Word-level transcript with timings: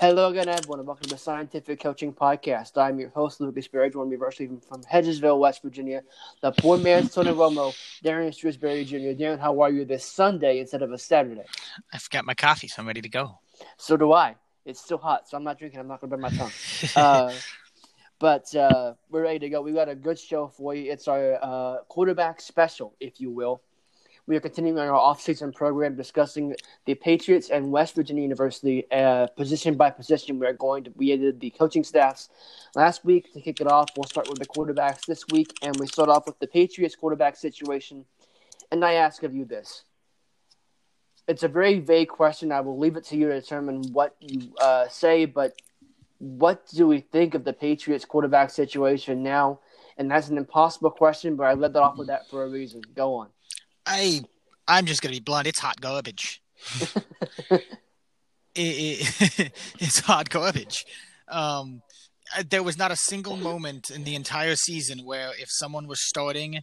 Hello 0.00 0.28
again, 0.28 0.48
everyone, 0.48 0.78
and 0.78 0.86
welcome 0.86 1.02
to 1.02 1.08
the 1.08 1.18
Scientific 1.18 1.80
Coaching 1.80 2.12
Podcast. 2.12 2.80
I'm 2.80 3.00
your 3.00 3.08
host, 3.08 3.40
Lucas 3.40 3.66
Berry, 3.66 3.90
joining 3.90 4.10
me 4.10 4.16
virtually 4.16 4.48
from 4.68 4.84
Hedgesville, 4.84 5.40
West 5.40 5.60
Virginia. 5.60 6.04
The 6.40 6.52
poor 6.52 6.78
man's 6.78 7.12
Tony 7.12 7.32
Romo, 7.32 7.74
Darren 8.04 8.32
Shrewsbury 8.32 8.84
Jr. 8.84 9.20
Darren, 9.20 9.40
how 9.40 9.60
are 9.60 9.72
you 9.72 9.84
this 9.84 10.04
Sunday 10.04 10.60
instead 10.60 10.82
of 10.82 10.92
a 10.92 10.98
Saturday? 10.98 11.42
I've 11.92 12.08
got 12.10 12.24
my 12.24 12.34
coffee, 12.34 12.68
so 12.68 12.80
I'm 12.80 12.86
ready 12.86 13.02
to 13.02 13.08
go. 13.08 13.40
So 13.76 13.96
do 13.96 14.12
I. 14.12 14.36
It's 14.64 14.80
still 14.80 14.98
hot, 14.98 15.28
so 15.28 15.36
I'm 15.36 15.42
not 15.42 15.58
drinking. 15.58 15.80
I'm 15.80 15.88
not 15.88 16.00
going 16.00 16.10
to 16.10 16.16
burn 16.16 16.20
my 16.20 16.30
tongue. 16.30 16.52
uh, 16.94 17.32
but 18.20 18.54
uh, 18.54 18.94
we're 19.10 19.22
ready 19.22 19.40
to 19.40 19.48
go. 19.48 19.62
We've 19.62 19.74
got 19.74 19.88
a 19.88 19.96
good 19.96 20.20
show 20.20 20.46
for 20.46 20.76
you. 20.76 20.92
It's 20.92 21.08
our 21.08 21.38
uh, 21.42 21.78
quarterback 21.88 22.40
special, 22.40 22.94
if 23.00 23.20
you 23.20 23.32
will. 23.32 23.62
We 24.28 24.36
are 24.36 24.40
continuing 24.40 24.78
our 24.78 24.92
off-season 24.92 25.52
program 25.52 25.94
discussing 25.96 26.54
the 26.84 26.94
Patriots 26.94 27.48
and 27.48 27.72
West 27.72 27.94
Virginia 27.94 28.22
University 28.22 28.84
uh, 28.92 29.26
position 29.28 29.74
by 29.74 29.88
position. 29.88 30.38
We 30.38 30.46
are 30.46 30.52
going 30.52 30.84
to 30.84 30.90
did 30.90 31.40
the 31.40 31.48
coaching 31.48 31.82
staffs 31.82 32.28
last 32.74 33.06
week 33.06 33.32
to 33.32 33.40
kick 33.40 33.62
it 33.62 33.66
off. 33.66 33.88
We'll 33.96 34.04
start 34.04 34.28
with 34.28 34.38
the 34.38 34.44
quarterbacks 34.44 35.06
this 35.06 35.24
week, 35.28 35.54
and 35.62 35.74
we 35.76 35.86
start 35.86 36.10
off 36.10 36.26
with 36.26 36.38
the 36.40 36.46
Patriots 36.46 36.94
quarterback 36.94 37.36
situation. 37.36 38.04
And 38.70 38.84
I 38.84 38.94
ask 38.94 39.22
of 39.22 39.34
you 39.34 39.46
this: 39.46 39.84
It's 41.26 41.42
a 41.42 41.48
very 41.48 41.80
vague 41.80 42.10
question. 42.10 42.52
I 42.52 42.60
will 42.60 42.78
leave 42.78 42.96
it 42.96 43.04
to 43.04 43.16
you 43.16 43.28
to 43.28 43.40
determine 43.40 43.82
what 43.94 44.14
you 44.20 44.52
uh, 44.60 44.88
say. 44.88 45.24
But 45.24 45.54
what 46.18 46.68
do 46.68 46.86
we 46.86 47.00
think 47.00 47.34
of 47.34 47.44
the 47.44 47.54
Patriots 47.54 48.04
quarterback 48.04 48.50
situation 48.50 49.22
now? 49.22 49.60
And 49.96 50.10
that's 50.10 50.28
an 50.28 50.36
impossible 50.36 50.90
question, 50.90 51.34
but 51.34 51.44
I 51.44 51.54
led 51.54 51.72
that 51.72 51.82
off 51.82 51.96
with 51.96 52.08
that 52.08 52.28
for 52.28 52.44
a 52.44 52.48
reason. 52.50 52.82
Go 52.94 53.14
on. 53.14 53.28
I 53.88 54.20
I'm 54.68 54.86
just 54.86 55.02
gonna 55.02 55.14
be 55.14 55.20
blunt. 55.20 55.46
It's 55.46 55.58
hot 55.58 55.80
garbage. 55.80 56.42
it, 57.50 57.64
it, 58.54 59.52
it's 59.80 60.00
hot 60.00 60.28
garbage. 60.28 60.84
Um, 61.28 61.82
there 62.50 62.62
was 62.62 62.76
not 62.76 62.90
a 62.90 62.96
single 62.96 63.36
moment 63.36 63.90
in 63.90 64.04
the 64.04 64.14
entire 64.14 64.54
season 64.54 65.00
where 65.04 65.30
if 65.38 65.48
someone 65.48 65.86
was 65.86 66.06
starting 66.06 66.60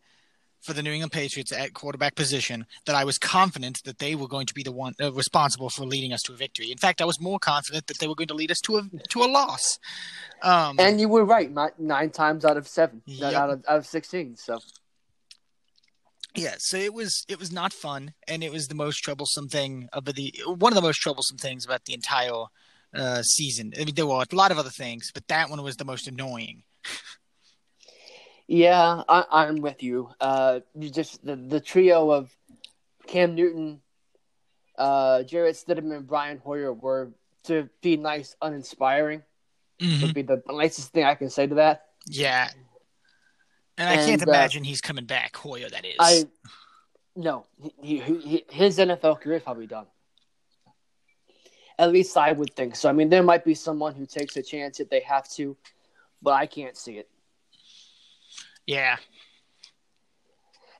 for 0.61 0.73
the 0.73 0.81
New 0.81 0.91
England 0.91 1.11
Patriots 1.11 1.51
at 1.51 1.73
quarterback 1.73 2.15
position 2.15 2.65
that 2.85 2.95
I 2.95 3.03
was 3.03 3.17
confident 3.17 3.81
that 3.85 3.99
they 3.99 4.15
were 4.15 4.27
going 4.27 4.47
to 4.47 4.53
be 4.53 4.63
the 4.63 4.71
one 4.71 4.93
uh, 5.01 5.11
responsible 5.13 5.69
for 5.69 5.85
leading 5.85 6.11
us 6.11 6.21
to 6.23 6.33
a 6.33 6.35
victory. 6.35 6.71
In 6.71 6.77
fact, 6.77 7.01
I 7.01 7.05
was 7.05 7.21
more 7.21 7.37
confident 7.37 7.87
that 7.87 7.99
they 7.99 8.07
were 8.07 8.15
going 8.15 8.27
to 8.29 8.33
lead 8.33 8.51
us 8.51 8.59
to 8.61 8.77
a 8.77 8.83
to 9.09 9.23
a 9.23 9.27
loss. 9.27 9.79
Um, 10.41 10.77
and 10.79 10.99
you 10.99 11.07
were 11.07 11.23
right, 11.23 11.51
nine 11.79 12.09
times 12.09 12.45
out 12.45 12.57
of 12.57 12.67
seven, 12.67 13.01
yep. 13.05 13.33
out 13.33 13.49
of 13.51 13.65
out 13.67 13.77
of 13.77 13.85
sixteen. 13.85 14.35
So 14.35 14.59
yeah 16.35 16.55
so 16.57 16.77
it 16.77 16.93
was 16.93 17.25
it 17.27 17.39
was 17.39 17.51
not 17.51 17.73
fun 17.73 18.13
and 18.27 18.43
it 18.43 18.51
was 18.51 18.67
the 18.67 18.75
most 18.75 18.97
troublesome 18.97 19.47
thing 19.47 19.87
of 19.93 20.05
the 20.05 20.33
one 20.57 20.71
of 20.71 20.75
the 20.75 20.81
most 20.81 20.97
troublesome 20.97 21.37
things 21.37 21.65
about 21.65 21.85
the 21.85 21.93
entire 21.93 22.43
uh, 22.93 23.21
season. 23.23 23.73
I 23.79 23.83
mean 23.83 23.95
there 23.95 24.07
were 24.07 24.23
a 24.31 24.35
lot 24.35 24.51
of 24.51 24.57
other 24.57 24.69
things 24.69 25.11
but 25.13 25.27
that 25.27 25.49
one 25.49 25.61
was 25.63 25.75
the 25.75 25.85
most 25.85 26.07
annoying. 26.07 26.63
Yeah 28.47 29.03
I, 29.09 29.47
am 29.47 29.61
with 29.61 29.83
you. 29.83 30.09
Uh 30.19 30.61
you 30.75 30.89
just 30.89 31.25
the, 31.25 31.35
the 31.35 31.59
trio 31.59 32.11
of 32.11 32.31
cam 33.07 33.35
newton 33.35 33.81
uh 34.77 35.23
jarrett 35.23 35.55
stidham 35.55 35.95
and 35.95 36.07
brian 36.07 36.39
hoyer 36.39 36.73
were 36.73 37.11
to 37.45 37.69
be 37.81 37.97
nice 37.97 38.35
uninspiring. 38.41 39.23
Mm-hmm. 39.81 40.05
would 40.05 40.15
be 40.15 40.21
the 40.21 40.41
nicest 40.47 40.93
thing 40.93 41.03
i 41.03 41.15
can 41.15 41.29
say 41.29 41.47
to 41.47 41.55
that. 41.55 41.87
Yeah 42.07 42.49
and 43.77 43.89
I 43.89 43.95
can't 43.97 44.21
uh, 44.21 44.29
imagine 44.29 44.63
he's 44.63 44.81
coming 44.81 45.05
back, 45.05 45.35
Hoyer. 45.35 45.69
That 45.69 45.85
is. 45.85 45.95
I 45.99 46.25
no, 47.15 47.45
he, 47.81 47.99
he, 47.99 48.45
his 48.49 48.77
NFL 48.77 49.21
career 49.21 49.37
is 49.37 49.43
probably 49.43 49.67
done. 49.67 49.85
At 51.77 51.91
least 51.91 52.15
I 52.17 52.31
would 52.31 52.53
think 52.53 52.75
so. 52.75 52.89
I 52.89 52.93
mean, 52.93 53.09
there 53.09 53.23
might 53.23 53.43
be 53.43 53.53
someone 53.53 53.95
who 53.95 54.05
takes 54.05 54.35
a 54.37 54.41
chance 54.41 54.79
if 54.79 54.89
they 54.89 55.01
have 55.01 55.29
to, 55.33 55.57
but 56.21 56.31
I 56.31 56.45
can't 56.45 56.75
see 56.75 56.97
it. 56.97 57.09
Yeah. 58.65 58.97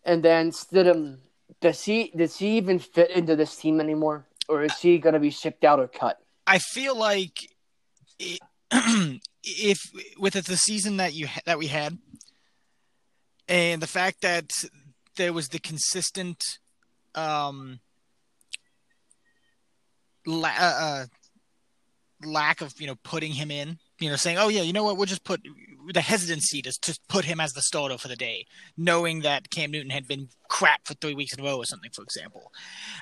And 0.04 0.24
then 0.24 0.52
Stidham, 0.52 1.18
does 1.62 1.84
he 1.84 2.12
does 2.16 2.38
he 2.38 2.58
even 2.58 2.80
fit 2.80 3.12
into 3.12 3.36
this 3.36 3.56
team 3.56 3.80
anymore, 3.80 4.25
or 4.48 4.64
is 4.64 4.78
he 4.80 4.98
going 4.98 5.14
to 5.14 5.19
be 5.19 5.31
shipped 5.31 5.64
out 5.64 5.80
or 5.80 5.88
cut? 5.88 6.19
I 6.48 6.59
feel 6.59 6.98
like 6.98 7.50
it, 8.19 8.40
if 9.44 9.80
with 10.18 10.34
the 10.34 10.58
season 10.58 10.98
that 10.98 11.14
you 11.14 11.28
that 11.46 11.58
we 11.58 11.68
had, 11.68 11.98
and 13.47 13.81
the 13.81 13.88
fact 13.88 14.22
that 14.22 14.51
there 15.17 15.33
was 15.33 15.50
the 15.50 15.59
consistent 15.59 16.44
um, 17.13 17.79
la- 20.25 20.50
uh, 20.50 20.75
uh, 20.79 21.06
lack 22.25 22.61
of 22.61 22.73
you 22.79 22.88
know 22.88 22.95
putting 23.03 23.31
him 23.31 23.51
in 23.51 23.78
you 24.00 24.09
know 24.09 24.16
saying 24.16 24.38
oh 24.38 24.47
yeah 24.47 24.61
you 24.61 24.73
know 24.73 24.83
what? 24.83 24.97
We'll 24.97 25.06
just 25.06 25.23
put 25.23 25.41
the 25.94 26.01
hesitancy 26.01 26.61
to, 26.63 26.72
to 26.81 27.00
put 27.07 27.25
him 27.25 27.39
as 27.39 27.53
the 27.53 27.61
starter 27.61 27.97
for 27.97 28.07
the 28.07 28.16
day 28.16 28.45
knowing 28.78 29.22
that 29.22 29.51
cam 29.51 29.72
newton 29.72 29.91
had 29.91 30.07
been 30.07 30.27
crap 30.50 30.81
for 30.85 30.95
three 30.95 31.13
weeks 31.13 31.33
in 31.33 31.39
a 31.39 31.44
row 31.44 31.57
or 31.57 31.66
something 31.66 31.91
for 31.94 32.01
example 32.01 32.51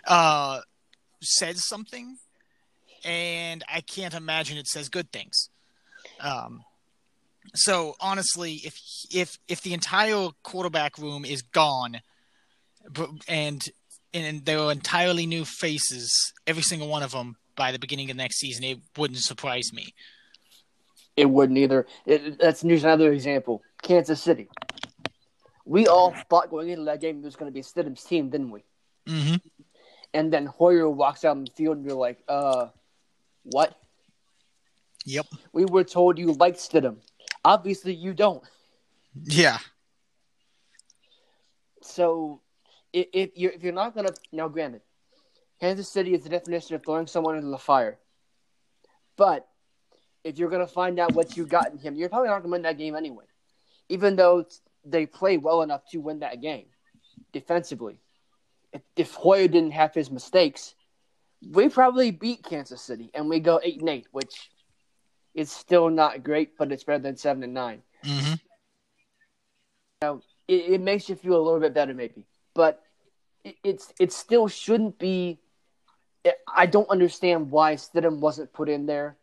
uh 0.08 0.60
says 1.22 1.66
something 1.66 2.18
and 3.06 3.64
i 3.74 3.80
can't 3.80 4.14
imagine 4.14 4.58
it 4.58 4.68
says 4.68 4.90
good 4.90 5.12
things. 5.12 5.50
Um 6.20 6.64
so 7.56 7.96
honestly, 8.00 8.62
if 8.64 8.76
if 9.12 9.38
if 9.48 9.62
the 9.62 9.74
entire 9.74 10.30
quarterback 10.44 10.98
room 10.98 11.26
is 11.26 11.42
gone, 11.42 12.02
and 13.28 13.64
and 14.14 14.46
there 14.46 14.60
are 14.60 14.72
entirely 14.72 15.26
new 15.26 15.46
faces, 15.46 16.34
every 16.48 16.64
single 16.64 16.88
one 16.88 17.04
of 17.04 17.12
them 17.12 17.36
by 17.56 17.72
the 17.72 17.80
beginning 17.80 18.10
of 18.10 18.18
next 18.18 18.40
season, 18.40 18.64
it 18.64 18.80
wouldn't 18.98 19.20
surprise 19.20 19.72
me. 19.74 19.94
It 21.16 21.30
wouldn't 21.30 21.58
either. 21.58 21.86
It, 22.06 22.40
that's 22.40 22.64
use 22.64 22.84
another 22.84 23.14
example. 23.14 23.62
Kansas 23.82 24.22
City. 24.22 24.50
We 25.66 25.88
all 25.88 26.14
thought 26.30 26.50
going 26.50 26.70
into 26.70 26.84
that 26.86 27.00
game 27.00 27.20
it 27.20 27.24
was 27.24 27.36
going 27.36 27.52
to 27.52 27.54
be 27.54 27.62
Stidham's 27.62 28.04
team, 28.04 28.30
didn't 28.30 28.52
we? 28.52 28.64
Mm-hmm. 29.08 29.36
And 30.14 30.34
then 30.34 30.46
Hoyer 30.46 30.90
walks 30.90 31.24
out 31.24 31.38
on 31.38 31.46
the 31.46 31.52
field, 31.52 31.78
and 31.78 31.86
you're 31.86 31.96
like, 31.96 32.20
"Uh, 32.28 32.68
what?" 33.44 33.78
Yep. 35.06 35.28
We 35.52 35.66
were 35.66 35.84
told 35.84 36.18
you 36.18 36.34
liked 36.34 36.58
Stidham. 36.58 36.98
Obviously, 37.46 37.94
you 37.94 38.14
don't. 38.14 38.44
Yeah. 39.24 39.58
So, 41.82 42.42
if, 42.92 43.08
if 43.14 43.30
you're 43.36 43.52
if 43.52 43.64
you're 43.64 43.74
not 43.74 43.96
gonna 43.96 44.12
now, 44.32 44.48
granted, 44.48 44.82
Kansas 45.60 45.90
City 45.90 46.14
is 46.14 46.24
the 46.24 46.30
definition 46.30 46.76
of 46.76 46.84
throwing 46.84 47.08
someone 47.08 47.36
into 47.36 47.50
the 47.50 47.58
fire. 47.58 48.00
But 49.18 49.48
if 50.24 50.38
you're 50.38 50.50
gonna 50.50 50.68
find 50.68 51.00
out 51.00 51.14
what 51.14 51.36
you 51.36 51.46
got 51.46 51.72
in 51.72 51.78
him, 51.78 51.96
you're 51.96 52.10
probably 52.10 52.30
not 52.30 52.40
gonna 52.40 52.52
win 52.52 52.62
that 52.64 52.78
game 52.78 52.96
anyway. 52.96 53.26
Even 53.90 54.16
though 54.16 54.46
they 54.86 55.06
play 55.06 55.38
well 55.38 55.62
enough 55.62 55.82
to 55.92 56.00
win 56.00 56.20
that 56.20 56.42
game 56.42 56.66
defensively. 57.32 58.00
If, 58.72 58.82
if 58.96 59.14
Hoyer 59.14 59.48
didn't 59.48 59.72
have 59.72 59.94
his 59.94 60.10
mistakes, 60.12 60.76
we 61.52 61.70
probably 61.70 62.12
beat 62.12 62.44
Kansas 62.44 62.82
City 62.82 63.12
and 63.14 63.30
we 63.30 63.40
go 63.40 63.60
eight 63.64 63.80
and 63.80 63.90
eight, 63.90 64.08
which 64.12 64.50
it's 65.34 65.52
still 65.52 65.90
not 65.90 66.24
great, 66.24 66.58
but 66.58 66.72
it's 66.72 66.84
better 66.84 67.00
than 67.00 67.18
seven 67.18 67.44
and 67.44 67.54
9 67.54 67.82
mm-hmm. 68.06 68.34
Know, 70.02 70.22
it, 70.48 70.74
it, 70.74 70.82
makes 70.82 71.08
you 71.08 71.16
feel 71.16 71.38
a 71.38 71.42
little 71.42 71.62
bit 71.62 71.74
better, 71.74 71.94
maybe, 71.94 72.26
but 72.54 72.84
it, 73.46 73.56
it's 73.64 73.94
it 74.00 74.12
still 74.12 74.50
shouldn't 74.50 75.00
be. 75.00 75.40
I 76.54 76.66
don't 76.66 76.90
understand 76.90 77.52
why 77.52 77.76
Stidham 77.76 78.20
wasn't 78.20 78.52
put 78.52 78.68
in 78.68 78.86
there, 78.86 79.16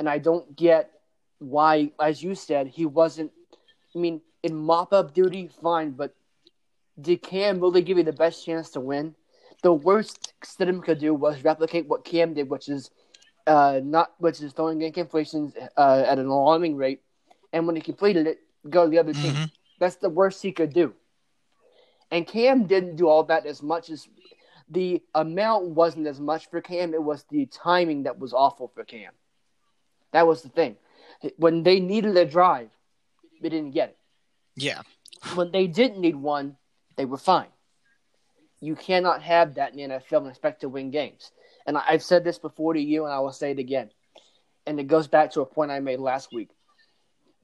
and 0.00 0.08
I 0.08 0.18
don't 0.18 0.56
get 0.56 0.90
why, 1.38 1.92
as 2.00 2.20
you 2.20 2.34
said, 2.34 2.66
he 2.66 2.84
wasn't. 2.84 3.30
I 3.94 3.98
mean, 4.00 4.22
in 4.42 4.56
mop 4.56 4.92
up 4.92 5.14
duty, 5.14 5.48
fine, 5.62 5.92
but 5.92 6.14
did 7.00 7.22
Cam 7.22 7.60
really 7.60 7.82
give 7.82 7.98
you 7.98 8.04
the 8.04 8.12
best 8.12 8.44
chance 8.44 8.70
to 8.70 8.80
win? 8.80 9.14
The 9.62 9.72
worst 9.72 10.34
Stidham 10.42 10.82
could 10.82 10.98
do 10.98 11.14
was 11.14 11.44
replicate 11.44 11.86
what 11.86 12.04
Cam 12.04 12.34
did, 12.34 12.50
which 12.50 12.68
is 12.68 12.90
uh, 13.46 13.80
not 13.82 14.12
which 14.18 14.40
is 14.40 14.52
throwing 14.52 14.80
incompletions 14.80 15.52
uh, 15.76 16.04
at 16.06 16.18
an 16.18 16.26
alarming 16.26 16.76
rate, 16.76 17.02
and 17.52 17.66
when 17.66 17.76
he 17.76 17.82
completed 17.82 18.26
it, 18.26 18.40
go 18.68 18.84
to 18.84 18.90
the 18.90 18.98
other 18.98 19.12
team. 19.12 19.32
Mm-hmm. 19.32 19.44
That's 19.78 19.96
the 19.96 20.08
worst 20.08 20.42
he 20.42 20.52
could 20.52 20.72
do. 20.72 20.94
And 22.10 22.26
Cam 22.26 22.66
didn't 22.66 22.96
do 22.96 23.08
all 23.08 23.24
that 23.24 23.46
as 23.46 23.62
much 23.62 23.90
as 23.90 24.08
the 24.70 25.02
amount 25.14 25.66
wasn't 25.66 26.06
as 26.06 26.20
much 26.20 26.48
for 26.48 26.60
Cam. 26.60 26.94
It 26.94 27.02
was 27.02 27.24
the 27.30 27.46
timing 27.46 28.04
that 28.04 28.18
was 28.18 28.32
awful 28.32 28.70
for 28.74 28.84
Cam. 28.84 29.12
That 30.12 30.26
was 30.26 30.42
the 30.42 30.48
thing. 30.48 30.76
When 31.36 31.62
they 31.62 31.80
needed 31.80 32.16
a 32.16 32.24
drive, 32.24 32.70
they 33.42 33.48
didn't 33.48 33.72
get 33.72 33.90
it. 33.90 33.98
Yeah. 34.56 34.82
When 35.34 35.50
they 35.50 35.66
didn't 35.66 36.00
need 36.00 36.16
one, 36.16 36.56
they 36.96 37.04
were 37.04 37.18
fine. 37.18 37.48
You 38.60 38.76
cannot 38.76 39.22
have 39.22 39.54
that 39.54 39.74
in 39.74 39.90
the 39.90 39.96
NFL 39.96 40.18
and 40.18 40.28
expect 40.28 40.60
to 40.60 40.68
win 40.68 40.90
games 40.90 41.32
and 41.66 41.76
I've 41.78 42.02
said 42.02 42.24
this 42.24 42.38
before 42.38 42.74
to 42.74 42.80
you, 42.80 43.04
and 43.04 43.12
I 43.12 43.20
will 43.20 43.32
say 43.32 43.50
it 43.50 43.58
again. 43.58 43.90
And 44.66 44.78
it 44.80 44.84
goes 44.84 45.06
back 45.08 45.32
to 45.32 45.40
a 45.40 45.46
point 45.46 45.70
I 45.70 45.80
made 45.80 45.98
last 46.00 46.32
week. 46.32 46.50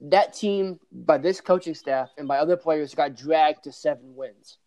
That 0.01 0.33
team, 0.33 0.79
by 0.91 1.17
this 1.19 1.41
coaching 1.41 1.75
staff 1.75 2.09
and 2.17 2.27
by 2.27 2.37
other 2.39 2.57
players, 2.57 2.95
got 2.95 3.15
dragged 3.15 3.63
to 3.65 3.71
seven 3.71 4.15
wins. 4.15 4.57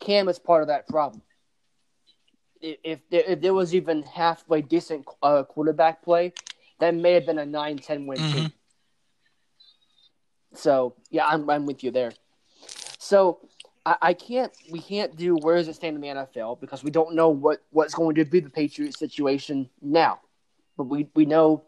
Cam 0.00 0.28
is 0.28 0.38
part 0.38 0.62
of 0.62 0.68
that 0.68 0.86
problem. 0.88 1.22
if 2.60 3.00
there, 3.10 3.24
if 3.26 3.40
there 3.42 3.52
was 3.52 3.74
even 3.74 4.02
halfway 4.04 4.62
decent 4.62 5.04
uh, 5.22 5.42
quarterback 5.42 6.02
play, 6.02 6.32
that 6.78 6.94
may 6.94 7.12
have 7.12 7.26
been 7.26 7.38
a 7.38 7.44
9-10 7.44 8.06
win 8.06 8.18
Mhm. 8.20 8.32
team. 8.32 8.52
So 10.54 10.94
yeah, 11.10 11.26
I'm 11.26 11.48
I'm 11.50 11.66
with 11.66 11.84
you 11.84 11.90
there. 11.90 12.12
So 12.98 13.40
I, 13.86 13.96
I 14.02 14.14
can't 14.14 14.52
we 14.70 14.80
can't 14.80 15.16
do 15.16 15.36
where 15.36 15.56
does 15.56 15.68
it 15.68 15.74
stand 15.74 15.96
in 15.96 16.02
the 16.02 16.08
NFL 16.08 16.60
because 16.60 16.82
we 16.82 16.90
don't 16.90 17.14
know 17.14 17.28
what, 17.28 17.62
what's 17.70 17.94
going 17.94 18.14
to 18.16 18.24
be 18.24 18.40
the 18.40 18.50
Patriots 18.50 18.98
situation 18.98 19.68
now. 19.82 20.20
But 20.76 20.84
we, 20.84 21.08
we 21.14 21.24
know 21.24 21.64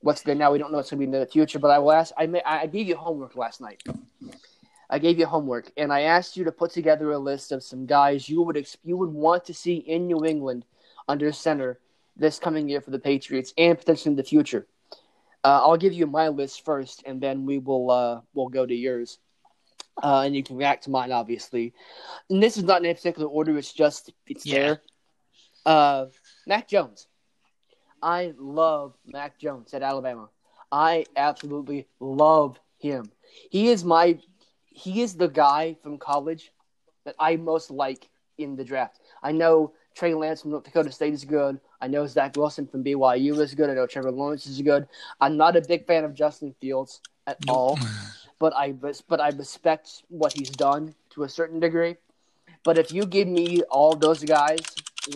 what's 0.00 0.22
there 0.22 0.34
now. 0.34 0.52
We 0.52 0.58
don't 0.58 0.70
know 0.70 0.78
what's 0.78 0.90
going 0.90 1.00
to 1.00 1.06
be 1.06 1.16
in 1.16 1.20
the 1.20 1.26
future. 1.26 1.58
But 1.58 1.70
I 1.70 1.78
will 1.78 1.92
ask. 1.92 2.12
I 2.18 2.26
may, 2.26 2.42
I 2.44 2.66
gave 2.66 2.88
you 2.88 2.96
homework 2.96 3.36
last 3.36 3.60
night. 3.60 3.82
I 4.92 4.98
gave 4.98 5.20
you 5.20 5.26
homework, 5.26 5.70
and 5.76 5.92
I 5.92 6.02
asked 6.02 6.36
you 6.36 6.44
to 6.44 6.52
put 6.52 6.72
together 6.72 7.12
a 7.12 7.18
list 7.18 7.52
of 7.52 7.62
some 7.62 7.86
guys 7.86 8.28
you 8.28 8.42
would 8.42 8.66
you 8.82 8.96
would 8.96 9.10
want 9.10 9.44
to 9.44 9.54
see 9.54 9.76
in 9.76 10.08
New 10.08 10.24
England 10.24 10.64
under 11.08 11.30
center 11.32 11.78
this 12.16 12.38
coming 12.40 12.68
year 12.68 12.80
for 12.80 12.90
the 12.90 12.98
Patriots 12.98 13.54
and 13.56 13.78
potentially 13.78 14.12
in 14.12 14.16
the 14.16 14.24
future. 14.24 14.66
Uh, 15.42 15.60
I'll 15.62 15.76
give 15.76 15.92
you 15.92 16.06
my 16.06 16.28
list 16.28 16.64
first, 16.64 17.04
and 17.06 17.20
then 17.20 17.46
we 17.46 17.58
will 17.58 17.90
uh, 17.90 18.20
we'll 18.34 18.48
go 18.48 18.66
to 18.66 18.74
yours, 18.74 19.18
uh, 20.02 20.22
and 20.24 20.34
you 20.34 20.42
can 20.42 20.56
react 20.56 20.84
to 20.84 20.90
mine, 20.90 21.12
obviously. 21.12 21.72
And 22.28 22.42
this 22.42 22.56
is 22.56 22.64
not 22.64 22.80
in 22.80 22.86
any 22.86 22.94
particular 22.94 23.28
order; 23.28 23.56
it's 23.58 23.72
just 23.72 24.12
it's 24.26 24.46
Yeah. 24.46 24.58
there. 24.58 24.80
Uh, 25.66 26.06
Mac 26.46 26.68
Jones. 26.68 27.06
I 28.02 28.32
love 28.38 28.94
Mac 29.06 29.38
Jones 29.38 29.74
at 29.74 29.82
Alabama. 29.82 30.28
I 30.72 31.04
absolutely 31.16 31.86
love 31.98 32.58
him. 32.78 33.10
He 33.50 33.68
is 33.68 33.84
my 33.84 34.18
he 34.66 35.02
is 35.02 35.16
the 35.16 35.28
guy 35.28 35.76
from 35.82 35.98
college 35.98 36.52
that 37.04 37.14
I 37.18 37.36
most 37.36 37.70
like 37.70 38.08
in 38.38 38.56
the 38.56 38.64
draft. 38.64 39.00
I 39.22 39.32
know 39.32 39.72
Trey 39.94 40.14
Lance 40.14 40.42
from 40.42 40.52
North 40.52 40.64
Dakota 40.64 40.90
State 40.92 41.12
is 41.12 41.24
good. 41.24 41.60
I 41.80 41.88
know 41.88 42.06
Zach 42.06 42.36
Wilson 42.36 42.66
from 42.66 42.82
BYU 42.84 43.38
is 43.40 43.54
good. 43.54 43.68
I 43.68 43.74
know 43.74 43.86
Trevor 43.86 44.12
Lawrence 44.12 44.46
is 44.46 44.62
good. 44.62 44.86
I'm 45.20 45.36
not 45.36 45.56
a 45.56 45.60
big 45.60 45.86
fan 45.86 46.04
of 46.04 46.14
Justin 46.14 46.54
Fields 46.60 47.00
at 47.26 47.36
all, 47.48 47.78
but 48.40 48.56
I 48.56 48.72
but 48.72 49.20
I 49.20 49.28
respect 49.28 50.02
what 50.08 50.32
he's 50.32 50.50
done 50.50 50.96
to 51.10 51.22
a 51.22 51.28
certain 51.28 51.60
degree. 51.60 51.96
But 52.64 52.76
if 52.78 52.90
you 52.92 53.06
give 53.06 53.28
me 53.28 53.62
all 53.70 53.94
those 53.94 54.24
guys 54.24 54.58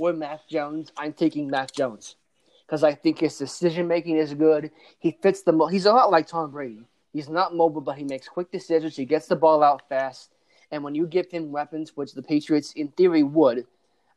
or 0.01 0.13
Mac 0.13 0.47
Jones, 0.49 0.93
I'm 0.97 1.13
taking 1.13 1.49
Mac 1.51 1.73
Jones 1.73 2.17
because 2.65 2.85
I 2.85 2.95
think 2.95 3.19
his 3.19 3.37
decision 3.37 3.89
making 3.89 4.17
is 4.17 4.33
good. 4.35 4.71
He 5.01 5.19
fits 5.21 5.43
the. 5.43 5.53
Mo- 5.53 5.67
he's 5.67 5.87
a 5.87 5.93
lot 5.93 6.11
like 6.13 6.29
Tom 6.29 6.51
Brady. 6.53 6.85
He's 7.13 7.29
not 7.29 7.55
mobile, 7.55 7.81
but 7.81 7.97
he 7.97 8.05
makes 8.05 8.29
quick 8.29 8.51
decisions. 8.53 8.97
He 8.97 9.05
gets 9.05 9.27
the 9.27 9.37
ball 9.37 9.63
out 9.63 9.89
fast, 9.89 10.31
and 10.71 10.85
when 10.85 10.95
you 10.95 11.07
give 11.07 11.31
him 11.31 11.51
weapons, 11.51 11.97
which 11.97 12.13
the 12.13 12.23
Patriots 12.23 12.73
in 12.73 12.89
theory 12.89 13.23
would, 13.23 13.67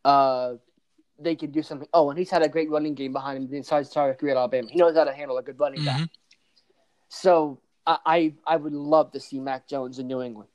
uh, 0.04 0.56
they 1.20 1.36
can 1.36 1.52
do 1.52 1.62
something. 1.62 1.88
Oh, 1.94 2.10
and 2.10 2.20
he's 2.20 2.30
had 2.30 2.44
a 2.44 2.50
great 2.50 2.70
running 2.70 2.94
game 2.94 3.14
behind 3.14 3.38
him 3.38 3.50
the 3.50 3.58
entire 3.58 4.14
career 4.16 4.32
at 4.32 4.38
Alabama. 4.38 4.68
He 4.70 4.78
knows 4.78 4.96
how 4.96 5.04
to 5.04 5.14
handle 5.14 5.38
a 5.38 5.44
good 5.44 5.60
running 5.60 5.84
back. 5.86 6.02
Mhm. 6.02 6.10
So 7.10 7.60
I, 7.88 7.98
I 8.06 8.34
I 8.46 8.56
would 8.58 8.74
love 8.74 9.12
to 9.14 9.20
see 9.20 9.40
Mac 9.40 9.68
Jones 9.68 9.98
in 9.98 10.08
New 10.08 10.22
England. 10.22 10.50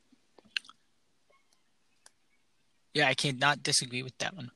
Yeah, 2.93 3.07
I 3.07 3.15
cannot 3.15 3.63
disagree 3.63 4.03
with 4.03 4.17
that 4.19 4.35
one. 4.35 4.51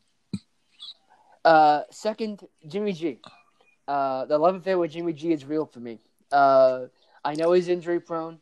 Uh, 1.44 1.82
second, 1.90 2.48
Jimmy 2.68 2.94
G. 2.94 3.20
Uh, 3.88 4.26
the 4.26 4.38
love 4.38 4.56
affair 4.56 4.78
with 4.78 4.92
Jimmy 4.92 5.14
G 5.14 5.32
is 5.32 5.44
real 5.44 5.66
for 5.66 5.80
me. 5.80 6.00
Uh, 6.32 6.86
I 7.26 7.34
know 7.34 7.54
he's 7.54 7.68
injury 7.68 8.00
prone, 8.00 8.40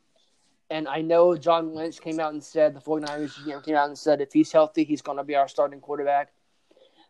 and 0.70 0.88
I 0.88 1.02
know 1.02 1.38
John 1.38 1.74
Lynch 1.74 2.02
came 2.02 2.20
out 2.20 2.34
and 2.34 2.44
said, 2.44 2.76
the 2.76 2.82
49ers 2.82 3.34
GM 3.46 3.64
came 3.64 3.76
out 3.76 3.88
and 3.88 3.98
said, 3.98 4.22
if 4.22 4.34
he's 4.34 4.52
healthy, 4.52 4.84
he's 4.84 5.02
going 5.02 5.18
to 5.18 5.24
be 5.24 5.36
our 5.36 5.48
starting 5.48 5.80
quarterback. 5.80 6.34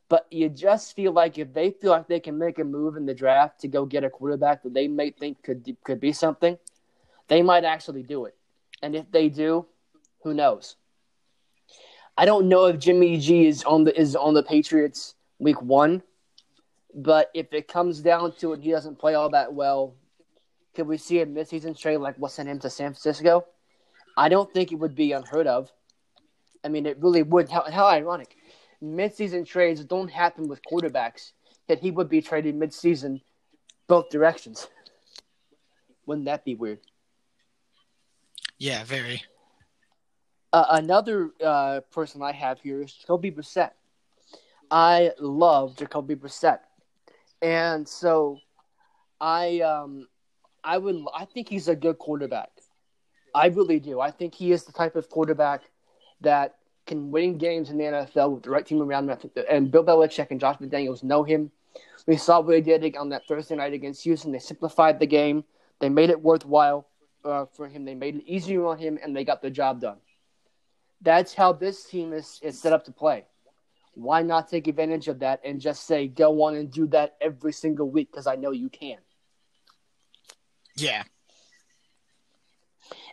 But 0.10 0.28
you 0.30 0.50
just 0.50 0.96
feel 0.96 1.14
like 1.14 1.38
if 1.38 1.54
they 1.54 1.72
feel 1.72 1.92
like 1.92 2.08
they 2.08 2.20
can 2.20 2.38
make 2.38 2.60
a 2.60 2.64
move 2.64 2.98
in 2.98 3.06
the 3.06 3.14
draft 3.14 3.62
to 3.62 3.68
go 3.68 3.86
get 3.86 4.04
a 4.04 4.10
quarterback 4.10 4.62
that 4.64 4.74
they 4.74 4.88
may 4.88 5.10
think 5.10 5.42
could 5.42 5.76
could 5.84 6.00
be 6.00 6.12
something, 6.12 6.58
they 7.28 7.42
might 7.42 7.64
actually 7.64 8.04
do 8.04 8.26
it. 8.26 8.36
And 8.82 8.96
if 8.96 9.12
they 9.12 9.30
do, 9.30 9.66
who 10.24 10.34
knows? 10.34 10.76
I 12.18 12.26
don't 12.26 12.48
know 12.48 12.66
if 12.66 12.80
Jimmy 12.80 13.18
G 13.18 13.46
is 13.46 13.64
on 13.64 13.84
the 13.84 14.00
is 14.00 14.16
on 14.16 14.34
the 14.34 14.44
Patriots 14.44 15.16
week 15.40 15.62
one, 15.62 16.02
but 16.94 17.30
if 17.34 17.52
it 17.52 17.68
comes 17.68 18.00
down 18.00 18.34
to 18.38 18.54
it, 18.54 18.62
he 18.62 18.72
doesn't 18.72 19.00
play 19.00 19.16
all 19.16 19.30
that 19.32 19.54
well. 19.54 19.96
Could 20.76 20.88
we 20.88 20.98
see 20.98 21.20
a 21.20 21.26
midseason 21.26 21.78
trade 21.78 21.98
like 21.98 22.16
what 22.18 22.32
sent 22.32 22.50
him 22.50 22.60
to 22.60 22.70
San 22.70 22.94
Francisco? 22.94 23.46
I 24.18 24.30
don't 24.30 24.52
think 24.54 24.72
it 24.72 24.76
would 24.76 24.96
be 24.96 25.12
unheard 25.12 25.48
of. 25.48 25.72
I 26.64 26.70
mean, 26.70 26.86
it 26.86 26.98
really 27.00 27.22
would. 27.22 27.50
How, 27.50 27.70
how 27.70 27.88
ironic. 27.88 28.36
Midseason 28.84 29.46
trades 29.46 29.84
don't 29.84 30.10
happen 30.10 30.48
with 30.48 30.62
quarterbacks, 30.64 31.32
that 31.68 31.80
he 31.80 31.92
would 31.92 32.10
be 32.10 32.22
traded 32.22 32.56
midseason 32.56 33.22
both 33.88 34.10
directions. 34.10 34.68
Wouldn't 36.06 36.26
that 36.26 36.46
be 36.46 36.56
weird? 36.56 36.80
Yeah, 38.58 38.84
very. 38.84 39.22
Uh, 40.54 40.66
another 40.70 41.32
uh, 41.44 41.82
person 41.92 42.22
I 42.22 42.32
have 42.32 42.62
here 42.62 42.82
is 42.82 42.94
Jacoby 42.94 43.32
Brissett. 43.32 43.72
I 44.72 45.12
love 45.20 45.76
Jacoby 45.76 46.16
Brissett, 46.16 46.60
and 47.42 47.88
so 47.88 48.40
I 49.22 49.60
um 49.60 50.08
I 50.64 50.78
would 50.78 51.04
I 51.14 51.26
think 51.26 51.50
he's 51.50 51.68
a 51.68 51.76
good 51.76 52.00
quarterback. 52.00 52.50
I 53.34 53.48
really 53.48 53.80
do. 53.80 54.00
I 54.00 54.12
think 54.12 54.34
he 54.34 54.52
is 54.52 54.64
the 54.64 54.72
type 54.72 54.96
of 54.96 55.10
quarterback 55.10 55.64
that 56.22 56.56
can 56.88 57.12
win 57.12 57.38
games 57.38 57.70
in 57.70 57.78
the 57.78 57.84
NFL 57.84 58.36
with 58.36 58.44
the 58.44 58.50
right 58.50 58.66
team 58.66 58.82
around 58.82 59.10
him. 59.10 59.18
And 59.50 59.70
Bill 59.70 59.84
Belichick 59.84 60.32
and 60.32 60.40
Josh 60.40 60.58
McDaniels 60.58 61.04
know 61.04 61.24
him. 61.24 61.52
We 62.08 62.16
saw 62.16 62.40
what 62.40 62.48
they 62.48 62.62
did 62.62 62.96
on 62.96 63.10
that 63.10 63.28
Thursday 63.28 63.56
night 63.56 63.74
against 63.74 64.04
Houston. 64.04 64.32
They 64.32 64.40
simplified 64.40 65.00
the 65.00 65.08
game. 65.08 65.44
They 65.80 65.90
made 65.90 66.10
it 66.10 66.22
worthwhile 66.22 66.88
uh, 67.26 67.46
for 67.54 67.68
him. 67.68 67.86
They 67.86 67.96
made 67.96 68.16
it 68.16 68.24
easier 68.26 68.66
on 68.66 68.78
him, 68.78 69.00
and 69.02 69.16
they 69.16 69.24
got 69.24 69.42
the 69.42 69.50
job 69.50 69.82
done. 69.82 69.98
That's 71.02 71.34
how 71.34 71.54
this 71.54 71.84
team 71.84 72.14
is, 72.14 72.40
is 72.42 72.60
set 72.60 72.74
up 72.74 72.86
to 72.86 72.92
play. 72.92 73.26
Why 73.96 74.22
not 74.22 74.50
take 74.50 74.68
advantage 74.68 75.08
of 75.08 75.20
that 75.20 75.42
and 75.44 75.60
just 75.60 75.86
say, 75.88 76.08
go 76.08 76.44
on 76.44 76.56
and 76.56 76.72
do 76.72 76.88
that 76.88 77.16
every 77.22 77.54
single 77.54 77.90
week 77.90 78.12
because 78.12 78.28
I 78.28 78.36
know 78.36 78.52
you 78.52 78.70
can. 78.70 78.98
Yeah. 80.76 81.04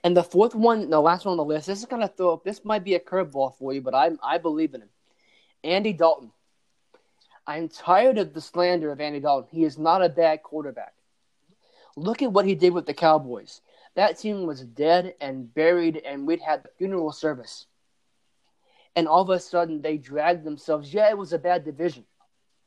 And 0.03 0.17
the 0.17 0.25
fourth 0.25 0.55
one, 0.55 0.91
the 0.91 1.01
last 1.01 1.25
one 1.25 1.33
on 1.33 1.37
the 1.37 1.45
list, 1.45 1.69
this 1.69 1.79
is 1.79 1.85
gonna 1.85 2.09
throw 2.09 2.35
up. 2.35 2.45
This 2.45 2.65
might 2.65 2.83
be 2.83 2.95
a 2.95 3.01
curveball 3.01 3.57
for 3.57 3.73
you, 3.73 3.81
but 3.81 3.95
I 3.95 4.11
I 4.23 4.39
believe 4.39 4.75
in 4.75 4.83
him. 4.83 4.91
Andy 5.63 5.93
Dalton. 5.93 6.33
I'm 7.47 7.69
tired 7.69 8.19
of 8.19 8.35
the 8.35 8.41
slander 8.41 8.91
of 8.91 9.01
Andy 9.01 9.21
Dalton. 9.21 9.49
He 9.51 9.65
is 9.65 9.79
not 9.79 10.05
a 10.05 10.09
bad 10.09 10.43
quarterback. 10.43 10.95
Look 11.97 12.23
at 12.23 12.33
what 12.33 12.47
he 12.47 12.55
did 12.55 12.73
with 12.73 12.87
the 12.87 12.95
Cowboys. 12.95 13.61
That 13.95 14.19
team 14.19 14.47
was 14.47 14.63
dead 14.63 15.15
and 15.21 15.53
buried, 15.53 16.01
and 16.05 16.27
we'd 16.27 16.41
had 16.41 16.63
the 16.63 16.71
funeral 16.79 17.13
service. 17.13 17.67
And 18.97 19.07
all 19.09 19.23
of 19.23 19.31
a 19.31 19.41
sudden, 19.41 19.83
they 19.83 19.97
dragged 19.99 20.45
themselves. 20.45 20.93
Yeah, 20.93 21.09
it 21.11 21.19
was 21.19 21.33
a 21.33 21.39
bad 21.39 21.65
division. 21.65 22.05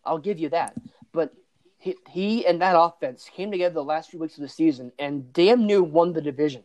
I'll 0.04 0.20
give 0.20 0.40
you 0.40 0.50
that. 0.50 0.76
But 1.12 1.34
he, 1.78 1.96
he 2.10 2.46
and 2.46 2.62
that 2.62 2.80
offense 2.80 3.30
came 3.36 3.52
together 3.52 3.76
the 3.76 3.84
last 3.84 4.10
few 4.10 4.20
weeks 4.20 4.38
of 4.38 4.42
the 4.42 4.50
season 4.50 4.92
and 4.98 5.32
damn 5.34 5.66
near 5.66 5.84
won 5.84 6.14
the 6.14 6.22
division. 6.22 6.64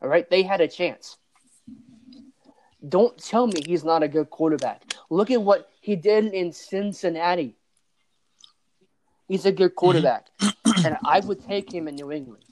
All 0.00 0.08
right, 0.08 0.28
they 0.28 0.42
had 0.42 0.60
a 0.60 0.68
chance. 0.68 1.16
Don't 2.86 3.16
tell 3.16 3.46
me 3.46 3.62
he's 3.64 3.84
not 3.84 4.02
a 4.02 4.08
good 4.08 4.28
quarterback. 4.28 4.82
Look 5.08 5.30
at 5.30 5.40
what 5.40 5.70
he 5.80 5.96
did 5.96 6.34
in 6.34 6.52
Cincinnati. 6.52 7.56
He's 9.28 9.46
a 9.46 9.52
good 9.52 9.74
quarterback, 9.76 10.26
mm-hmm. 10.40 10.86
and 10.86 10.98
I 11.04 11.20
would 11.20 11.42
take 11.46 11.72
him 11.72 11.88
in 11.88 11.94
New 11.94 12.10
England. 12.10 12.44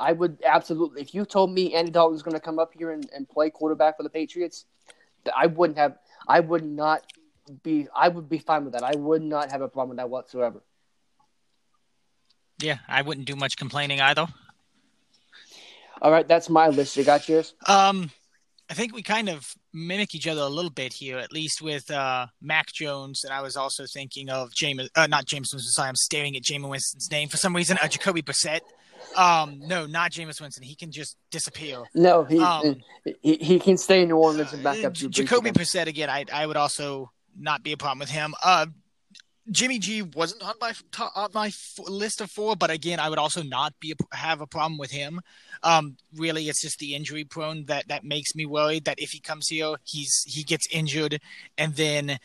I 0.00 0.12
would 0.12 0.38
absolutely. 0.44 1.02
If 1.02 1.14
you 1.14 1.24
told 1.24 1.52
me 1.52 1.74
Andy 1.74 1.90
Dalton's 1.90 2.22
going 2.22 2.34
to 2.34 2.40
come 2.40 2.58
up 2.58 2.72
here 2.76 2.90
and, 2.90 3.08
and 3.14 3.28
play 3.28 3.50
quarterback 3.50 3.98
for 3.98 4.02
the 4.02 4.10
Patriots, 4.10 4.64
I 5.36 5.46
wouldn't 5.46 5.78
have. 5.78 5.98
I 6.26 6.40
would 6.40 6.64
not 6.64 7.04
be. 7.62 7.86
I 7.94 8.08
would 8.08 8.28
be 8.28 8.38
fine 8.38 8.64
with 8.64 8.72
that. 8.72 8.82
I 8.82 8.96
would 8.96 9.22
not 9.22 9.52
have 9.52 9.60
a 9.60 9.68
problem 9.68 9.90
with 9.90 9.98
that 9.98 10.08
whatsoever. 10.08 10.62
Yeah, 12.60 12.78
I 12.88 13.02
wouldn't 13.02 13.26
do 13.26 13.36
much 13.36 13.56
complaining 13.56 14.00
either. 14.00 14.26
All 16.02 16.10
right, 16.10 16.26
that's 16.26 16.48
my 16.48 16.68
list. 16.68 16.96
You 16.96 17.04
got 17.04 17.28
yours? 17.28 17.54
Um, 17.66 18.10
I 18.70 18.74
think 18.74 18.94
we 18.94 19.02
kind 19.02 19.28
of 19.28 19.54
mimic 19.74 20.14
each 20.14 20.26
other 20.26 20.40
a 20.40 20.48
little 20.48 20.70
bit 20.70 20.94
here, 20.94 21.18
at 21.18 21.32
least 21.32 21.60
with 21.60 21.90
uh, 21.90 22.26
Mac 22.40 22.72
Jones. 22.72 23.24
And 23.24 23.32
I 23.32 23.42
was 23.42 23.56
also 23.56 23.84
thinking 23.92 24.30
of 24.30 24.54
James, 24.54 24.88
uh, 24.94 25.06
not 25.08 25.26
James 25.26 25.50
Winston. 25.52 25.72
Sorry, 25.72 25.88
I'm 25.88 25.96
staring 25.96 26.36
at 26.36 26.42
Jameis 26.42 26.68
Winston's 26.68 27.10
name 27.10 27.28
for 27.28 27.36
some 27.36 27.54
reason. 27.54 27.78
Uh, 27.82 27.88
Jacoby 27.88 28.22
Brissett. 28.22 28.60
Um, 29.16 29.60
no, 29.66 29.86
not 29.86 30.12
Jameis 30.12 30.40
Winston. 30.40 30.62
He 30.62 30.74
can 30.74 30.90
just 30.92 31.16
disappear. 31.30 31.82
No, 31.94 32.24
he 32.24 32.38
Um, 32.38 32.80
he, 33.22 33.36
he 33.36 33.58
can 33.58 33.76
stay 33.76 34.02
in 34.02 34.08
New 34.08 34.16
Orleans 34.16 34.52
and 34.52 34.62
back 34.62 34.82
Uh, 34.84 34.88
up. 34.88 34.94
Drew 34.94 35.08
Jacoby. 35.08 35.50
Brissett 35.50 35.86
again. 35.86 36.08
I 36.10 36.24
I 36.32 36.46
would 36.46 36.56
also 36.56 37.10
not 37.36 37.62
be 37.62 37.72
a 37.72 37.76
problem 37.76 37.98
with 37.98 38.10
him. 38.10 38.34
Uh, 38.44 38.66
Jimmy 39.50 39.78
G 39.80 40.02
wasn't 40.02 40.42
on 40.42 40.54
my 40.60 40.72
on 41.16 41.30
my 41.34 41.50
list 41.88 42.20
of 42.20 42.30
four, 42.30 42.54
but 42.54 42.70
again, 42.70 43.00
I 43.00 43.08
would 43.08 43.18
also 43.18 43.42
not 43.42 43.74
be 43.80 43.92
a, 43.92 44.16
have 44.16 44.40
a 44.40 44.46
problem 44.46 44.78
with 44.78 44.92
him. 44.92 45.20
Um, 45.64 45.96
really, 46.14 46.48
it's 46.48 46.60
just 46.60 46.78
the 46.78 46.94
injury 46.94 47.24
prone 47.24 47.64
that 47.64 47.88
that 47.88 48.04
makes 48.04 48.34
me 48.36 48.46
worried 48.46 48.84
that 48.84 49.00
if 49.00 49.10
he 49.10 49.18
comes 49.18 49.48
here, 49.48 49.74
he's 49.84 50.22
he 50.26 50.44
gets 50.44 50.68
injured, 50.70 51.20
and 51.58 51.74
then 51.74 52.18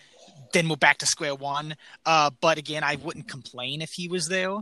then 0.54 0.70
we're 0.70 0.76
back 0.76 1.00
to 1.00 1.06
square 1.08 1.34
one. 1.36 1.76
Uh, 2.06 2.30
but 2.42 2.58
again, 2.60 2.84
I 2.84 2.98
wouldn't 2.98 3.28
complain 3.28 3.82
if 3.82 3.94
he 3.94 4.08
was 4.08 4.28
there. 4.28 4.58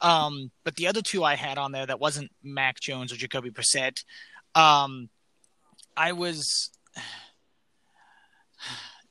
Um, 0.00 0.50
but 0.64 0.76
the 0.76 0.86
other 0.86 1.02
two 1.02 1.24
I 1.24 1.34
had 1.34 1.58
on 1.58 1.72
there 1.72 1.86
that 1.86 2.00
wasn't 2.00 2.30
Mac 2.42 2.80
Jones 2.80 3.12
or 3.12 3.16
Jacoby 3.16 3.50
Brissett, 3.50 4.04
um, 4.54 5.08
I 5.96 6.12
was. 6.12 6.70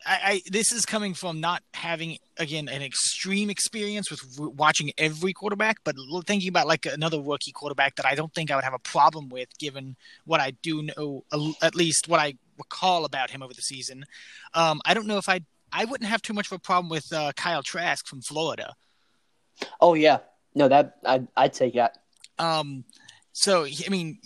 I, 0.05 0.19
I, 0.24 0.41
this 0.50 0.72
is 0.72 0.86
coming 0.86 1.13
from 1.13 1.41
not 1.41 1.62
having 1.74 2.17
again 2.38 2.69
an 2.69 2.81
extreme 2.81 3.50
experience 3.50 4.10
with 4.10 4.22
watching 4.39 4.91
every 4.98 5.34
quarterback, 5.34 5.79
but 5.84 5.93
thinking 6.25 6.48
about 6.48 6.67
like 6.67 6.86
another 6.86 7.22
rookie 7.22 7.51
quarterback 7.51 7.98
that 7.98 8.05
I 8.05 8.15
don't 8.15 8.34
think 8.34 8.50
I 8.50 8.55
would 8.55 8.63
have 8.63 8.74
a 8.74 8.79
problem 8.79 9.27
with, 9.27 9.50
given 9.60 9.98
what 10.24 10.39
I 10.39 10.51
do 10.63 10.84
know, 10.84 11.25
at 11.62 11.75
least 11.75 12.08
what 12.08 12.22
I 12.22 12.36
recall 12.58 13.03
about 13.03 13.29
him 13.29 13.43
over 13.43 13.53
the 13.53 13.62
season. 13.62 14.05
Um, 14.53 14.81
I 14.86 14.93
don't 14.93 15.05
know 15.05 15.17
if 15.17 15.27
I 15.27 15.41
I 15.72 15.86
wouldn't 15.86 16.10
have 16.10 16.22
too 16.22 16.34
much 16.34 16.48
of 16.48 16.53
a 16.53 16.60
problem 16.60 16.89
with 16.89 17.12
uh, 17.12 17.31
Kyle 17.36 17.62
Trask 17.62 18.08
from 18.08 18.22
Florida. 18.22 18.75
Oh 19.81 19.93
yeah, 19.93 20.19
no, 20.60 20.68
that 20.68 20.98
I 21.06 21.22
I'd 21.38 21.54
take 21.54 21.74
that. 21.75 21.98
Um, 22.38 22.84
so 23.32 23.66
I 23.66 23.89
mean, 23.89 24.20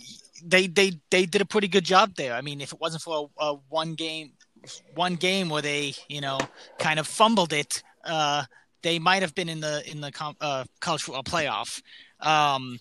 they 0.44 0.66
they 0.66 0.92
they 1.10 1.24
did 1.26 1.40
a 1.40 1.46
pretty 1.46 1.68
good 1.68 1.84
job 1.84 2.16
there. 2.16 2.34
I 2.34 2.40
mean, 2.40 2.60
if 2.60 2.72
it 2.72 2.80
wasn't 2.80 3.02
for 3.02 3.30
a, 3.38 3.44
a 3.44 3.54
one 3.68 3.94
game 3.94 4.32
one 4.94 5.14
game 5.14 5.48
where 5.48 5.62
they 5.62 5.94
you 6.08 6.20
know 6.20 6.38
kind 6.78 6.98
of 6.98 7.06
fumbled 7.06 7.52
it, 7.52 7.82
uh, 8.04 8.44
they 8.82 8.98
might 8.98 9.22
have 9.22 9.34
been 9.34 9.48
in 9.48 9.60
the 9.60 9.88
in 9.88 10.00
the 10.00 10.12
uh, 10.40 10.64
college 10.80 11.02
football 11.02 11.22
playoff. 11.22 11.80
Um, 12.20 12.80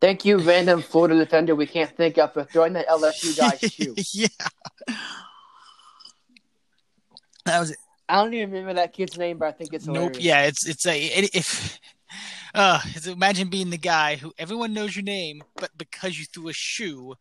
Thank 0.00 0.24
you, 0.24 0.38
random 0.38 0.82
Florida 0.82 1.16
defender 1.16 1.54
we 1.54 1.66
can't 1.66 1.96
think 1.96 2.18
of 2.18 2.34
for 2.34 2.44
throwing 2.44 2.74
that 2.74 2.88
LSU 2.88 3.38
guy 3.38 3.56
shoe. 3.68 3.94
yeah. 4.12 4.26
That 7.46 7.60
was 7.60 7.76
I 8.08 8.22
don't 8.22 8.34
even 8.34 8.50
remember 8.50 8.74
that 8.74 8.92
kid's 8.92 9.16
name, 9.16 9.38
but 9.38 9.48
I 9.48 9.52
think 9.52 9.72
it's 9.72 9.86
hilarious. 9.86 10.16
nope. 10.16 10.22
Yeah, 10.22 10.42
it's 10.42 10.66
it's 10.66 10.86
a 10.86 11.06
if 11.32 11.78
uh 12.54 12.80
imagine 13.06 13.48
being 13.48 13.70
the 13.70 13.78
guy 13.78 14.16
who 14.16 14.32
everyone 14.38 14.72
knows 14.72 14.96
your 14.96 15.04
name, 15.04 15.42
but 15.56 15.70
because 15.76 16.18
you 16.18 16.24
threw 16.26 16.48
a 16.48 16.52
shoe, 16.52 17.14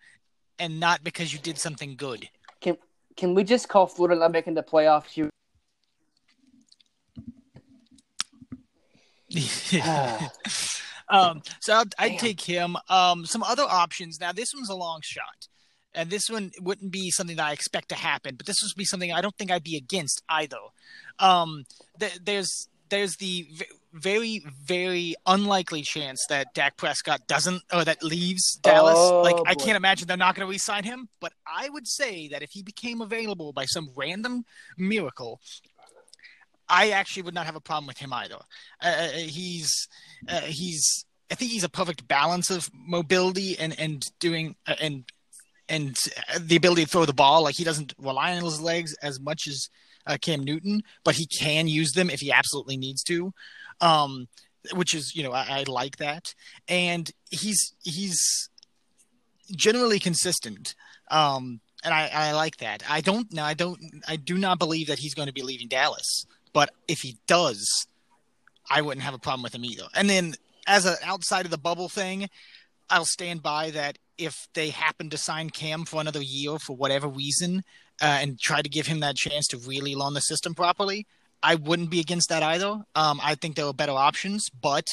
and 0.59 0.79
not 0.79 1.03
because 1.03 1.33
you 1.33 1.39
did 1.39 1.57
something 1.57 1.95
good. 1.95 2.29
Can 2.61 2.77
can 3.17 3.33
we 3.35 3.43
just 3.43 3.69
call 3.69 3.87
Florida 3.87 4.19
not 4.19 4.31
making 4.31 4.53
the 4.53 4.63
playoffs? 4.63 5.17
You. 5.17 5.29
um, 11.09 11.41
so 11.59 11.73
I'd, 11.73 11.95
I'd 11.97 12.19
take 12.19 12.39
him. 12.39 12.77
Um, 12.87 13.25
some 13.25 13.41
other 13.41 13.63
options. 13.63 14.19
Now 14.19 14.31
this 14.31 14.53
one's 14.53 14.69
a 14.69 14.75
long 14.75 14.99
shot 15.01 15.47
and 15.95 16.09
this 16.09 16.29
one 16.29 16.51
wouldn't 16.59 16.91
be 16.91 17.11
something 17.11 17.37
that 17.37 17.45
I 17.45 17.51
expect 17.51 17.89
to 17.89 17.95
happen, 17.95 18.35
but 18.35 18.45
this 18.45 18.57
would 18.61 18.75
be 18.75 18.85
something 18.85 19.11
I 19.11 19.21
don't 19.21 19.35
think 19.37 19.51
I'd 19.51 19.63
be 19.63 19.77
against 19.77 20.23
either. 20.29 20.57
Um, 21.19 21.65
th- 21.99 22.19
there's 22.23 22.67
there's 22.89 23.15
the 23.17 23.47
v- 23.53 23.65
very 23.93 24.43
very 24.65 25.15
unlikely 25.25 25.83
chance 25.83 26.25
that 26.27 26.47
Dak 26.53 26.77
Prescott 26.77 27.27
doesn't 27.27 27.61
or 27.71 27.85
that 27.85 28.03
leaves 28.03 28.55
Dallas. 28.61 28.97
Oh, 28.97 29.21
like 29.21 29.37
boy. 29.37 29.43
I 29.45 29.55
can't 29.55 29.77
imagine 29.77 30.07
they're 30.07 30.17
not 30.17 30.35
going 30.35 30.45
to 30.45 30.51
re-sign 30.51 30.83
him, 30.83 31.09
but 31.19 31.33
I 31.47 31.69
would 31.69 31.87
say 31.87 32.27
that 32.29 32.41
if 32.41 32.49
he 32.51 32.63
became 32.63 33.01
available 33.01 33.53
by 33.53 33.65
some 33.65 33.89
random 33.95 34.45
miracle, 34.77 35.39
I 36.67 36.89
actually 36.89 37.23
would 37.23 37.35
not 37.35 37.45
have 37.45 37.55
a 37.55 37.61
problem 37.61 37.87
with 37.87 37.99
him 37.99 38.13
either. 38.13 38.39
Uh, 38.81 38.87
uh 38.87 39.09
he's 39.09 39.87
uh, 40.27 40.41
he's 40.41 41.05
I 41.31 41.35
think 41.35 41.51
he's 41.51 41.63
a 41.63 41.69
perfect 41.69 42.07
balance 42.07 42.49
of 42.49 42.69
mobility 42.73 43.57
and 43.57 43.77
and 43.79 44.03
doing 44.19 44.55
uh, 44.67 44.75
and 44.81 45.05
and 45.69 45.95
the 46.39 46.55
ability 46.55 46.85
to 46.85 46.89
throw 46.89 47.05
the 47.05 47.13
ball. 47.13 47.43
Like 47.43 47.55
he 47.55 47.63
doesn't 47.63 47.93
rely 47.97 48.35
on 48.35 48.43
his 48.43 48.59
legs 48.59 48.93
as 49.01 49.19
much 49.19 49.47
as 49.47 49.69
uh, 50.05 50.17
Cam 50.21 50.43
Newton, 50.43 50.83
but 51.03 51.15
he 51.15 51.25
can 51.25 51.67
use 51.67 51.93
them 51.93 52.09
if 52.09 52.19
he 52.19 52.31
absolutely 52.31 52.77
needs 52.77 53.03
to. 53.03 53.33
Um, 53.83 54.27
which 54.73 54.93
is, 54.93 55.13
you 55.15 55.23
know, 55.23 55.33
I, 55.33 55.45
I 55.49 55.63
like 55.67 55.97
that, 55.97 56.33
and 56.69 57.11
he's 57.29 57.73
he's 57.83 58.49
generally 59.55 59.99
consistent. 59.99 60.73
Um, 61.11 61.59
and 61.83 61.93
I, 61.93 62.09
I 62.13 62.31
like 62.31 62.57
that. 62.57 62.81
I 62.89 63.01
don't 63.01 63.31
now. 63.33 63.45
I 63.45 63.53
don't. 63.53 63.79
I 64.07 64.15
do 64.15 64.37
not 64.37 64.57
believe 64.59 64.87
that 64.87 64.99
he's 64.99 65.13
going 65.13 65.27
to 65.27 65.33
be 65.33 65.41
leaving 65.41 65.67
Dallas. 65.67 66.25
But 66.53 66.69
if 66.87 66.99
he 66.99 67.17
does, 67.27 67.87
I 68.69 68.81
wouldn't 68.81 69.03
have 69.03 69.13
a 69.13 69.19
problem 69.19 69.43
with 69.43 69.55
him 69.55 69.65
either. 69.65 69.87
And 69.93 70.09
then 70.09 70.35
as 70.67 70.85
an 70.85 70.95
outside 71.03 71.45
of 71.45 71.51
the 71.51 71.57
bubble 71.57 71.89
thing, 71.89 72.29
I'll 72.89 73.05
stand 73.05 73.41
by 73.41 73.71
that 73.71 73.97
if 74.17 74.47
they 74.53 74.69
happen 74.69 75.09
to 75.09 75.17
sign 75.17 75.49
Cam 75.49 75.85
for 75.85 75.99
another 75.99 76.21
year 76.21 76.59
for 76.59 76.75
whatever 76.75 77.07
reason 77.07 77.63
uh, 78.01 78.19
and 78.21 78.39
try 78.39 78.61
to 78.61 78.69
give 78.69 78.87
him 78.87 78.99
that 79.01 79.15
chance 79.15 79.47
to 79.47 79.57
really 79.57 79.95
learn 79.95 80.13
the 80.13 80.21
system 80.21 80.53
properly, 80.53 81.07
I 81.43 81.55
wouldn't 81.55 81.89
be 81.89 81.99
against 81.99 82.29
that 82.29 82.41
either. 82.41 82.81
Um, 82.95 83.19
I 83.21 83.35
think 83.35 83.55
there 83.55 83.65
are 83.65 83.73
better 83.73 83.91
options, 83.91 84.49
but 84.49 84.87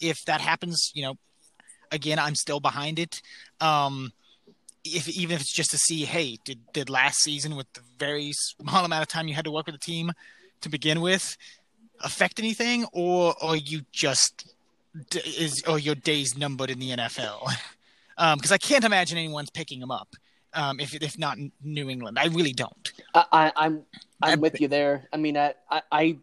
if 0.00 0.24
that 0.26 0.40
happens, 0.40 0.92
you 0.94 1.02
know, 1.02 1.14
again, 1.90 2.18
I'm 2.18 2.34
still 2.34 2.60
behind 2.60 2.98
it. 2.98 3.22
Um, 3.60 4.12
if 4.84 5.08
even 5.08 5.34
if 5.36 5.40
it's 5.40 5.52
just 5.52 5.70
to 5.70 5.78
see, 5.78 6.04
hey, 6.04 6.38
did 6.44 6.60
did 6.72 6.90
last 6.90 7.22
season 7.22 7.56
with 7.56 7.72
the 7.72 7.80
very 7.98 8.32
small 8.32 8.84
amount 8.84 9.02
of 9.02 9.08
time 9.08 9.28
you 9.28 9.34
had 9.34 9.46
to 9.46 9.50
work 9.50 9.66
with 9.66 9.74
the 9.74 9.78
team 9.78 10.12
to 10.60 10.68
begin 10.68 11.00
with 11.00 11.36
affect 12.00 12.38
anything, 12.38 12.86
or 12.92 13.34
or 13.42 13.56
you 13.56 13.82
just 13.92 14.52
is 15.14 15.62
or 15.66 15.78
your 15.78 15.94
days 15.94 16.36
numbered 16.36 16.70
in 16.70 16.78
the 16.78 16.90
NFL? 16.90 17.40
because 18.16 18.50
um, 18.50 18.54
I 18.54 18.58
can't 18.58 18.84
imagine 18.84 19.18
anyone's 19.18 19.50
picking 19.50 19.80
him 19.80 19.90
up. 19.90 20.14
Um, 20.54 20.80
if 20.80 20.94
if 20.94 21.18
not 21.18 21.38
New 21.62 21.90
England, 21.90 22.18
I 22.18 22.26
really 22.26 22.52
don't. 22.52 22.92
I, 23.14 23.24
I, 23.32 23.52
I'm 23.56 23.82
I'm 24.22 24.40
with 24.40 24.60
you 24.60 24.68
there. 24.68 25.08
I 25.12 25.16
mean, 25.16 25.36
I, 25.36 25.54
I, 25.70 25.82
I 25.90 26.18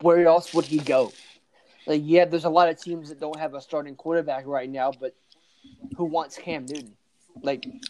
where 0.00 0.26
else 0.26 0.54
would 0.54 0.64
he 0.64 0.78
go? 0.78 1.12
Like, 1.86 2.02
yeah, 2.04 2.24
there's 2.24 2.44
a 2.44 2.50
lot 2.50 2.68
of 2.68 2.80
teams 2.80 3.08
that 3.08 3.20
don't 3.20 3.38
have 3.38 3.54
a 3.54 3.60
starting 3.60 3.94
quarterback 3.94 4.46
right 4.46 4.68
now, 4.68 4.92
but 4.92 5.14
who 5.96 6.04
wants 6.04 6.36
Cam 6.36 6.66
Newton? 6.66 6.96
Like, 7.42 7.64
and, 7.64 7.82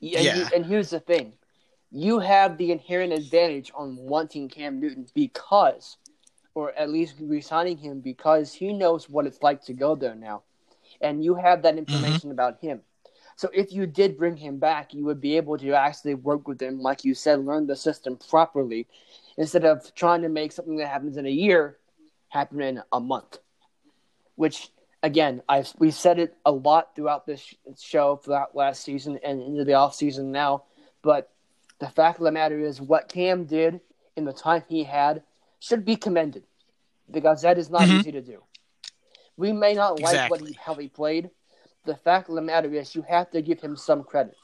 yeah. 0.00 0.48
and 0.54 0.64
here's 0.64 0.90
the 0.90 1.00
thing: 1.00 1.34
you 1.90 2.18
have 2.18 2.58
the 2.58 2.72
inherent 2.72 3.12
advantage 3.12 3.70
on 3.74 3.96
wanting 3.96 4.48
Cam 4.48 4.80
Newton 4.80 5.06
because, 5.14 5.96
or 6.54 6.72
at 6.72 6.90
least 6.90 7.14
resigning 7.20 7.76
him 7.76 8.00
because 8.00 8.52
he 8.52 8.72
knows 8.72 9.08
what 9.08 9.26
it's 9.26 9.42
like 9.42 9.62
to 9.64 9.72
go 9.72 9.94
there 9.94 10.14
now 10.14 10.42
and 11.02 11.24
you 11.24 11.34
have 11.34 11.62
that 11.62 11.74
mm-hmm. 11.74 11.80
information 11.80 12.20
mm-hmm. 12.20 12.30
about 12.30 12.60
him. 12.60 12.80
So 13.36 13.50
if 13.52 13.72
you 13.72 13.86
did 13.86 14.18
bring 14.18 14.36
him 14.36 14.58
back, 14.58 14.94
you 14.94 15.04
would 15.04 15.20
be 15.20 15.36
able 15.36 15.58
to 15.58 15.72
actually 15.72 16.14
work 16.14 16.46
with 16.46 16.60
him, 16.60 16.80
like 16.80 17.04
you 17.04 17.14
said, 17.14 17.44
learn 17.44 17.66
the 17.66 17.76
system 17.76 18.18
properly, 18.28 18.86
instead 19.36 19.64
of 19.64 19.94
trying 19.94 20.22
to 20.22 20.28
make 20.28 20.52
something 20.52 20.76
that 20.76 20.88
happens 20.88 21.16
in 21.16 21.26
a 21.26 21.30
year 21.30 21.78
happen 22.28 22.60
in 22.60 22.82
a 22.92 23.00
month. 23.00 23.38
Which 24.36 24.68
again, 25.02 25.42
I've 25.48 25.72
we 25.78 25.90
said 25.90 26.18
it 26.18 26.36
a 26.44 26.52
lot 26.52 26.94
throughout 26.94 27.26
this 27.26 27.54
show, 27.80 28.16
throughout 28.16 28.54
last 28.54 28.82
season 28.82 29.18
and 29.24 29.42
into 29.42 29.64
the 29.64 29.74
off 29.74 29.94
season 29.94 30.32
now. 30.32 30.64
But 31.02 31.30
the 31.78 31.88
fact 31.88 32.18
of 32.18 32.24
the 32.24 32.32
matter 32.32 32.60
is, 32.60 32.80
what 32.80 33.08
Cam 33.08 33.44
did 33.44 33.80
in 34.16 34.24
the 34.24 34.32
time 34.32 34.62
he 34.68 34.84
had 34.84 35.22
should 35.58 35.84
be 35.84 35.96
commended, 35.96 36.44
because 37.10 37.42
that 37.42 37.58
is 37.58 37.70
not 37.70 37.82
mm-hmm. 37.82 37.98
easy 37.98 38.12
to 38.12 38.20
do. 38.20 38.42
We 39.36 39.52
may 39.52 39.74
not 39.74 39.98
exactly. 39.98 40.18
like 40.18 40.30
what 40.30 40.48
he, 40.48 40.58
how 40.60 40.74
he 40.74 40.88
played. 40.88 41.30
The 41.84 41.96
fact 41.96 42.28
of 42.28 42.34
the 42.34 42.42
matter 42.42 42.72
is, 42.72 42.94
you 42.94 43.02
have 43.08 43.30
to 43.32 43.42
give 43.42 43.60
him 43.60 43.76
some 43.76 44.04
credit. 44.04 44.36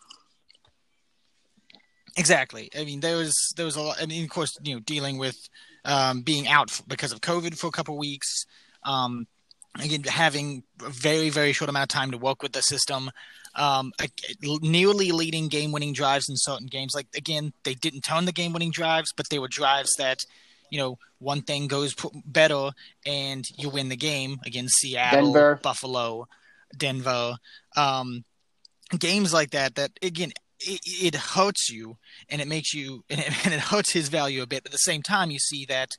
Exactly. 2.16 2.68
I 2.76 2.84
mean, 2.84 3.00
there 3.00 3.16
was 3.16 3.34
there 3.56 3.64
was 3.64 3.76
a 3.76 3.80
lot. 3.80 3.98
I 4.02 4.06
mean, 4.06 4.24
of 4.24 4.30
course, 4.30 4.50
you 4.62 4.74
know, 4.74 4.80
dealing 4.80 5.18
with 5.18 5.36
um, 5.84 6.22
being 6.22 6.48
out 6.48 6.80
because 6.88 7.12
of 7.12 7.20
COVID 7.20 7.56
for 7.56 7.68
a 7.68 7.70
couple 7.70 7.94
of 7.94 7.98
weeks. 8.00 8.44
Um, 8.82 9.26
again, 9.80 10.02
having 10.02 10.64
a 10.82 10.90
very 10.90 11.30
very 11.30 11.52
short 11.52 11.68
amount 11.68 11.84
of 11.84 11.96
time 11.96 12.10
to 12.10 12.18
work 12.18 12.42
with 12.42 12.52
the 12.52 12.62
system. 12.62 13.10
Um, 13.54 13.92
nearly 14.42 15.10
leading 15.10 15.48
game-winning 15.48 15.92
drives 15.92 16.28
in 16.28 16.36
certain 16.36 16.66
games. 16.66 16.92
Like 16.94 17.06
again, 17.16 17.52
they 17.64 17.74
didn't 17.74 18.02
turn 18.02 18.24
the 18.24 18.32
game-winning 18.32 18.70
drives, 18.70 19.12
but 19.16 19.28
they 19.30 19.38
were 19.38 19.48
drives 19.48 19.94
that 19.98 20.24
you 20.70 20.78
know, 20.78 20.98
one 21.18 21.42
thing 21.42 21.66
goes 21.66 21.94
better 22.24 22.70
and 23.06 23.44
you 23.56 23.68
win 23.68 23.88
the 23.88 23.96
game 23.96 24.38
against 24.44 24.78
Seattle, 24.78 25.32
Denver. 25.32 25.60
Buffalo, 25.62 26.28
Denver. 26.76 27.36
Um, 27.76 28.24
games 28.98 29.32
like 29.32 29.50
that, 29.50 29.74
that 29.76 29.92
again, 30.02 30.32
it, 30.60 30.80
it, 30.84 31.14
hurts 31.14 31.70
you 31.70 31.96
and 32.28 32.40
it 32.40 32.48
makes 32.48 32.74
you, 32.74 33.04
and 33.10 33.20
it, 33.20 33.46
and 33.46 33.54
it 33.54 33.60
hurts 33.60 33.92
his 33.92 34.08
value 34.08 34.42
a 34.42 34.46
bit. 34.46 34.62
But 34.62 34.70
at 34.70 34.72
the 34.72 34.78
same 34.78 35.02
time, 35.02 35.30
you 35.30 35.38
see 35.38 35.64
that 35.66 35.96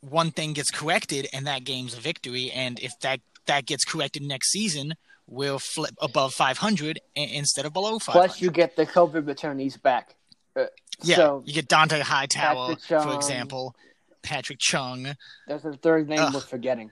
one 0.00 0.30
thing 0.30 0.52
gets 0.52 0.70
corrected 0.70 1.28
and 1.32 1.46
that 1.46 1.64
game's 1.64 1.96
a 1.96 2.00
victory. 2.00 2.50
And 2.50 2.78
if 2.80 2.92
that, 3.00 3.20
that 3.46 3.66
gets 3.66 3.84
corrected 3.84 4.22
next 4.22 4.50
season, 4.50 4.94
we'll 5.26 5.58
flip 5.58 5.94
above 6.00 6.34
500 6.34 7.00
instead 7.14 7.66
of 7.66 7.72
below 7.72 7.98
500. 7.98 8.12
Plus, 8.12 8.40
you 8.40 8.50
get 8.50 8.76
the 8.76 8.86
COVID 8.86 9.22
returnees 9.22 9.80
back. 9.80 10.14
Uh, 10.54 10.66
yeah, 11.02 11.16
so, 11.16 11.42
you 11.44 11.52
get 11.52 11.68
Dont'a 11.68 12.00
Hightower, 12.00 12.76
for 12.76 13.14
example, 13.14 13.74
Patrick 14.22 14.58
Chung. 14.58 15.14
That's 15.46 15.64
a 15.64 15.72
third 15.74 16.08
name 16.08 16.20
Ugh. 16.20 16.34
we're 16.34 16.40
forgetting. 16.40 16.90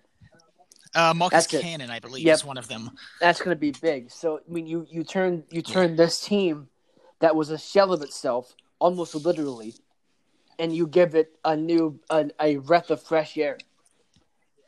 Uh, 0.94 1.12
Marcus 1.14 1.46
That's 1.46 1.62
Cannon, 1.62 1.90
it. 1.90 1.92
I 1.92 1.98
believe, 1.98 2.24
yep. 2.24 2.34
is 2.34 2.44
one 2.44 2.56
of 2.56 2.68
them. 2.68 2.90
That's 3.20 3.40
going 3.40 3.54
to 3.56 3.60
be 3.60 3.72
big. 3.72 4.10
So, 4.10 4.38
I 4.38 4.52
mean, 4.52 4.66
you 4.66 4.86
you 4.88 5.02
turn 5.04 5.44
you 5.50 5.62
turn 5.62 5.90
yeah. 5.90 5.96
this 5.96 6.20
team 6.20 6.68
that 7.20 7.34
was 7.34 7.50
a 7.50 7.58
shell 7.58 7.92
of 7.92 8.02
itself, 8.02 8.54
almost 8.78 9.14
literally, 9.14 9.74
and 10.58 10.74
you 10.74 10.86
give 10.86 11.14
it 11.14 11.34
a 11.44 11.56
new 11.56 11.98
a, 12.10 12.30
a 12.40 12.56
breath 12.56 12.90
of 12.90 13.02
fresh 13.02 13.36
air. 13.36 13.58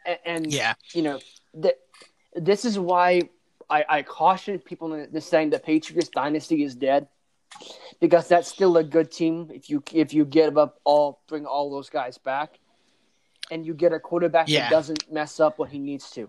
And, 0.04 0.18
and 0.25 0.52
Yeah. 0.52 0.75
you 0.92 1.02
know 1.02 1.21
that 1.54 1.78
this 2.35 2.64
is 2.64 2.78
why 2.78 3.23
I, 3.71 3.85
I 3.88 4.02
caution 4.02 4.59
people 4.59 4.92
in 4.95 5.21
saying 5.21 5.50
the 5.50 5.59
Patriots 5.59 6.09
dynasty 6.09 6.62
is 6.62 6.75
dead 6.75 7.09
because 8.00 8.28
that's 8.28 8.49
still 8.49 8.76
a 8.76 8.85
good 8.85 9.11
team 9.11 9.50
if 9.52 9.71
you 9.71 9.83
if 9.92 10.12
you 10.12 10.25
get 10.25 10.56
up 10.56 10.80
all 10.85 11.21
bring 11.28 11.47
all 11.47 11.71
those 11.71 11.88
guys 11.88 12.18
back 12.18 12.59
and 13.50 13.65
you 13.67 13.75
get 13.75 13.93
a 13.93 14.00
quarterback 14.00 14.49
Yeah. 14.49 14.61
that 14.62 14.71
doesn't 14.71 15.11
mess 15.12 15.41
up 15.41 15.59
when 15.59 15.71
he 15.71 15.79
needs 15.79 16.11
to. 16.12 16.29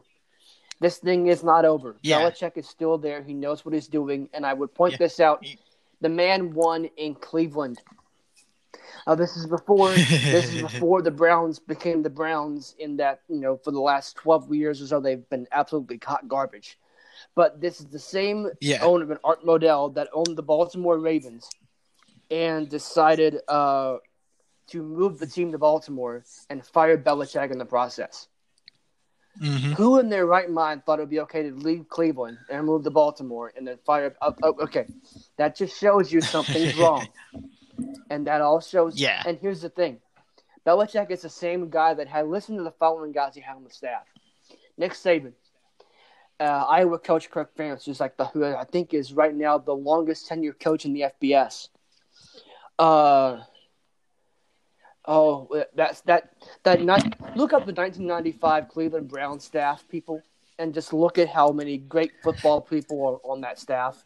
This 0.80 0.98
thing 0.98 1.28
is 1.28 1.44
not 1.44 1.66
over. 1.66 1.96
Yeah. 2.04 2.22
Belichick 2.22 2.58
is 2.58 2.68
still 2.70 2.98
there. 2.98 3.24
He 3.24 3.34
knows 3.34 3.66
what 3.66 3.74
he's 3.74 3.88
doing, 3.88 4.30
and 4.34 4.46
I 4.46 4.54
would 4.54 4.74
point 4.74 4.94
Yeah. 4.94 4.98
this 5.00 5.20
out: 5.20 5.44
the 6.02 6.10
man 6.10 6.54
won 6.54 6.86
in 6.98 7.16
Cleveland. 7.16 7.82
Uh, 9.08 9.16
this 9.16 9.36
is 9.38 9.48
before 9.48 9.90
this 9.92 10.54
is 10.54 10.62
before 10.70 11.02
the 11.02 11.12
Browns 11.12 11.60
became 11.60 12.04
the 12.04 12.10
Browns. 12.10 12.76
In 12.78 12.98
that 12.98 13.22
you 13.28 13.38
know, 13.40 13.58
for 13.58 13.72
the 13.72 13.80
last 13.80 14.16
twelve 14.18 14.54
years 14.54 14.82
or 14.82 14.88
so, 14.88 15.00
they've 15.00 15.28
been 15.30 15.48
absolutely 15.52 16.00
hot 16.04 16.28
garbage. 16.28 16.78
But 17.34 17.60
this 17.60 17.80
is 17.80 17.88
the 17.88 18.00
same 18.00 18.50
Yeah. 18.62 18.84
owner 18.84 19.04
of 19.04 19.12
an 19.12 19.18
Art 19.24 19.44
Modell 19.44 19.94
that 19.96 20.10
owned 20.14 20.36
the 20.38 20.44
Baltimore 20.44 21.00
Ravens, 21.00 21.50
and 22.30 22.70
decided 22.70 23.40
uh, 23.48 23.98
to 24.68 24.84
move 24.84 25.20
the 25.20 25.28
team 25.28 25.52
to 25.52 25.58
Baltimore 25.58 26.24
and 26.50 26.66
fire 26.66 26.98
Belichick 26.98 27.52
in 27.52 27.58
the 27.58 27.66
process. 27.66 28.28
Mhm. 29.42 29.74
Who 29.76 30.00
in 30.00 30.10
their 30.10 30.26
right 30.26 30.50
mind 30.50 30.84
thought 30.84 30.98
it 31.00 31.04
would 31.04 31.10
be 31.10 31.20
okay 31.22 31.44
to 31.44 31.54
leave 31.54 31.88
Cleveland 31.90 32.40
and 32.50 32.66
move 32.66 32.84
to 32.84 32.90
Baltimore 32.90 33.54
and 33.56 33.68
then 33.68 33.78
fire? 33.86 34.16
Oh, 34.22 34.34
oh, 34.42 34.56
okay, 34.62 34.88
that 35.38 35.56
just 35.56 35.80
shows 35.80 36.12
you 36.12 36.22
something's 36.22 36.76
wrong, 36.80 37.08
and 38.10 38.26
that 38.26 38.42
all 38.42 38.60
shows. 38.62 39.00
Yeah. 39.00 39.22
And 39.26 39.38
here's 39.38 39.62
the 39.62 39.70
thing: 39.70 40.02
Belichick 40.66 41.12
is 41.12 41.22
the 41.22 41.30
same 41.30 41.70
guy 41.70 41.94
that 41.94 42.08
had 42.08 42.28
listened 42.28 42.58
to 42.58 42.64
the 42.64 42.72
following 42.72 43.12
guys 43.12 43.36
he 43.36 43.42
had 43.42 43.56
on 43.56 43.64
the 43.64 43.70
staff: 43.70 44.06
Nick 44.76 44.94
Saban, 44.94 45.34
uh, 46.40 46.66
Iowa 46.68 46.98
coach 46.98 47.30
Kirk 47.30 47.56
Ferentz, 47.56 47.86
who's 47.86 48.00
like 48.00 48.18
the 48.18 48.26
who 48.26 48.44
I 48.44 48.64
think 48.64 48.96
is 48.96 49.14
right 49.14 49.36
now 49.36 49.60
the 49.60 49.76
longest 49.76 50.28
tenured 50.28 50.60
coach 50.60 50.84
in 50.84 50.94
the 50.94 51.02
FBS. 51.22 51.70
Uh, 52.80 53.42
oh, 55.08 55.64
that's 55.76 56.02
that 56.02 56.34
that 56.64 56.82
night. 56.82 57.16
Look 57.36 57.54
up 57.54 57.66
the 57.66 57.74
1995 57.74 58.68
Cleveland 58.68 59.08
Brown 59.08 59.40
staff 59.40 59.88
people, 59.90 60.24
and 60.60 60.74
just 60.74 60.94
look 60.94 61.18
at 61.18 61.30
how 61.30 61.52
many 61.52 61.78
great 61.78 62.12
football 62.22 62.62
people 62.62 63.06
are 63.06 63.32
on 63.32 63.42
that 63.42 63.60
staff. 63.60 64.06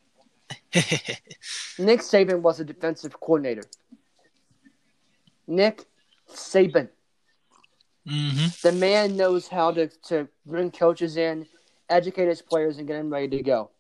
Nick 0.74 2.02
Saban 2.02 2.42
was 2.42 2.60
a 2.60 2.66
defensive 2.66 3.20
coordinator. 3.20 3.64
Nick 5.48 5.86
Saban. 6.30 6.90
hmm 8.08 8.48
The 8.64 8.72
man 8.72 9.18
knows 9.18 9.48
how 9.48 9.72
to, 9.72 9.88
to 10.08 10.28
bring 10.46 10.72
coaches 10.72 11.18
in, 11.18 11.48
educate 11.90 12.28
his 12.28 12.42
players, 12.42 12.78
and 12.78 12.88
get 12.88 12.94
them 12.98 13.10
ready 13.10 13.38
to 13.38 13.44
go. 13.44 13.72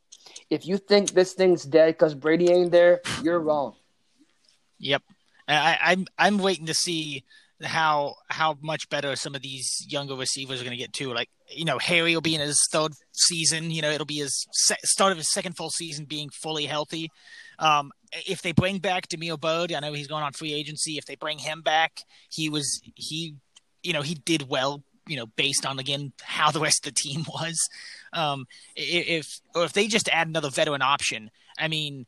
If 0.50 0.66
you 0.66 0.78
think 0.78 1.14
this 1.14 1.34
thing's 1.34 1.64
dead 1.64 1.94
because 1.94 2.14
Brady 2.14 2.50
ain't 2.50 2.72
there, 2.72 3.02
you're 3.22 3.40
wrong. 3.40 3.76
Yep. 4.80 5.04
I, 5.48 5.78
I'm 5.82 6.06
I'm 6.18 6.38
waiting 6.38 6.66
to 6.68 6.74
see 6.74 7.24
how 7.64 8.16
how 8.30 8.58
much 8.62 8.90
better 8.90 9.16
some 9.16 9.36
of 9.36 9.42
these 9.42 9.86
younger 9.88 10.16
receivers 10.16 10.62
are 10.62 10.64
going 10.64 10.76
to 10.76 10.82
get 10.82 10.94
too. 10.94 11.14
Like 11.14 11.30
you 11.50 11.66
know, 11.66 11.78
Harry 11.80 12.14
will 12.14 12.22
be 12.22 12.36
in 12.36 12.42
his 12.42 12.60
third 12.72 12.94
season. 13.12 13.72
You 13.72 13.82
know, 13.82 13.92
it'll 13.92 14.06
be 14.06 14.20
his 14.20 14.48
se- 14.52 14.78
start 14.84 15.12
of 15.12 15.18
his 15.18 15.32
second 15.32 15.56
full 15.56 15.70
season 15.70 16.06
being 16.06 16.30
fully 16.30 16.66
healthy. 16.66 17.10
Um, 17.60 17.92
if 18.28 18.42
they 18.42 18.52
bring 18.52 18.80
back 18.80 19.08
Damiere 19.08 19.38
Byrd, 19.38 19.74
I 19.74 19.80
know 19.80 19.94
he's 19.94 20.08
going 20.08 20.24
on 20.24 20.34
free 20.34 20.54
agency. 20.54 20.98
If 20.98 21.06
they 21.06 21.16
bring 21.16 21.40
him 21.40 21.62
back, 21.62 22.02
he 22.30 22.50
was 22.50 22.82
he, 22.96 23.36
you 23.84 23.94
know, 23.94 24.02
he 24.02 24.16
did 24.16 24.50
well. 24.50 24.84
You 25.08 25.18
know, 25.18 25.26
based 25.26 25.66
on 25.66 25.80
again 25.80 26.14
how 26.22 26.52
the 26.52 26.60
rest 26.60 26.86
of 26.86 26.94
the 26.94 27.00
team 27.00 27.26
was. 27.28 27.58
Um, 28.14 28.46
if 28.76 29.40
or 29.56 29.64
if 29.64 29.74
they 29.74 29.88
just 29.88 30.10
add 30.10 30.28
another 30.28 30.50
veteran 30.50 30.82
option, 30.82 31.32
I 31.58 31.68
mean, 31.68 32.06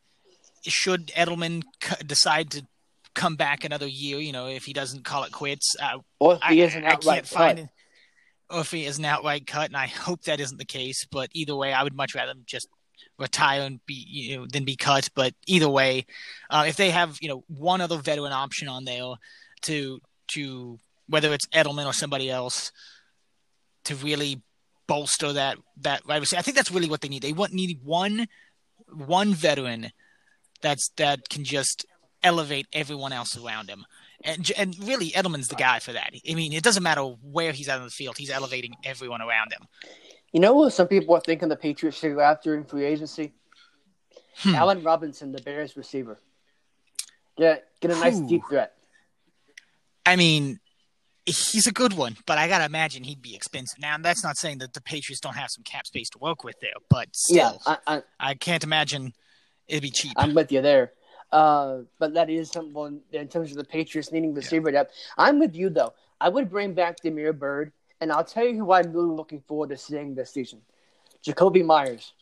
should 0.62 1.08
Edelman 1.08 1.62
decide 2.06 2.50
to 2.52 2.66
come 3.14 3.36
back 3.36 3.64
another 3.64 3.86
year, 3.86 4.18
you 4.18 4.32
know, 4.32 4.46
if 4.46 4.64
he 4.64 4.72
doesn't 4.72 5.04
call 5.04 5.24
it 5.24 5.32
quits, 5.32 5.76
uh, 5.80 5.98
Or 6.18 6.34
if 6.34 6.40
I, 6.42 6.52
he 6.52 6.62
isn't 6.62 6.84
I 6.84 6.88
outright 6.88 7.16
can't 7.24 7.28
find 7.28 7.58
cut. 7.58 7.64
it. 7.64 7.70
Or 8.50 8.60
if 8.60 8.70
he 8.70 8.84
is 8.84 8.98
an 8.98 9.04
outright 9.04 9.46
cut, 9.46 9.66
and 9.66 9.76
I 9.76 9.86
hope 9.86 10.22
that 10.22 10.40
isn't 10.40 10.58
the 10.58 10.64
case. 10.64 11.06
But 11.10 11.30
either 11.32 11.56
way, 11.56 11.72
I 11.72 11.82
would 11.82 11.94
much 11.94 12.14
rather 12.14 12.34
just 12.46 12.68
retire 13.18 13.62
and 13.62 13.84
be 13.86 14.06
you 14.08 14.36
know 14.36 14.46
than 14.46 14.64
be 14.64 14.76
cut. 14.76 15.08
But 15.14 15.34
either 15.46 15.68
way, 15.68 16.06
uh, 16.50 16.64
if 16.66 16.76
they 16.76 16.90
have 16.90 17.18
you 17.20 17.28
know 17.28 17.44
one 17.48 17.80
other 17.80 17.96
veteran 17.96 18.32
option 18.32 18.68
on 18.68 18.84
there 18.84 19.14
to 19.62 20.00
to 20.28 20.78
whether 21.08 21.32
it's 21.32 21.46
Edelman 21.48 21.86
or 21.86 21.92
somebody 21.92 22.30
else 22.30 22.72
to 23.84 23.94
really 23.96 24.42
bolster 24.86 25.32
that 25.32 25.56
that 25.80 26.02
I 26.08 26.20
think 26.20 26.56
that's 26.56 26.70
really 26.70 26.88
what 26.88 27.00
they 27.00 27.08
need. 27.08 27.22
They 27.22 27.32
want 27.32 27.52
need 27.52 27.80
one 27.82 28.26
one 28.88 29.34
veteran 29.34 29.90
that's 30.60 30.90
that 30.96 31.28
can 31.28 31.44
just 31.44 31.86
elevate 32.24 32.66
everyone 32.72 33.12
else 33.12 33.36
around 33.36 33.68
him. 33.68 33.84
And, 34.24 34.50
and 34.56 34.76
really, 34.82 35.10
Edelman's 35.10 35.48
the 35.48 35.54
guy 35.54 35.78
for 35.78 35.92
that. 35.92 36.12
I 36.28 36.34
mean, 36.34 36.52
it 36.52 36.64
doesn't 36.64 36.82
matter 36.82 37.02
where 37.02 37.52
he's 37.52 37.68
out 37.68 37.78
on 37.78 37.84
the 37.84 37.90
field; 37.90 38.16
he's 38.16 38.30
elevating 38.30 38.74
everyone 38.82 39.20
around 39.20 39.52
him. 39.52 39.68
You 40.32 40.40
know 40.40 40.54
what 40.54 40.72
some 40.72 40.88
people 40.88 41.14
are 41.14 41.20
thinking 41.20 41.48
the 41.48 41.56
Patriots 41.56 41.98
should 41.98 42.14
go 42.14 42.20
after 42.20 42.56
in 42.56 42.64
free 42.64 42.84
agency? 42.84 43.32
Hmm. 44.38 44.54
Allen 44.54 44.82
Robinson, 44.82 45.30
the 45.30 45.42
Bears 45.42 45.76
receiver. 45.76 46.18
Get 47.36 47.66
get 47.80 47.90
a 47.90 47.94
nice 47.94 48.18
Ooh. 48.18 48.28
deep 48.28 48.42
threat. 48.48 48.72
I 50.06 50.16
mean, 50.16 50.60
he's 51.24 51.66
a 51.66 51.72
good 51.72 51.92
one, 51.92 52.16
but 52.26 52.38
I 52.38 52.48
gotta 52.48 52.64
imagine 52.64 53.04
he'd 53.04 53.22
be 53.22 53.34
expensive. 53.34 53.78
Now, 53.78 53.96
that's 53.98 54.24
not 54.24 54.36
saying 54.36 54.58
that 54.58 54.72
the 54.74 54.80
Patriots 54.80 55.20
don't 55.20 55.36
have 55.36 55.50
some 55.50 55.64
cap 55.64 55.86
space 55.86 56.08
to 56.10 56.18
work 56.18 56.44
with 56.44 56.56
there, 56.60 56.72
but 56.90 57.08
Yeah, 57.28 57.50
still, 57.50 57.60
I, 57.66 57.78
I, 57.96 58.02
I 58.20 58.34
can't 58.34 58.64
imagine 58.64 59.14
it'd 59.68 59.82
be 59.82 59.90
cheap. 59.90 60.12
I'm 60.16 60.34
with 60.34 60.52
you 60.52 60.62
there. 60.62 60.92
Uh, 61.32 61.80
but 61.98 62.14
that 62.14 62.30
is 62.30 62.50
something 62.50 63.00
in 63.12 63.28
terms 63.28 63.50
of 63.50 63.56
the 63.56 63.64
Patriots 63.64 64.12
needing 64.12 64.34
receiver 64.34 64.70
depth. 64.70 64.94
I'm 65.18 65.38
with 65.38 65.54
you 65.56 65.68
though. 65.70 65.94
I 66.20 66.28
would 66.28 66.48
bring 66.48 66.74
back 66.74 67.00
Damiere 67.00 67.32
Byrd, 67.32 67.72
and 68.00 68.12
I'll 68.12 68.24
tell 68.24 68.44
you 68.44 68.56
who 68.56 68.72
I'm 68.72 68.92
really 68.92 69.14
looking 69.14 69.40
forward 69.40 69.70
to 69.70 69.76
seeing 69.76 70.14
this 70.14 70.30
season: 70.30 70.60
Jakobi 71.26 71.64
Meyers. 71.64 72.12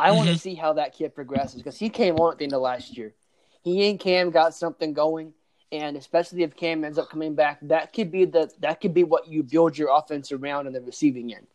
I 0.00 0.12
want 0.12 0.28
to 0.28 0.38
see 0.38 0.54
how 0.54 0.74
that 0.74 0.94
kid 0.94 1.14
progresses 1.14 1.56
because 1.60 1.78
he 1.78 1.88
came 1.88 2.16
on 2.16 2.32
at 2.32 2.38
the 2.38 2.44
end 2.44 2.52
of 2.52 2.60
last 2.62 2.96
year. 2.96 3.14
He 3.62 3.90
and 3.90 3.98
Cam 3.98 4.30
got 4.30 4.54
something 4.54 4.92
going, 4.92 5.34
and 5.72 5.96
especially 5.96 6.44
if 6.44 6.54
Cam 6.54 6.84
ends 6.84 6.98
up 6.98 7.08
coming 7.10 7.34
back, 7.34 7.58
that 7.62 7.92
could 7.92 8.12
be 8.12 8.24
the 8.24 8.50
that 8.60 8.80
could 8.80 8.94
be 8.94 9.04
what 9.04 9.26
you 9.26 9.42
build 9.42 9.76
your 9.76 9.88
offense 9.96 10.30
around 10.30 10.66
in 10.66 10.72
the 10.72 10.80
receiving 10.80 11.34
end. 11.34 11.46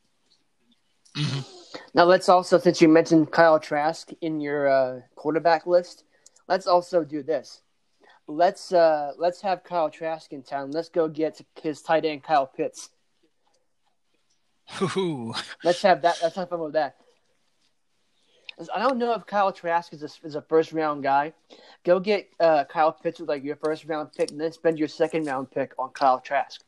Mhm. 1.16 1.46
Now 1.94 2.06
let's 2.06 2.28
also, 2.28 2.58
since 2.58 2.82
you 2.82 2.90
mentioned 2.90 3.32
Kyle 3.32 3.60
Trask 3.60 4.10
in 4.22 4.42
your 4.42 4.68
uh, 4.68 5.02
quarterback 5.16 5.66
list, 5.66 6.04
let's 6.48 6.68
also 6.68 7.04
do 7.04 7.24
this. 7.24 7.62
Let's 8.28 8.72
uh, 8.72 9.12
let's 9.18 9.42
have 9.42 9.64
Kyle 9.64 9.90
Trask 9.90 10.32
in 10.32 10.44
town. 10.44 10.72
Let's 10.72 10.90
go 10.90 11.08
get 11.08 11.42
his 11.62 11.82
tight 11.82 12.06
end 12.06 12.24
Kyle 12.24 12.48
Pitts. 12.48 12.90
Ooh. 14.96 15.34
Let's 15.64 15.82
have 15.82 16.02
that. 16.04 16.20
Let's 16.24 16.36
have 16.36 16.50
fun 16.50 16.60
with 16.62 16.74
that. 16.74 16.96
I 18.74 18.80
don't 18.80 18.98
know 19.00 19.14
if 19.14 19.26
Kyle 19.26 19.52
Trask 19.52 19.92
is 19.94 20.04
a, 20.04 20.10
is 20.26 20.36
a 20.36 20.42
first 20.44 20.72
round 20.74 21.04
guy. 21.04 21.34
Go 21.84 22.00
get 22.00 22.30
uh, 22.40 22.64
Kyle 22.66 22.92
Pitts 22.94 23.20
with 23.20 23.28
like 23.28 23.44
your 23.44 23.56
first 23.58 23.86
round 23.86 24.14
pick, 24.14 24.32
and 24.32 24.40
then 24.40 24.52
spend 24.52 24.78
your 24.80 24.88
second 24.88 25.26
round 25.26 25.52
pick 25.52 25.74
on 25.80 25.90
Kyle 25.90 26.20
Trask. 26.20 26.62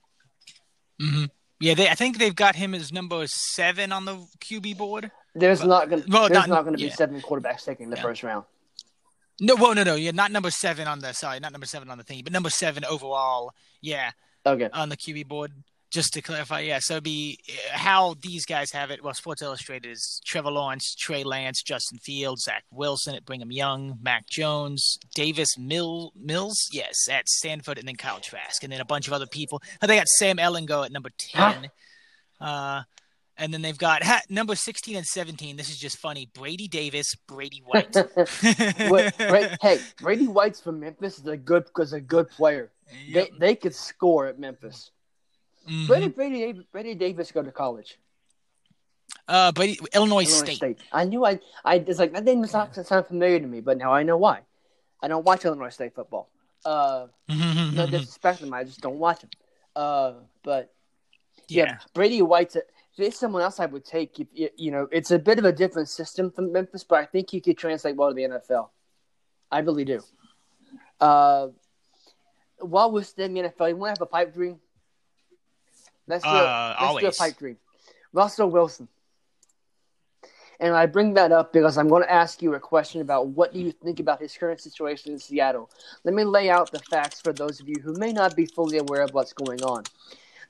hmm 1.00 1.26
Yeah, 1.60 1.76
they. 1.76 1.88
I 1.88 1.94
think 1.96 2.18
they've 2.18 2.36
got 2.36 2.56
him 2.56 2.74
as 2.74 2.92
number 2.92 3.24
seven 3.28 3.92
on 3.92 4.06
the 4.06 4.18
QB 4.44 4.78
board. 4.78 5.12
There's 5.36 5.60
But- 5.62 5.68
not 5.68 5.90
gonna 5.90 6.04
well, 6.10 6.24
there's 6.28 6.48
not- 6.48 6.50
not, 6.50 6.66
gonna 6.66 6.78
be 6.78 6.84
yeah. 6.86 6.96
seven 6.96 7.22
quarterbacks 7.22 7.64
taken 7.66 7.86
in 7.86 7.90
the 7.92 7.98
Yeah. 7.98 8.02
first 8.04 8.24
round. 8.24 8.46
No, 9.42 9.56
well, 9.56 9.76
no, 9.76 9.84
no, 9.84 9.96
yeah, 9.96 10.12
not 10.12 10.32
number 10.32 10.50
seven 10.52 10.88
on 10.88 11.00
the 11.00 11.14
sorry, 11.14 11.40
not 11.40 11.52
number 11.52 11.66
seven 11.68 11.90
on 11.90 11.98
the 11.98 12.04
thing, 12.04 12.22
but 12.24 12.32
number 12.34 12.50
seven 12.50 12.86
overall. 12.86 13.52
Yeah, 13.82 14.12
Okay. 14.46 14.70
on 14.74 14.90
the 14.90 14.98
QB 14.98 15.28
board. 15.28 15.52
Just 15.92 16.14
to 16.14 16.22
clarify, 16.22 16.60
yeah, 16.62 16.80
so 16.82 16.96
it'd 16.96 17.04
be 17.06 17.40
uh, 17.48 17.78
how 17.78 18.16
these 18.22 18.46
guys 18.46 18.72
have 18.72 18.92
it. 18.92 19.02
Well, 19.02 19.14
Sports 19.14 19.42
Illustrated 19.42 19.90
is 19.90 20.20
Trevor 20.26 20.52
Lawrence, 20.52 20.94
Trey 20.96 21.24
Lance, 21.24 21.62
Justin 21.64 22.00
Fields, 22.00 22.44
Zach 22.44 22.64
Wilson 22.70 23.16
at 23.16 23.24
Brigham 23.24 23.52
Young, 23.52 23.98
Mac 24.02 24.28
Jones, 24.28 24.98
Davis 25.14 25.58
Mill, 25.58 26.12
Mills, 26.16 26.58
yes, 26.74 27.08
at 27.10 27.30
Stanford, 27.30 27.78
and 27.78 27.88
then 27.88 27.96
Kyle 27.96 28.20
Trask, 28.20 28.62
and 28.64 28.74
then 28.74 28.82
a 28.82 28.86
bunch 28.86 29.08
of 29.08 29.14
other 29.14 29.28
people. 29.28 29.62
Oh, 29.82 29.88
they 29.88 29.96
got 29.96 30.08
Sam 30.08 30.36
Ehlinger 30.38 30.86
at 30.86 30.92
number 30.92 31.12
ten, 31.18 31.70
uh, 32.42 32.82
and 33.38 33.54
then 33.54 33.62
they've 33.62 33.78
got 33.78 34.04
ha, 34.04 34.22
number 34.30 34.56
sixteen 34.56 34.96
and 34.96 35.06
seventeen. 35.06 35.58
This 35.58 35.70
is 35.70 35.78
just 35.78 35.98
funny. 35.98 36.30
Brady 36.34 36.68
Davis, 36.68 37.16
Brady 37.28 37.62
White. 37.66 37.96
Wait, 38.90 39.18
Bra- 39.18 39.56
hey, 39.62 39.80
Brady 40.02 40.28
White's 40.28 40.62
from 40.62 40.80
Memphis 40.80 41.20
is 41.20 41.28
a 41.28 41.38
good 41.38 41.66
is 41.80 41.94
a 41.94 42.02
good 42.02 42.30
player. 42.30 42.72
Yep. 43.08 43.30
They 43.32 43.38
they 43.40 43.56
could 43.56 43.76
score 43.76 44.28
at 44.28 44.40
Memphis. 44.40 44.92
Mhm. 45.70 46.00
did 46.00 46.16
Brady 46.16 46.66
Brady 46.72 46.96
Davis 46.96 47.32
go 47.32 47.42
to 47.42 47.52
college. 47.52 47.98
Uh, 49.28 49.52
Brady, 49.52 49.80
Illinois, 49.94 50.22
Illinois 50.22 50.24
State. 50.26 50.56
State. 50.58 50.80
I 50.92 51.04
knew 51.06 51.26
I 51.26 51.40
I 51.64 51.76
it's 51.76 52.00
like 52.00 52.14
that 52.14 52.24
name 52.24 52.42
does 52.42 52.54
not 52.54 52.76
sound 52.76 53.08
familiar 53.08 53.40
to 53.40 53.48
me, 53.48 53.62
but 53.62 53.78
now 53.78 53.92
I 53.92 54.04
know 54.04 54.18
why. 54.18 54.42
I 55.02 55.08
don't 55.08 55.26
watch 55.26 55.46
Illinois 55.46 55.70
State 55.70 55.96
football. 55.96 56.30
Uh, 56.64 57.08
no 57.30 57.86
disrespect 57.88 58.40
him, 58.40 58.54
I 58.54 58.64
just 58.64 58.82
don't 58.82 58.98
watch 58.98 59.22
them. 59.22 59.30
Uh, 59.76 60.14
but 60.44 60.74
yeah, 61.48 61.66
yeah. 61.66 61.78
Brady 61.94 62.22
White's. 62.22 62.56
A, 62.56 62.62
there's 62.98 63.18
someone 63.18 63.42
else 63.42 63.60
I 63.60 63.66
would 63.66 63.86
take. 63.86 64.20
If 64.20 64.28
you, 64.34 64.50
you 64.56 64.72
know, 64.72 64.88
it's 64.92 65.12
a 65.12 65.20
bit 65.20 65.40
of 65.40 65.46
a 65.46 65.52
different 65.52 65.90
system 65.90 66.32
from 66.32 66.52
Memphis, 66.52 66.84
but 66.84 67.00
I 67.00 67.06
think 67.06 67.30
he 67.30 67.42
could 67.42 67.58
translate 67.58 67.96
well 67.96 68.10
to 68.10 68.16
the 68.16 68.24
NFL. 68.24 68.70
I 69.52 69.60
really 69.60 69.86
do. 69.86 70.02
Uh, 71.00 71.48
while 72.60 72.92
we're 72.92 73.04
still 73.04 73.26
in 73.26 73.34
the 73.34 73.42
NFL, 73.42 73.70
you 73.70 73.76
want 73.76 73.96
to 73.96 74.00
have 74.00 74.08
a 74.08 74.12
pipe 74.12 74.34
dream? 74.34 74.60
Let's 76.08 76.24
do, 76.24 76.30
Uh, 76.30 76.76
let's 76.82 77.00
do 77.00 77.08
a 77.08 77.30
pipe 77.30 77.38
dream. 77.38 77.58
Russell 78.14 78.50
Wilson. 78.50 78.88
And 80.60 80.74
I 80.74 80.86
bring 80.86 81.16
that 81.16 81.34
up 81.34 81.52
because 81.52 81.78
I'm 81.78 81.90
going 81.90 82.04
to 82.04 82.12
ask 82.12 82.42
you 82.42 82.54
a 82.54 82.60
question 82.60 83.02
about 83.02 83.28
what 83.28 83.54
do 83.54 83.60
you 83.60 83.72
think 83.72 84.00
about 84.00 84.22
his 84.22 84.38
current 84.38 84.62
situation 84.62 85.12
in 85.12 85.20
Seattle. 85.20 85.70
Let 86.06 86.14
me 86.14 86.24
lay 86.24 86.50
out 86.50 86.72
the 86.72 86.80
facts 86.80 87.20
for 87.20 87.34
those 87.34 87.60
of 87.60 87.68
you 87.68 87.76
who 87.84 87.94
may 87.98 88.14
not 88.14 88.38
be 88.38 88.46
fully 88.46 88.78
aware 88.78 89.02
of 89.02 89.14
what's 89.14 89.34
going 89.34 89.62
on. 89.64 89.84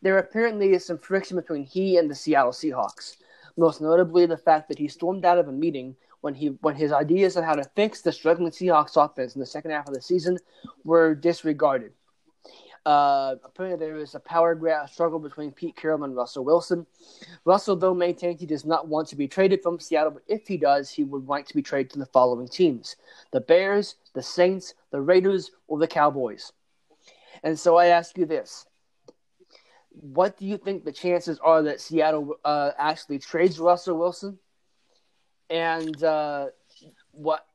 There 0.05 0.19
apparently 0.19 0.73
is 0.73 0.85
some 0.85 0.99
friction 0.99 1.35
between 1.35 1.63
he 1.63 1.97
and 1.97 2.07
the 2.07 2.13
Seattle 2.13 2.51
Seahawks. 2.51 3.17
Most 3.57 3.81
notably, 3.81 4.27
the 4.27 4.37
fact 4.37 4.69
that 4.69 4.77
he 4.77 4.87
stormed 4.87 5.25
out 5.25 5.39
of 5.39 5.47
a 5.47 5.51
meeting 5.51 5.95
when 6.21 6.35
he 6.35 6.49
when 6.61 6.75
his 6.75 6.91
ideas 6.91 7.35
on 7.37 7.43
how 7.43 7.55
to 7.55 7.63
fix 7.75 8.01
the 8.01 8.11
struggling 8.11 8.51
Seahawks 8.51 9.03
offense 9.03 9.33
in 9.33 9.39
the 9.39 9.47
second 9.47 9.71
half 9.71 9.87
of 9.87 9.95
the 9.95 10.01
season 10.03 10.37
were 10.83 11.15
disregarded. 11.15 11.91
Uh, 12.85 13.37
apparently, 13.43 13.83
there 13.83 13.95
was 13.95 14.13
a 14.13 14.19
power 14.19 14.53
grab 14.53 14.87
struggle 14.91 15.17
between 15.17 15.51
Pete 15.51 15.75
Carroll 15.75 16.03
and 16.03 16.15
Russell 16.15 16.45
Wilson. 16.45 16.85
Russell, 17.43 17.75
though, 17.75 17.95
maintains 17.95 18.39
he 18.39 18.45
does 18.45 18.63
not 18.63 18.87
want 18.87 19.07
to 19.07 19.15
be 19.15 19.27
traded 19.27 19.63
from 19.63 19.79
Seattle, 19.79 20.11
but 20.11 20.23
if 20.27 20.47
he 20.47 20.55
does, 20.55 20.91
he 20.91 21.03
would 21.03 21.27
like 21.27 21.47
to 21.47 21.55
be 21.55 21.63
traded 21.63 21.93
to 21.93 21.97
the 21.97 22.05
following 22.05 22.47
teams 22.47 22.95
the 23.31 23.41
Bears, 23.41 23.95
the 24.13 24.21
Saints, 24.21 24.75
the 24.91 25.01
Raiders, 25.01 25.49
or 25.67 25.79
the 25.79 25.87
Cowboys. 25.87 26.51
And 27.41 27.57
so 27.57 27.77
I 27.77 27.87
ask 27.87 28.15
you 28.19 28.27
this 28.27 28.67
What 30.01 30.37
do 30.37 30.45
you 30.45 30.57
think 30.57 30.83
the 30.83 30.91
chances 30.91 31.39
are 31.39 31.63
that 31.63 31.81
Seattle 31.81 32.35
uh, 32.43 32.71
actually 32.77 33.19
trades 33.19 33.59
Russell 33.59 33.97
Wilson? 33.97 34.37
And 35.49 36.01
uh, 36.03 36.47
what, 37.11 37.45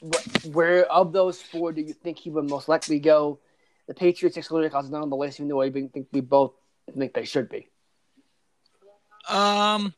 what, 0.00 0.44
where 0.46 0.84
of 0.84 1.12
those 1.12 1.40
four 1.42 1.72
do 1.72 1.80
you 1.80 1.92
think 1.92 2.18
he 2.18 2.30
would 2.30 2.48
most 2.48 2.68
likely 2.68 3.00
go? 3.00 3.40
The 3.86 3.94
Patriots 3.94 4.36
excluded 4.36 4.68
because 4.68 4.90
not 4.90 5.02
on 5.02 5.10
the 5.10 5.16
list, 5.16 5.40
even 5.40 5.48
though 5.48 5.62
I 5.62 5.70
think 5.70 5.96
we 6.12 6.20
both 6.20 6.52
think 6.96 7.14
they 7.14 7.24
should 7.24 7.48
be. 7.48 7.68
Um, 9.28 9.94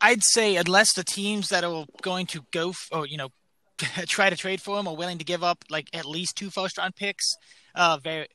I'd 0.00 0.22
say 0.22 0.56
unless 0.56 0.94
the 0.94 1.04
teams 1.04 1.48
that 1.48 1.64
are 1.64 1.86
going 2.02 2.26
to 2.26 2.44
go 2.52 2.70
f- 2.70 2.88
or 2.92 3.06
you 3.06 3.16
know 3.16 3.28
try 4.06 4.30
to 4.30 4.36
trade 4.36 4.60
for 4.60 4.78
him 4.78 4.88
are 4.88 4.96
willing 4.96 5.18
to 5.18 5.24
give 5.24 5.42
up 5.42 5.64
like 5.70 5.88
at 5.92 6.06
least 6.06 6.36
two 6.36 6.50
first 6.50 6.78
round 6.78 6.96
picks, 6.96 7.36
uh, 7.74 7.98
very. 8.02 8.28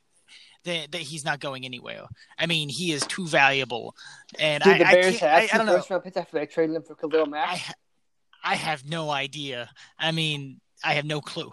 That 0.64 0.94
he's 0.94 1.24
not 1.24 1.40
going 1.40 1.64
anywhere. 1.64 2.04
I 2.38 2.46
mean, 2.46 2.68
he 2.68 2.92
is 2.92 3.04
too 3.06 3.26
valuable, 3.26 3.96
and 4.38 4.62
Did 4.62 4.74
I, 4.74 4.78
the 4.78 4.86
I, 4.86 4.92
Bears 4.92 5.18
have 5.18 5.30
I, 5.30 5.48
I 5.52 5.56
don't 5.56 5.66
know. 5.66 5.76
first 5.76 5.90
round 5.90 6.04
picks 6.04 6.16
after 6.16 6.38
they 6.38 6.46
traded 6.46 6.76
him 6.76 6.82
for 6.82 6.94
Khalil 6.94 7.26
Mack? 7.26 7.48
I, 7.48 8.52
I 8.52 8.54
have 8.54 8.88
no 8.88 9.10
idea. 9.10 9.70
I 9.98 10.12
mean, 10.12 10.60
I 10.84 10.94
have 10.94 11.04
no 11.04 11.20
clue. 11.20 11.52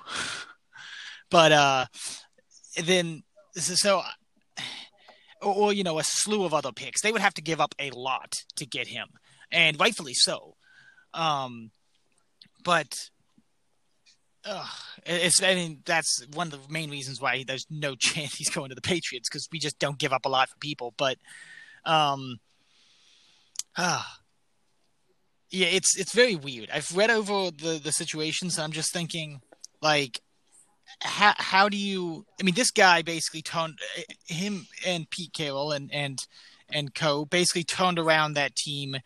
but 1.32 1.52
uh, 1.52 1.86
then 2.84 3.24
so, 3.56 3.74
so 3.76 4.02
or, 5.42 5.56
or 5.56 5.74
you 5.74 5.84
know 5.84 6.00
a 6.00 6.04
slew 6.04 6.46
of 6.46 6.54
other 6.54 6.72
picks. 6.72 7.02
They 7.02 7.12
would 7.12 7.22
have 7.22 7.34
to 7.36 7.42
give 7.42 7.60
up 7.60 7.76
a 7.80 7.92
lot 7.92 8.34
to 8.58 8.66
get 8.66 8.88
him, 8.88 9.08
and 9.52 9.80
rightfully 9.80 10.14
so. 10.14 10.56
Um, 11.14 11.72
but 12.64 13.10
uh, 14.50 14.66
it's 15.06 15.42
I 15.44 15.56
mean 15.56 15.80
that's 15.86 16.26
one 16.34 16.48
of 16.48 16.68
the 16.68 16.74
main 16.74 16.90
reasons 16.90 17.22
why 17.22 17.44
there's 17.48 17.68
no 17.70 17.96
chance 18.00 18.36
he's 18.36 18.50
going 18.50 18.70
to 18.70 18.76
the 18.76 18.82
Patriots 18.82 19.30
because 19.30 19.48
we 19.52 19.60
just 19.60 19.80
don't 19.80 19.98
give 19.98 20.14
up 20.14 20.26
a 20.26 20.30
lot 20.30 20.50
for 20.50 20.58
people. 20.58 20.94
But 20.98 21.18
um, 21.86 22.40
ah. 23.78 24.16
Yeah, 25.52 25.68
it's 25.68 25.98
it's 25.98 26.14
very 26.14 26.36
weird. 26.36 26.70
I've 26.72 26.96
read 26.96 27.10
over 27.10 27.50
the 27.50 27.80
the 27.84 27.92
situations. 27.92 28.60
I'm 28.60 28.72
just 28.72 28.94
thinking, 28.94 29.42
like, 29.82 30.22
how 31.02 31.34
how 31.38 31.70
do 31.70 31.78
you? 31.78 32.26
I 32.40 32.44
mean, 32.44 32.54
this 32.54 32.70
guy 32.70 33.02
basically 33.02 33.42
turned 33.42 33.80
him 34.28 34.68
and 34.86 35.10
Pete 35.10 35.34
Carroll 35.34 35.72
and 35.72 35.92
and 35.92 36.20
and 36.72 36.94
Co. 36.94 37.26
basically 37.26 37.64
turned 37.64 37.98
around 37.98 38.34
that 38.34 38.56
team. 38.56 38.98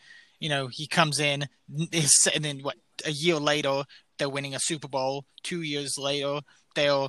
You 0.41 0.49
know, 0.49 0.67
he 0.67 0.85
comes 0.85 1.19
in, 1.19 1.47
and 1.73 2.43
then 2.43 2.59
what? 2.59 2.75
A 3.05 3.11
year 3.11 3.37
later, 3.37 3.83
they're 4.23 4.29
winning 4.29 4.55
a 4.55 4.59
Super 4.59 4.87
Bowl. 4.87 5.25
Two 5.43 5.63
years 5.63 5.97
later, 5.97 6.39
they're 6.75 7.07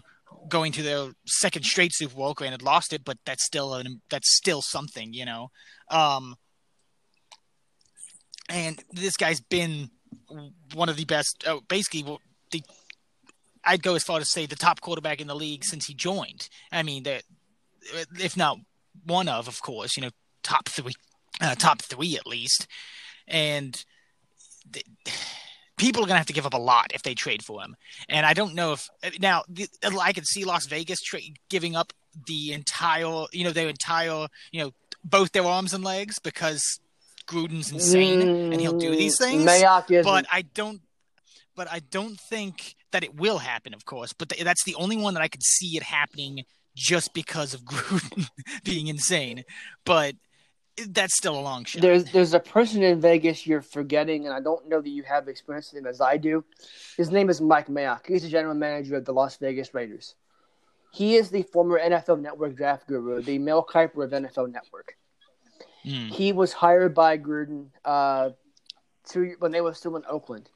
going 0.49 0.73
to 0.73 0.83
their 0.83 1.13
second 1.27 1.63
straight 1.65 1.93
Super 1.95 2.17
Bowl. 2.17 2.35
Granted, 2.35 2.61
lost 2.61 2.93
it, 2.93 3.05
but 3.05 3.19
that's 3.25 3.45
still 3.45 3.75
an, 3.75 4.03
that's 4.11 4.37
still 4.37 4.63
something. 4.63 5.15
You 5.15 5.25
know. 5.25 5.51
Um, 5.93 6.35
and 8.49 8.83
this 8.93 9.17
guy's 9.17 9.41
been 9.41 9.91
one 10.75 10.89
of 10.89 10.97
the 10.97 11.05
best. 11.05 11.45
Oh, 11.47 11.61
basically, 11.69 12.03
the 12.51 12.63
I'd 13.65 13.85
go 13.85 13.95
as 13.95 14.03
far 14.03 14.19
to 14.19 14.25
say 14.25 14.47
the 14.47 14.57
top 14.57 14.81
quarterback 14.81 15.21
in 15.21 15.29
the 15.29 15.37
league 15.37 15.65
since 15.65 15.87
he 15.87 15.95
joined. 15.95 16.49
I 16.73 16.83
mean, 16.83 17.05
that 17.05 17.23
if 18.21 18.37
not 18.37 18.59
one 19.05 19.29
of, 19.29 19.47
of 19.47 19.63
course, 19.63 19.97
you 19.97 20.03
know, 20.03 20.11
top 20.43 20.69
three, 20.69 20.95
uh, 21.41 21.55
top 21.55 21.81
three 21.81 22.17
at 22.17 22.27
least. 22.27 22.67
And 23.29 23.85
the, 24.69 24.83
people 25.77 26.03
are 26.03 26.07
gonna 26.07 26.19
have 26.19 26.27
to 26.27 26.33
give 26.33 26.47
up 26.47 26.55
a 26.55 26.59
lot 26.59 26.93
if 26.95 27.03
they 27.03 27.15
trade 27.15 27.45
for 27.45 27.63
him. 27.63 27.77
And 28.09 28.25
I 28.25 28.33
don't 28.33 28.55
know 28.55 28.73
if 28.73 28.89
now 29.19 29.45
the, 29.49 29.69
I 30.01 30.13
could 30.13 30.27
see 30.27 30.45
Las 30.45 30.67
Vegas 30.67 31.01
tra- 31.01 31.21
giving 31.49 31.77
up 31.77 31.93
the 32.27 32.53
entire, 32.53 33.25
you 33.33 33.45
know, 33.45 33.51
their 33.51 33.69
entire, 33.69 34.27
you 34.53 34.63
know, 34.63 34.71
both 35.05 35.33
their 35.33 35.45
arms 35.45 35.75
and 35.75 35.85
legs 35.85 36.19
because 36.19 36.81
Gruden's 37.27 37.73
insane 37.73 38.23
and 38.23 38.61
he'll 38.61 38.79
do 38.79 38.95
these 38.95 39.17
mm, 39.17 39.25
things. 39.25 39.45
Mayock 39.45 39.91
is 39.91 40.05
But 40.05 40.27
I 40.31 40.43
don't. 40.43 40.81
But 41.57 41.71
I 41.71 41.79
don't 41.79 42.19
think 42.19 42.75
that 42.91 43.05
it 43.05 43.15
will 43.15 43.39
happen. 43.39 43.75
Of 43.75 43.85
course, 43.85 44.13
but 44.13 44.29
th- 44.29 44.43
that's 44.43 44.65
the 44.65 44.75
only 44.75 44.97
one 44.97 45.15
that 45.15 45.23
I 45.23 45.29
could 45.29 45.45
see 45.45 45.77
it 45.77 45.85
happening 45.85 46.45
just 46.75 47.15
because 47.15 47.55
of 47.55 47.61
Gruden 47.65 48.29
being 48.65 48.89
insane. 48.89 49.45
But 49.85 50.17
that's 50.89 51.17
still 51.17 51.39
a 51.39 51.41
long 51.41 51.65
shot. 51.65 51.83
There's 51.83 52.05
there's 52.11 52.35
a 52.35 52.41
person 52.41 52.83
in 52.83 53.01
Vegas 53.01 53.47
you're 53.47 53.63
forgetting, 53.63 54.27
and 54.27 54.35
I 54.35 54.41
don't 54.41 54.69
know 54.69 54.81
that 54.81 54.89
you 54.89 55.03
have 55.05 55.29
experience 55.29 55.73
with 55.73 55.83
him 55.83 55.87
as 55.87 56.01
I 56.01 56.17
do. 56.17 56.45
His 56.97 57.11
name 57.11 57.31
is 57.31 57.41
Mike 57.41 57.69
Mayock. 57.69 58.07
He's 58.07 58.23
the 58.23 58.29
general 58.29 58.55
manager 58.55 58.97
of 58.97 59.05
the 59.05 59.13
Las 59.13 59.37
Vegas 59.37 59.73
Raiders. 59.75 60.15
He 60.93 61.17
is 61.17 61.31
the 61.31 61.43
former 61.43 61.79
NFL 61.79 62.21
Network 62.21 62.57
draft 62.57 62.87
guru, 62.87 63.21
the 63.21 63.39
Mel 63.39 63.65
Kiper 63.65 64.05
of 64.05 64.11
NFL 64.11 64.53
Network. 64.53 64.97
Mm. 65.85 66.09
He 66.09 66.33
was 66.33 66.53
hired 66.53 66.95
by 66.95 67.19
Gruden 67.19 67.67
uh, 67.85 68.31
to, 69.11 69.35
when 69.39 69.53
they 69.53 69.61
were 69.61 69.75
still 69.75 69.97
in 69.97 70.05
Oakland. 70.09 70.49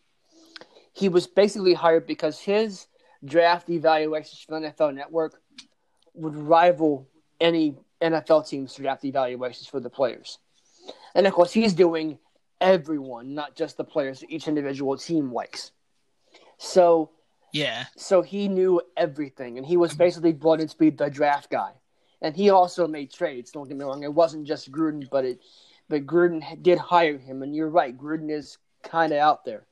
He 0.93 1.09
was 1.09 1.27
basically 1.27 1.75
hired 1.75 2.07
because 2.07 2.39
his 2.39 2.87
draft 3.25 3.69
evaluations 3.69 4.41
for 4.41 4.61
the 4.61 4.69
NFL 4.69 4.95
Network 4.95 5.41
would 6.15 6.35
rival 6.35 7.09
any 7.41 7.77
NFL 8.01 8.49
team's 8.49 8.75
to 8.75 8.83
draft 8.83 9.05
evaluations 9.05 9.67
for 9.67 9.81
the 9.81 9.91
players. 9.91 10.39
And 11.15 11.27
of 11.27 11.33
course, 11.33 11.53
he's 11.53 11.75
doing 11.75 12.19
everyone, 12.61 13.35
not 13.35 13.57
just 13.57 13.77
the 13.77 13.85
players 13.85 14.21
that 14.21 14.31
each 14.31 14.49
individual 14.49 14.97
team 14.97 15.33
likes. 15.33 15.73
So, 16.59 17.11
Yeah. 17.53 17.85
so 17.97 18.23
he 18.23 18.49
knew 18.49 18.81
everything, 18.97 19.59
and 19.59 19.67
he 19.67 19.77
was 19.77 19.95
basically 19.95 20.33
brought 20.33 20.61
in 20.61 20.69
to 20.69 20.77
be 20.77 20.91
the 20.91 21.09
draft 21.09 21.51
guy. 21.51 21.73
And 22.21 22.35
he 22.35 22.51
also 22.51 22.89
made 22.89 23.13
trades. 23.13 23.53
Don't 23.53 23.69
get 23.69 23.77
me 23.77 23.85
wrong; 23.85 24.03
it 24.03 24.13
wasn't 24.13 24.47
just 24.47 24.73
Gruden, 24.73 25.09
but 25.09 25.25
it, 25.25 25.41
but 25.89 26.05
Gruden 26.07 26.63
did 26.63 26.79
hire 26.79 27.17
him. 27.17 27.43
And 27.43 27.55
you're 27.55 27.69
right, 27.71 27.97
Gruden 27.97 28.31
is 28.31 28.59
kind 28.83 29.13
of 29.13 29.19
out 29.19 29.45
there. 29.45 29.67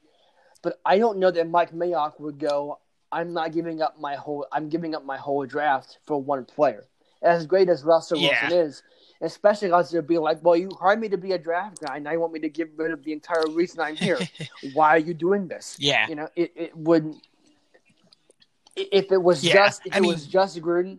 But 0.62 0.80
I 0.84 0.98
don't 0.98 1.18
know 1.18 1.30
that 1.32 1.48
Mike 1.48 1.72
Mayock 1.72 2.20
would 2.20 2.38
go. 2.38 2.78
I'm 3.10 3.32
not 3.32 3.52
giving 3.52 3.82
up 3.82 3.98
my 4.00 4.14
whole. 4.14 4.46
I'm 4.52 4.68
giving 4.68 4.94
up 4.94 5.04
my 5.04 5.16
whole 5.16 5.44
draft 5.44 5.98
for 6.06 6.22
one 6.22 6.44
player. 6.44 6.86
As 7.26 7.46
great 7.46 7.68
as 7.68 7.82
Russell 7.84 8.18
Yeah. 8.18 8.48
Wilson 8.48 8.58
is, 8.66 8.82
especially 9.20 9.68
because 9.68 9.90
they'll 9.90 10.02
be 10.02 10.18
like, 10.18 10.42
"Well, 10.44 10.56
you 10.56 10.70
hired 10.80 11.00
me 11.00 11.08
to 11.08 11.18
be 11.18 11.32
a 11.32 11.38
draft 11.38 11.80
guy, 11.80 11.96
and 11.96 12.04
now 12.04 12.12
you 12.12 12.20
want 12.20 12.32
me 12.32 12.40
to 12.40 12.48
get 12.48 12.70
rid 12.76 12.92
of 12.92 13.02
the 13.02 13.12
entire 13.12 13.46
reason 13.50 13.80
I'm 13.80 13.96
here. 13.96 14.18
Why 14.74 14.90
are 14.90 14.98
you 14.98 15.14
doing 15.14 15.48
this?" 15.48 15.76
Yeah. 15.78 16.06
You 16.08 16.14
know, 16.14 16.28
it, 16.36 16.52
it 16.56 16.76
wouldn't. 16.76 17.16
If 18.76 19.10
it 19.10 19.22
was 19.22 19.42
Yeah, 19.44 19.54
just 19.54 19.86
if 19.86 19.94
I 19.94 19.98
it 19.98 20.00
mean- 20.02 20.12
was 20.12 20.26
just 20.26 20.58
Gruden, 20.60 20.98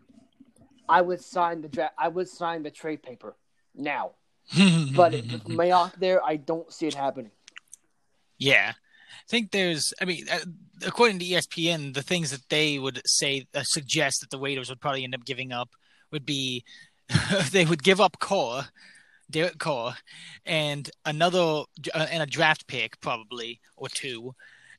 I 0.89 1.01
would 1.01 1.21
sign 1.21 1.61
the 1.61 1.67
draft. 1.67 1.93
I 1.97 2.07
would 2.07 2.27
sign 2.27 2.63
the 2.63 2.71
trade 2.71 3.03
paper 3.03 3.35
now. 3.75 4.11
But 4.95 5.13
if 5.13 5.25
Mayock 5.45 5.95
there, 5.99 6.23
I 6.23 6.37
don't 6.37 6.71
see 6.71 6.87
it 6.87 6.93
happening. 6.95 7.31
Yeah. 8.37 8.73
I 8.75 9.29
think 9.29 9.51
there's, 9.51 9.93
I 10.01 10.05
mean, 10.05 10.25
uh, 10.31 10.39
according 10.85 11.19
to 11.19 11.25
ESPN, 11.25 11.93
the 11.93 12.01
things 12.01 12.31
that 12.31 12.47
they 12.49 12.79
would 12.79 13.01
say, 13.05 13.45
uh, 13.53 13.63
suggest 13.63 14.21
that 14.21 14.29
the 14.29 14.39
Raiders 14.39 14.69
would 14.69 14.79
probably 14.79 15.03
end 15.03 15.13
up 15.15 15.25
giving 15.25 15.51
up 15.51 15.69
would 16.11 16.25
be 16.25 16.63
they 17.51 17.65
would 17.65 17.83
give 17.83 18.01
up 18.01 18.19
Carr, 18.19 18.67
Derek 19.29 19.57
Carr, 19.59 19.95
and 20.45 20.89
another, 21.05 21.63
uh, 21.93 22.07
and 22.11 22.21
a 22.23 22.25
draft 22.25 22.67
pick 22.67 22.99
probably, 23.01 23.59
or 23.75 23.87
two. 23.89 24.33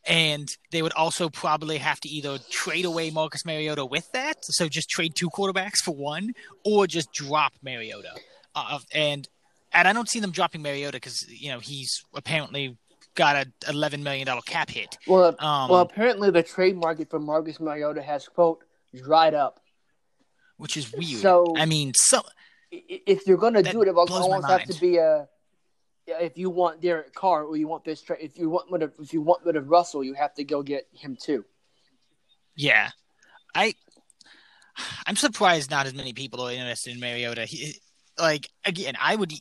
and 0.06 0.48
they 0.70 0.80
would 0.82 0.92
also 0.92 1.28
probably 1.28 1.78
have 1.78 2.00
to 2.00 2.08
either 2.08 2.38
trade 2.50 2.84
away 2.84 3.10
Marcus 3.10 3.44
Mariota 3.44 3.84
with 3.84 4.10
that, 4.12 4.36
so 4.42 4.68
just 4.68 4.88
trade 4.88 5.14
two 5.14 5.28
quarterbacks 5.30 5.78
for 5.84 5.94
one, 5.94 6.32
or 6.64 6.86
just 6.86 7.12
drop 7.12 7.52
Mariota. 7.62 8.10
Uh, 8.54 8.78
and 8.94 9.28
and 9.72 9.86
I 9.86 9.92
don't 9.92 10.08
see 10.08 10.20
them 10.20 10.30
dropping 10.30 10.62
Mariota 10.62 10.96
because 10.96 11.26
you 11.28 11.50
know 11.50 11.58
he's 11.58 12.02
apparently 12.14 12.76
got 13.14 13.36
a 13.36 13.46
eleven 13.68 14.02
million 14.02 14.26
dollar 14.26 14.40
cap 14.42 14.70
hit. 14.70 14.96
Well, 15.06 15.34
um, 15.40 15.68
well, 15.70 15.80
apparently 15.80 16.30
the 16.30 16.42
trade 16.42 16.76
market 16.76 17.10
for 17.10 17.18
Marcus 17.20 17.60
Mariota 17.60 18.00
has 18.02 18.26
quote 18.28 18.64
dried 18.94 19.34
up, 19.34 19.60
which 20.58 20.76
is 20.76 20.92
weird. 20.92 21.20
So 21.20 21.54
I 21.56 21.64
mean, 21.64 21.92
so 21.94 22.22
if 22.70 23.26
you're 23.26 23.38
going 23.38 23.54
to 23.54 23.62
do 23.62 23.82
it, 23.82 23.88
it 23.88 23.94
almost 23.94 24.46
have 24.48 24.64
to 24.64 24.80
be 24.80 24.98
a 24.98 25.28
if 26.06 26.38
you 26.38 26.50
want 26.50 26.80
Derek 26.80 27.14
Carr 27.14 27.44
or 27.44 27.56
you 27.56 27.68
want 27.68 27.84
this 27.84 28.00
trade, 28.02 28.20
if 28.22 28.38
you 28.38 28.48
want 28.48 28.70
rid 28.70 28.82
of 28.82 28.92
if 28.98 29.12
you 29.12 29.20
want 29.20 29.44
rid 29.44 29.56
of 29.56 29.68
Russell, 29.68 30.02
you 30.02 30.14
have 30.14 30.34
to 30.34 30.44
go 30.44 30.62
get 30.62 30.86
him 30.92 31.16
too. 31.20 31.44
Yeah, 32.56 32.90
I 33.54 33.74
I'm 35.06 35.16
surprised 35.16 35.70
not 35.70 35.86
as 35.86 35.94
many 35.94 36.12
people 36.12 36.40
are 36.42 36.52
interested 36.52 36.94
in 36.94 37.00
Mariota. 37.00 37.44
He, 37.44 37.74
like 38.18 38.48
again, 38.64 38.94
I 39.00 39.16
would. 39.16 39.32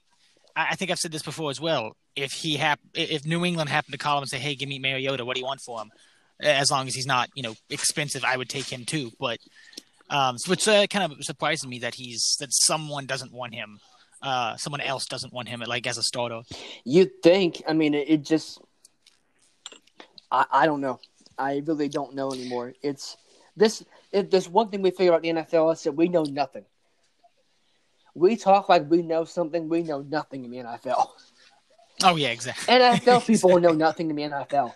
I 0.56 0.76
think 0.76 0.90
I've 0.90 0.98
said 0.98 1.12
this 1.12 1.22
before 1.22 1.52
as 1.52 1.62
well. 1.62 1.96
If 2.16 2.32
he 2.32 2.58
hap- 2.58 2.80
if 2.96 3.26
New 3.26 3.46
England 3.46 3.70
happened 3.70 3.94
to 3.94 4.00
call 4.00 4.18
him 4.18 4.24
and 4.24 4.30
say, 4.30 4.40
"Hey, 4.40 4.56
give 4.56 4.70
me 4.70 4.80
Mariota. 4.80 5.24
What 5.24 5.36
do 5.36 5.40
you 5.40 5.46
want 5.46 5.62
for 5.62 5.80
him?" 5.80 5.92
As 6.40 6.70
long 6.70 6.88
as 6.88 6.94
he's 6.94 7.06
not, 7.06 7.30
you 7.36 7.44
know, 7.44 7.56
expensive, 7.70 8.24
I 8.24 8.38
would 8.38 8.50
take 8.50 8.72
him 8.72 8.86
too. 8.86 9.12
But 9.20 9.40
um, 10.10 10.38
so 10.38 10.54
it's 10.54 10.68
uh, 10.68 10.86
kind 10.90 11.12
of 11.12 11.24
surprising 11.24 11.70
me 11.70 11.80
that 11.80 11.96
he's 11.96 12.38
that 12.40 12.50
someone 12.52 13.06
doesn't 13.06 13.32
want 13.32 13.54
him 13.54 13.80
uh, 14.22 14.56
someone 14.58 14.82
else 14.82 15.06
doesn't 15.06 15.34
want 15.34 15.48
him 15.48 15.62
like 15.66 15.86
as 15.88 15.98
a 15.98 16.04
starter. 16.04 16.42
You'd 16.84 17.22
think? 17.22 17.62
I 17.68 17.74
mean, 17.74 17.94
it, 17.94 18.10
it 18.10 18.24
just. 18.24 18.60
I, 20.32 20.46
I 20.52 20.66
don't 20.66 20.82
know. 20.82 21.00
I 21.38 21.62
really 21.66 21.88
don't 21.88 22.16
know 22.16 22.32
anymore. 22.32 22.74
It's 22.82 23.18
this. 23.56 23.84
If 24.12 24.30
there's 24.30 24.50
one 24.50 24.70
thing 24.70 24.82
we 24.82 24.92
figure 24.92 25.14
out 25.14 25.24
in 25.24 25.36
the 25.36 25.44
NFL 25.44 25.74
is 25.74 25.84
that 25.84 25.92
we 25.92 26.08
know 26.08 26.24
nothing. 26.24 26.66
We 28.16 28.36
talk 28.36 28.70
like 28.70 28.90
we 28.90 29.04
know 29.04 29.26
something. 29.26 29.70
We 29.70 29.84
know 29.84 30.02
nothing 30.02 30.46
in 30.46 30.52
the 30.52 30.58
NFL. 30.58 31.10
Oh 32.04 32.16
yeah, 32.16 32.30
exactly. 32.30 32.74
NFL 32.74 33.28
people 33.28 33.60
know 33.60 33.74
nothing 33.74 34.10
in 34.10 34.16
the 34.16 34.24
NFL. 34.24 34.74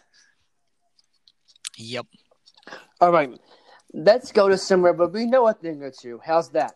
Yep. 1.78 2.06
All 3.00 3.12
right, 3.12 3.32
let's 3.94 4.32
go 4.32 4.50
to 4.50 4.58
somewhere, 4.58 4.94
but 4.94 5.14
we 5.14 5.26
know 5.26 5.48
a 5.48 5.54
thing 5.54 5.82
or 5.84 5.92
two. 5.92 6.20
How's 6.24 6.50
that? 6.52 6.76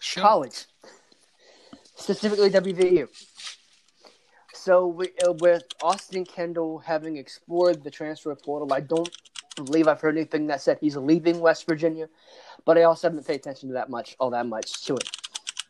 Sure. 0.00 0.22
College 0.22 0.66
specifically 1.96 2.50
WVU. 2.50 3.08
So 4.54 4.86
we, 4.86 5.10
uh, 5.26 5.32
with 5.32 5.64
Austin 5.82 6.24
Kendall 6.24 6.78
having 6.78 7.16
explored 7.16 7.82
the 7.82 7.90
transfer 7.90 8.34
portal, 8.34 8.72
I 8.72 8.80
don't 8.80 9.08
believe 9.56 9.88
I've 9.88 10.00
heard 10.00 10.16
anything 10.16 10.46
that 10.48 10.60
said 10.60 10.78
he's 10.80 10.96
leaving 10.96 11.40
West 11.40 11.66
Virginia, 11.66 12.08
but 12.64 12.76
I 12.76 12.82
also 12.82 13.08
haven't 13.08 13.26
paid 13.26 13.36
attention 13.36 13.68
to 13.70 13.74
that 13.74 13.90
much, 13.90 14.16
all 14.18 14.30
that 14.30 14.46
much 14.46 14.84
to 14.86 14.96
it. 14.96 15.08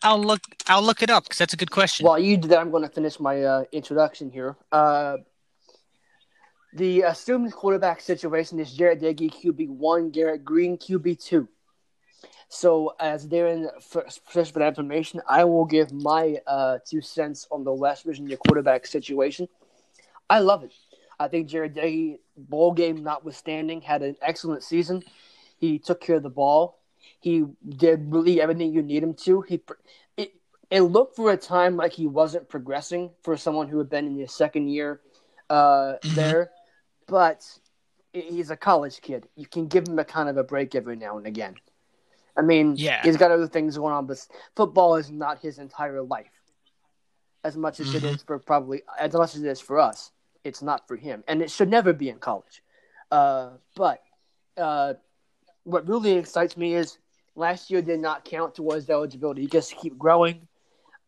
I'll 0.03 0.23
look. 0.23 0.41
I'll 0.69 0.83
look 0.83 1.03
it 1.03 1.11
up 1.11 1.25
because 1.25 1.39
that's 1.39 1.55
a 1.55 1.57
good 1.57 1.71
question. 1.71 2.07
While 2.07 2.19
you 2.19 2.37
do 2.37 2.49
that, 2.49 2.59
I'm 2.59 2.71
going 2.71 2.83
to 2.83 2.89
finish 2.89 3.19
my 3.19 3.43
uh, 3.43 3.65
introduction 3.73 4.31
here. 4.31 4.57
Uh, 4.71 5.17
the 6.77 7.03
assumed 7.03 7.53
quarterback 7.53 8.01
situation 8.01 8.61
is 8.61 8.77
Jarret 8.77 9.01
Doege 9.01 9.33
QB 9.33 9.69
one, 9.69 10.11
Garrett 10.11 10.45
Green 10.45 10.77
QB 10.77 11.23
two. 11.23 11.49
So, 12.49 12.95
as 13.01 13.27
they're 13.27 13.49
in 13.49 13.69
first 13.81 14.21
for 14.53 14.59
that 14.61 14.69
information, 14.69 15.21
I 15.29 15.45
will 15.45 15.65
give 15.65 15.91
my 15.91 16.37
uh, 16.47 16.79
two 16.85 17.01
cents 17.01 17.49
on 17.51 17.65
the 17.65 17.73
West 17.73 18.05
Virginia 18.05 18.37
quarterback 18.37 18.87
situation. 18.87 19.49
I 20.29 20.41
love 20.41 20.65
it. 20.65 20.75
I 21.19 21.29
think 21.29 21.49
Jarret 21.49 21.75
Doege, 21.75 22.19
bowl 22.37 22.73
game 22.73 23.03
notwithstanding, 23.03 23.81
had 23.81 24.03
an 24.03 24.17
excellent 24.21 24.63
season. 24.63 25.03
He 25.59 25.79
took 25.79 26.01
care 26.01 26.17
of 26.17 26.23
the 26.23 26.31
ball. 26.31 26.79
He 27.21 27.47
did 27.67 28.13
really 28.13 28.41
everything 28.41 28.75
you 28.75 28.83
need 28.83 29.03
him 29.03 29.15
to. 29.25 29.41
He 29.41 29.63
it, 30.17 30.35
it 30.71 30.83
looked 30.83 31.17
for 31.17 31.33
a 31.33 31.37
time 31.39 31.77
like 31.77 31.95
he 31.95 32.07
wasn't 32.07 32.51
progressing 32.51 33.11
for 33.23 33.37
someone 33.37 33.69
who 33.69 33.79
had 33.79 33.89
been 33.89 34.07
in 34.07 34.19
his 34.19 34.33
second 34.33 34.69
year 34.69 35.01
uh, 35.49 35.55
mm-hmm. 35.55 36.15
there, 36.15 36.51
but 37.07 37.47
he's 38.13 38.51
a 38.51 38.57
college 38.57 39.01
kid. 39.01 39.29
You 39.37 39.47
can 39.47 39.67
give 39.67 39.87
him 39.87 39.99
a 39.99 40.05
kind 40.05 40.29
of 40.29 40.37
a 40.37 40.45
break 40.45 40.75
every 40.75 40.97
now 40.97 41.19
and 41.19 41.27
again. 41.27 41.55
I 42.37 42.43
mean, 42.43 42.75
yeah. 42.77 43.03
he's 43.03 43.17
got 43.17 43.31
other 43.31 43.47
things 43.47 43.79
going 43.79 43.95
on, 43.95 44.07
but 44.07 44.25
football 44.55 44.97
is 44.97 45.11
not 45.11 45.39
his 45.41 45.59
entire 45.59 46.03
life. 46.03 46.31
As 47.45 47.57
much 47.57 47.81
as 47.81 47.89
mm-hmm. 47.89 48.07
it 48.07 48.15
is 48.17 48.23
for 48.23 48.39
probably, 48.39 48.83
as 48.99 49.13
much 49.13 49.37
as 49.37 49.43
it 49.43 49.49
is 49.49 49.61
for 49.61 49.79
us, 49.79 50.11
it's 50.45 50.63
not 50.63 50.87
for 50.87 50.97
him, 50.97 51.25
and 51.29 51.43
it 51.43 51.51
should 51.51 51.69
never 51.69 51.93
be 51.93 52.09
in 52.09 52.19
college. 52.19 52.63
Uh, 53.11 53.51
but 53.75 54.03
uh, 54.57 54.95
what 55.65 55.89
really 55.89 56.13
excites 56.13 56.57
me 56.57 56.75
is 56.75 56.99
last 57.37 57.71
year 57.71 57.83
did 57.83 58.01
not 58.01 58.25
count 58.25 58.55
towards 58.55 58.87
the 58.87 58.93
eligibility. 58.93 59.43
He 59.43 59.47
just 59.47 59.77
keep 59.77 59.97
growing. 59.97 60.49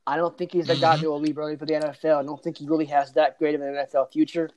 I 0.07 0.17
don't 0.17 0.37
think 0.39 0.53
he's 0.53 0.69
mm-hmm. 0.69 0.81
guy 0.81 0.97
who 0.97 1.09
will 1.09 1.21
leave 1.21 1.39
early 1.39 1.57
for 1.57 1.67
the 1.67 1.75
NFL. 1.75 2.19
I 2.19 2.23
don't 2.23 2.43
think 2.43 2.59
he 2.59 2.67
really 2.67 2.87
has 2.87 3.13
that 3.13 3.39
great 3.39 3.55
of 3.55 3.61
an 3.61 3.75
NFL 3.75 4.13
future. 4.13 4.51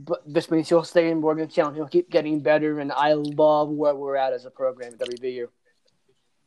But 0.00 0.22
this 0.24 0.48
means 0.50 0.68
he'll 0.68 0.84
stay 0.84 1.10
in 1.10 1.20
Morgantown. 1.20 1.74
He'll 1.74 1.88
keep 1.88 2.08
getting 2.08 2.40
better, 2.40 2.78
and 2.78 2.92
I 2.92 3.14
love 3.14 3.68
where 3.68 3.96
we're 3.96 4.16
at 4.16 4.32
as 4.32 4.44
a 4.44 4.50
program 4.50 4.92
at 4.94 5.00
WVU. 5.00 5.48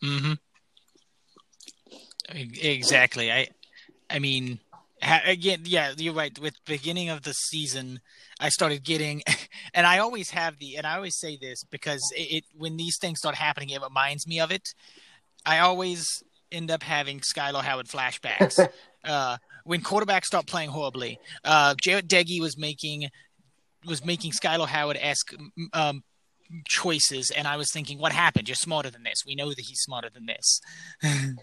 Mm-hmm. 0.01 0.33
Exactly. 2.33 3.29
I, 3.29 3.49
I 4.09 4.19
mean, 4.19 4.59
again, 5.01 5.61
yeah, 5.65 5.91
you're 5.97 6.13
right. 6.13 6.37
With 6.39 6.55
beginning 6.65 7.09
of 7.09 7.23
the 7.23 7.33
season, 7.33 7.99
I 8.39 8.49
started 8.49 8.83
getting, 8.83 9.21
and 9.73 9.85
I 9.85 9.99
always 9.99 10.29
have 10.31 10.57
the, 10.59 10.77
and 10.77 10.87
I 10.87 10.95
always 10.95 11.17
say 11.17 11.37
this 11.37 11.63
because 11.65 12.01
it, 12.15 12.37
it 12.37 12.43
when 12.55 12.77
these 12.77 12.97
things 12.99 13.19
start 13.19 13.35
happening, 13.35 13.69
it 13.69 13.81
reminds 13.81 14.27
me 14.27 14.39
of 14.39 14.51
it. 14.51 14.69
I 15.45 15.59
always 15.59 16.23
end 16.51 16.69
up 16.69 16.83
having 16.83 17.19
Skyler 17.19 17.61
Howard 17.61 17.87
flashbacks. 17.87 18.65
uh, 19.03 19.37
when 19.63 19.81
quarterbacks 19.81 20.25
start 20.25 20.47
playing 20.47 20.69
horribly, 20.69 21.19
uh, 21.43 21.75
Jarret 21.75 22.07
Doege 22.07 22.41
was 22.41 22.57
making 22.57 23.09
was 23.85 24.05
making 24.05 24.31
Skyler 24.31 24.67
Howard 24.67 24.97
esque 24.99 25.33
um, 25.73 26.03
choices 26.65 27.31
and 27.31 27.47
I 27.47 27.57
was 27.57 27.71
thinking, 27.71 27.99
what 27.99 28.11
happened? 28.11 28.47
You're 28.47 28.55
smarter 28.55 28.89
than 28.89 29.03
this. 29.03 29.23
We 29.25 29.35
know 29.35 29.49
that 29.49 29.59
he's 29.59 29.79
smarter 29.79 30.09
than 30.09 30.25
this. 30.25 30.61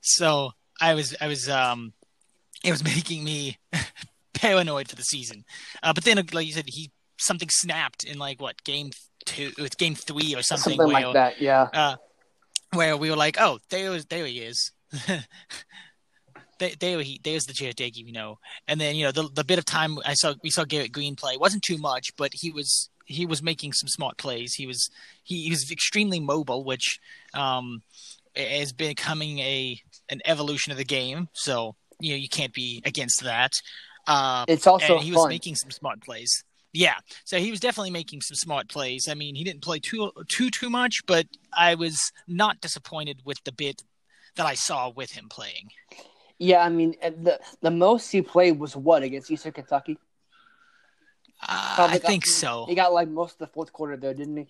so 0.00 0.52
I 0.80 0.94
was 0.94 1.16
I 1.20 1.28
was 1.28 1.48
um 1.48 1.92
it 2.62 2.70
was 2.70 2.84
making 2.96 3.24
me 3.24 3.58
paranoid 4.34 4.88
for 4.88 4.96
the 4.96 5.02
season. 5.02 5.44
Uh, 5.82 5.92
but 5.92 6.04
then 6.04 6.22
like 6.32 6.46
you 6.46 6.52
said, 6.52 6.64
he 6.66 6.90
something 7.18 7.48
snapped 7.50 8.04
in 8.04 8.18
like 8.18 8.40
what 8.40 8.62
game 8.64 8.90
two 9.24 9.52
with 9.58 9.78
game 9.78 9.94
three 9.94 10.34
or 10.34 10.42
something, 10.42 10.76
something 10.76 10.92
where, 10.92 11.04
like 11.06 11.14
that, 11.14 11.40
yeah. 11.40 11.68
Uh, 11.72 11.96
where 12.72 12.96
we 12.96 13.08
were 13.10 13.16
like, 13.16 13.36
oh, 13.40 13.58
there 13.70 13.98
there 14.00 14.26
he 14.26 14.40
is. 14.40 14.72
There, 16.78 17.00
he 17.00 17.20
there's 17.22 17.44
the 17.44 17.52
Jarret 17.52 17.76
Doege, 17.76 17.96
you 17.96 18.12
know. 18.12 18.38
And 18.68 18.80
then 18.80 18.96
you 18.96 19.04
know 19.04 19.12
the 19.12 19.28
the 19.32 19.44
bit 19.44 19.58
of 19.58 19.64
time 19.64 19.98
I 20.04 20.14
saw 20.14 20.34
we 20.42 20.50
saw 20.50 20.64
Garrett 20.64 20.92
Green 20.92 21.16
play 21.16 21.36
wasn't 21.36 21.62
too 21.62 21.78
much, 21.78 22.16
but 22.16 22.32
he 22.34 22.50
was 22.50 22.90
he 23.06 23.26
was 23.26 23.42
making 23.42 23.72
some 23.72 23.88
smart 23.88 24.16
plays. 24.16 24.54
He 24.54 24.66
was 24.66 24.90
he, 25.22 25.42
he 25.44 25.50
was 25.50 25.70
extremely 25.70 26.20
mobile, 26.20 26.64
which 26.64 27.00
um, 27.34 27.82
has 28.36 28.72
becoming 28.72 29.38
a 29.40 29.80
an 30.08 30.20
evolution 30.24 30.72
of 30.72 30.78
the 30.78 30.84
game. 30.84 31.28
So 31.32 31.76
you 32.00 32.10
know 32.10 32.16
you 32.16 32.28
can't 32.28 32.52
be 32.52 32.82
against 32.84 33.22
that. 33.22 33.52
Uh, 34.06 34.44
it's 34.48 34.66
also 34.66 34.98
he 34.98 35.10
fun. 35.10 35.22
was 35.22 35.28
making 35.28 35.56
some 35.56 35.70
smart 35.70 36.02
plays. 36.02 36.44
Yeah, 36.72 36.96
so 37.24 37.38
he 37.38 37.52
was 37.52 37.60
definitely 37.60 37.92
making 37.92 38.20
some 38.22 38.34
smart 38.34 38.68
plays. 38.68 39.06
I 39.08 39.14
mean, 39.14 39.36
he 39.36 39.44
didn't 39.44 39.62
play 39.62 39.78
too 39.78 40.10
too 40.28 40.50
too 40.50 40.68
much, 40.68 41.06
but 41.06 41.26
I 41.56 41.76
was 41.76 42.12
not 42.26 42.60
disappointed 42.60 43.20
with 43.24 43.38
the 43.44 43.52
bit 43.52 43.82
that 44.36 44.46
I 44.46 44.54
saw 44.54 44.90
with 44.90 45.12
him 45.12 45.28
playing. 45.28 45.70
Yeah, 46.38 46.64
I 46.64 46.68
mean, 46.68 46.96
the 47.00 47.40
the 47.60 47.70
most 47.70 48.10
he 48.10 48.22
played 48.22 48.58
was 48.58 48.76
what 48.76 49.02
against 49.02 49.30
Eastern 49.30 49.52
Kentucky. 49.52 49.98
Uh, 51.40 51.88
I 51.90 51.98
think 51.98 52.26
so. 52.26 52.64
He 52.66 52.74
got 52.74 52.92
like 52.92 53.08
most 53.08 53.32
of 53.32 53.38
the 53.38 53.46
fourth 53.48 53.72
quarter 53.72 53.96
there, 53.96 54.14
didn't 54.14 54.36
he? 54.36 54.46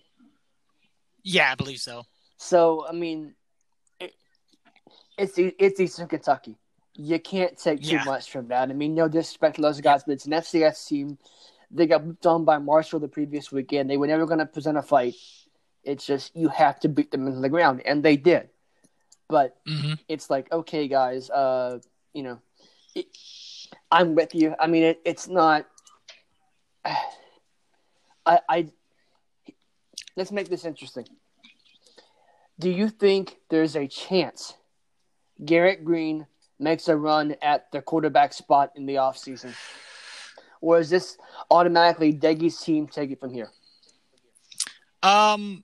Yeah, 1.23 1.51
I 1.51 1.55
believe 1.55 1.79
so. 1.79 2.03
So 2.37 2.85
I 2.87 2.91
mean, 2.91 3.35
it, 3.99 4.13
it's 5.17 5.33
it's 5.37 5.79
Eastern 5.79 6.07
Kentucky. 6.07 6.55
You 6.95 7.19
can't 7.19 7.57
take 7.57 7.81
too 7.81 7.95
yeah. 7.95 8.03
much 8.05 8.31
from 8.31 8.47
that. 8.47 8.69
I 8.69 8.73
mean, 8.73 8.95
no 8.95 9.07
disrespect 9.07 9.57
to 9.57 9.61
those 9.61 9.81
guys, 9.81 10.03
but 10.05 10.13
it's 10.13 10.25
an 10.25 10.31
FCS 10.31 10.87
team. 10.87 11.17
They 11.69 11.87
got 11.87 12.03
whipped 12.03 12.25
on 12.25 12.45
by 12.45 12.57
Marshall 12.57 12.99
the 12.99 13.07
previous 13.07 13.51
weekend. 13.51 13.89
They 13.89 13.97
were 13.97 14.07
never 14.07 14.25
going 14.25 14.39
to 14.39 14.45
present 14.45 14.77
a 14.77 14.81
fight. 14.81 15.15
It's 15.83 16.05
just 16.05 16.35
you 16.35 16.47
have 16.47 16.79
to 16.81 16.89
beat 16.89 17.11
them 17.11 17.27
into 17.27 17.41
the 17.41 17.49
ground, 17.49 17.81
and 17.85 18.01
they 18.01 18.15
did. 18.15 18.49
But 19.27 19.57
mm-hmm. 19.67 19.93
it's 20.07 20.29
like, 20.29 20.51
okay, 20.51 20.87
guys, 20.87 21.29
uh, 21.29 21.79
you 22.13 22.23
know, 22.23 22.39
it, 22.95 23.07
I'm 23.91 24.15
with 24.15 24.35
you. 24.35 24.55
I 24.59 24.67
mean, 24.67 24.83
it, 24.83 25.01
it's 25.05 25.27
not 25.27 25.65
I, 26.85 28.39
I 28.49 28.67
let's 30.15 30.31
make 30.31 30.49
this 30.49 30.65
interesting. 30.65 31.07
Do 32.59 32.69
you 32.69 32.89
think 32.89 33.37
there's 33.49 33.75
a 33.75 33.87
chance 33.87 34.53
Garrett 35.43 35.83
green 35.83 36.25
makes 36.57 36.87
a 36.87 36.95
run 36.95 37.35
at 37.41 37.69
the 37.71 37.81
quarterback 37.81 38.31
spot 38.33 38.71
in 38.75 38.85
the 38.85 38.95
offseason? 38.95 39.53
or 40.65 40.79
is 40.79 40.89
this 40.89 41.17
automatically 41.51 42.11
Doege's 42.11 42.59
team 42.59 42.87
take 42.87 43.11
it 43.11 43.19
from 43.19 43.31
here? 43.31 43.51
Um, 45.03 45.63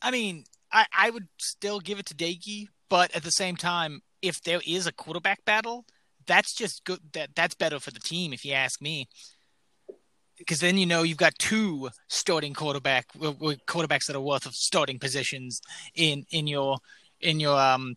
I 0.00 0.10
mean, 0.10 0.44
I, 0.72 0.86
I 0.96 1.10
would 1.10 1.28
still 1.38 1.80
give 1.80 1.98
it 1.98 2.06
to 2.06 2.14
Doege, 2.14 2.68
but 2.88 3.14
at 3.14 3.22
the 3.22 3.30
same 3.30 3.56
time, 3.56 4.02
if 4.22 4.42
there 4.42 4.60
is 4.66 4.86
a 4.86 4.92
quarterback 4.92 5.44
battle, 5.44 5.84
that's 6.26 6.54
just 6.54 6.84
good. 6.84 7.00
That 7.12 7.30
that's 7.34 7.54
better 7.54 7.80
for 7.80 7.90
the 7.90 8.00
team, 8.00 8.32
if 8.32 8.44
you 8.44 8.52
ask 8.52 8.80
me. 8.80 9.08
Because 10.36 10.60
then 10.60 10.78
you 10.78 10.86
know 10.86 11.02
you've 11.02 11.18
got 11.18 11.34
two 11.38 11.90
starting 12.08 12.54
quarterback 12.54 13.06
quarterbacks 13.12 14.06
that 14.06 14.16
are 14.16 14.20
worth 14.20 14.46
of 14.46 14.54
starting 14.54 14.98
positions 14.98 15.60
in 15.94 16.24
in 16.30 16.46
your 16.46 16.78
in 17.20 17.40
your 17.40 17.58
um 17.58 17.96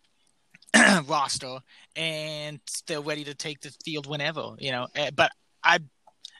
roster, 1.07 1.59
and 1.95 2.59
they're 2.87 3.01
ready 3.01 3.23
to 3.25 3.35
take 3.35 3.61
the 3.61 3.71
field 3.83 4.07
whenever 4.07 4.55
you 4.57 4.71
know. 4.71 4.87
Eh, 4.95 5.11
but 5.13 5.31
I 5.63 5.79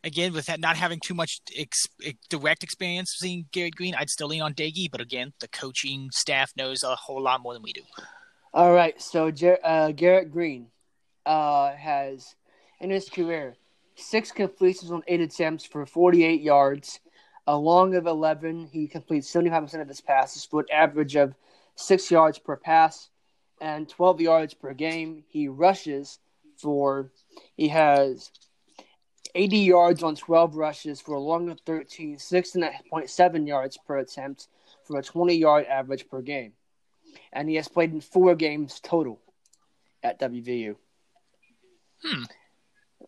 again, 0.04 0.34
with 0.34 0.48
that 0.48 0.60
not 0.60 0.78
having 0.78 1.00
too 1.00 1.14
much 1.14 1.42
ex- 1.56 1.88
direct 2.30 2.64
experience 2.64 3.16
seeing 3.20 3.46
Garrett 3.52 3.76
Green, 3.76 3.96
I'd 3.96 4.10
still 4.10 4.28
lean 4.28 4.42
on 4.42 4.54
Doege. 4.54 4.90
But 4.92 5.02
again, 5.02 5.34
the 5.40 5.48
coaching 5.48 6.10
staff 6.12 6.52
knows 6.58 6.84
a 6.84 6.96
whole 6.96 7.22
lot 7.22 7.42
more 7.42 7.54
than 7.54 7.62
we 7.64 7.74
do. 7.74 7.82
All 8.54 8.74
right, 8.74 9.02
so 9.02 9.32
uh, 9.64 9.94
Garrett 9.94 10.30
Greene 10.30 10.68
uh, 11.26 11.72
has 11.72 12.36
in 12.82 12.90
his 12.90 13.08
career 13.08 13.56
six 13.96 14.30
completions 14.30 14.92
on 14.92 15.04
eight 15.08 15.22
attempts 15.22 15.64
for 15.64 15.86
48 15.86 16.42
yards, 16.42 17.00
a 17.48 17.56
long 17.56 17.96
of 17.96 18.08
11. 18.08 18.68
He 18.74 18.90
completes 18.90 19.32
75% 19.32 19.82
of 19.82 19.88
his 19.88 20.02
passes 20.02 20.44
for 20.44 20.60
an 20.60 20.66
average 20.70 21.16
of 21.16 21.34
six 21.76 22.12
yards 22.12 22.40
per 22.40 22.58
pass 22.58 23.10
and 23.62 23.88
12 23.88 24.20
yards 24.20 24.54
per 24.54 24.74
game. 24.74 25.24
He 25.30 25.48
rushes 25.48 26.20
for 26.58 27.10
he 27.56 27.70
has 27.70 28.32
80 29.34 29.60
yards 29.60 30.04
on 30.04 30.18
12 30.18 30.58
rushes 30.58 31.00
for 31.00 31.16
a 31.16 31.20
long 31.22 31.50
of 31.50 31.62
13, 31.62 32.18
6.7 32.18 33.48
yards 33.48 33.78
per 33.78 34.00
attempt 34.00 34.50
for 34.84 35.00
a 35.00 35.04
20 35.04 35.36
yard 35.36 35.66
average 35.68 36.10
per 36.10 36.22
game. 36.22 36.52
And 37.34 37.50
he 37.50 37.56
has 37.56 37.67
played 37.67 37.91
in 37.91 38.02
four 38.02 38.36
games 38.36 38.80
total 38.80 39.19
at 40.04 40.19
WVU. 40.19 40.76
Hmm. 42.04 42.24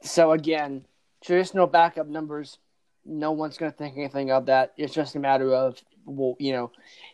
So, 0.02 0.32
again, 0.32 0.86
traditional 1.24 1.68
backup 1.68 2.08
numbers, 2.08 2.58
no 3.06 3.32
one's 3.32 3.58
going 3.58 3.72
to 3.72 3.78
think 3.78 3.98
anything 3.98 4.32
of 4.32 4.46
that. 4.48 4.74
It's 4.78 4.94
just 4.94 5.16
a 5.16 5.20
matter 5.20 5.54
of, 5.54 5.82
well, 6.06 6.36
you 6.40 6.54
know, 6.54 6.72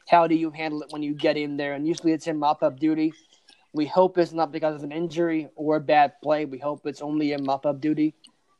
how 0.07 0.27
do 0.27 0.35
you 0.35 0.51
handle 0.51 0.81
it 0.81 0.91
when 0.91 1.03
you 1.03 1.13
get 1.13 1.37
in 1.37 1.57
there? 1.57 1.73
And 1.73 1.87
usually 1.87 2.13
it's 2.13 2.27
in 2.27 2.37
mop 2.37 2.63
up 2.63 2.79
duty. 2.79 3.13
We 3.73 3.85
hope 3.85 4.17
it's 4.17 4.33
not 4.33 4.51
because 4.51 4.75
of 4.75 4.83
an 4.83 4.91
injury 4.91 5.47
or 5.55 5.75
a 5.77 5.81
bad 5.81 6.13
play. 6.21 6.45
We 6.45 6.57
hope 6.57 6.85
it's 6.85 7.01
only 7.01 7.33
in 7.33 7.43
mop 7.43 7.65
up 7.65 7.79
duty 7.79 8.15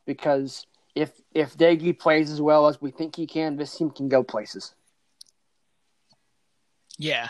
because 0.05 0.67
if 0.95 1.11
if 1.33 1.57
Doege 1.57 1.97
plays 1.97 2.31
as 2.31 2.41
well 2.41 2.67
as 2.67 2.81
we 2.81 2.91
think 2.91 3.15
he 3.15 3.25
can, 3.25 3.55
this 3.55 3.75
team 3.75 3.89
can 3.89 4.09
go 4.09 4.23
places. 4.23 4.75
Yeah. 6.97 7.29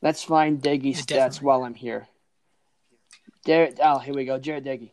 Let's 0.00 0.22
find 0.22 0.62
Doege 0.62 0.96
stats 0.96 1.42
while 1.42 1.64
I'm 1.64 1.74
here. 1.74 2.06
Jarret, 3.46 3.78
oh, 3.82 3.98
here 3.98 4.14
we 4.14 4.24
go. 4.24 4.38
Jarret 4.38 4.64
Doege. 4.64 4.90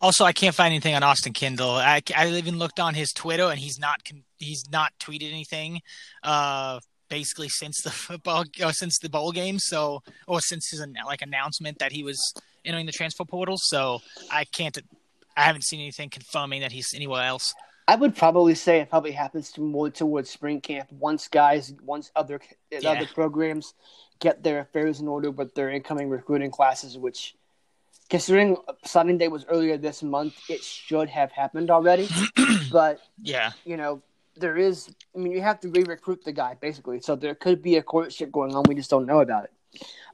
Also, 0.00 0.24
I 0.24 0.32
can't 0.32 0.54
find 0.54 0.72
anything 0.72 0.94
on 0.94 1.02
Austin 1.02 1.32
Kendall. 1.32 1.70
I, 1.70 2.02
I 2.14 2.28
even 2.28 2.58
looked 2.58 2.78
on 2.78 2.94
his 2.94 3.12
Twitter, 3.12 3.44
and 3.44 3.58
he's 3.58 3.78
not 3.78 4.00
he's 4.38 4.70
not 4.70 4.92
tweeted 5.00 5.32
anything. 5.32 5.80
Uh, 6.22 6.80
basically 7.08 7.48
since 7.48 7.80
the 7.82 7.90
football 8.06 8.44
or 8.62 8.72
since 8.72 8.98
the 8.98 9.08
bowl 9.08 9.32
game, 9.32 9.58
so 9.58 10.02
or 10.26 10.40
since 10.40 10.70
his 10.70 10.84
like 11.06 11.22
announcement 11.22 11.78
that 11.78 11.92
he 11.92 12.02
was 12.02 12.34
entering 12.64 12.86
the 12.86 12.92
transfer 12.92 13.24
portal. 13.24 13.56
So 13.58 14.00
I 14.30 14.44
can't. 14.44 14.76
I 15.36 15.42
haven't 15.42 15.62
seen 15.62 15.80
anything 15.80 16.10
confirming 16.10 16.60
that 16.60 16.72
he's 16.72 16.92
anywhere 16.94 17.24
else. 17.24 17.54
I 17.86 17.96
would 17.96 18.16
probably 18.16 18.54
say 18.54 18.80
it 18.80 18.88
probably 18.88 19.12
happens 19.12 19.52
to 19.52 19.60
more 19.60 19.90
towards 19.90 20.30
spring 20.30 20.60
camp 20.60 20.90
once 20.92 21.28
guys, 21.28 21.74
once 21.82 22.10
other 22.16 22.40
yeah. 22.70 22.88
other 22.88 23.06
programs 23.06 23.74
get 24.20 24.42
their 24.42 24.60
affairs 24.60 25.00
in 25.00 25.08
order 25.08 25.30
with 25.30 25.54
their 25.54 25.70
incoming 25.70 26.08
recruiting 26.08 26.50
classes. 26.50 26.96
Which, 26.96 27.34
considering 28.08 28.56
signing 28.84 29.18
day 29.18 29.28
was 29.28 29.44
earlier 29.46 29.76
this 29.76 30.02
month, 30.02 30.34
it 30.48 30.62
should 30.62 31.10
have 31.10 31.30
happened 31.30 31.70
already. 31.70 32.08
but 32.72 33.00
yeah, 33.20 33.52
you 33.64 33.76
know, 33.76 34.02
there 34.36 34.56
is. 34.56 34.88
I 35.14 35.18
mean, 35.18 35.32
you 35.32 35.42
have 35.42 35.60
to 35.60 35.68
re-recruit 35.68 36.24
the 36.24 36.32
guy 36.32 36.56
basically, 36.58 37.00
so 37.00 37.16
there 37.16 37.34
could 37.34 37.62
be 37.62 37.76
a 37.76 37.82
courtship 37.82 38.32
going 38.32 38.54
on. 38.54 38.64
We 38.66 38.74
just 38.74 38.90
don't 38.90 39.06
know 39.06 39.20
about 39.20 39.44
it. 39.44 39.52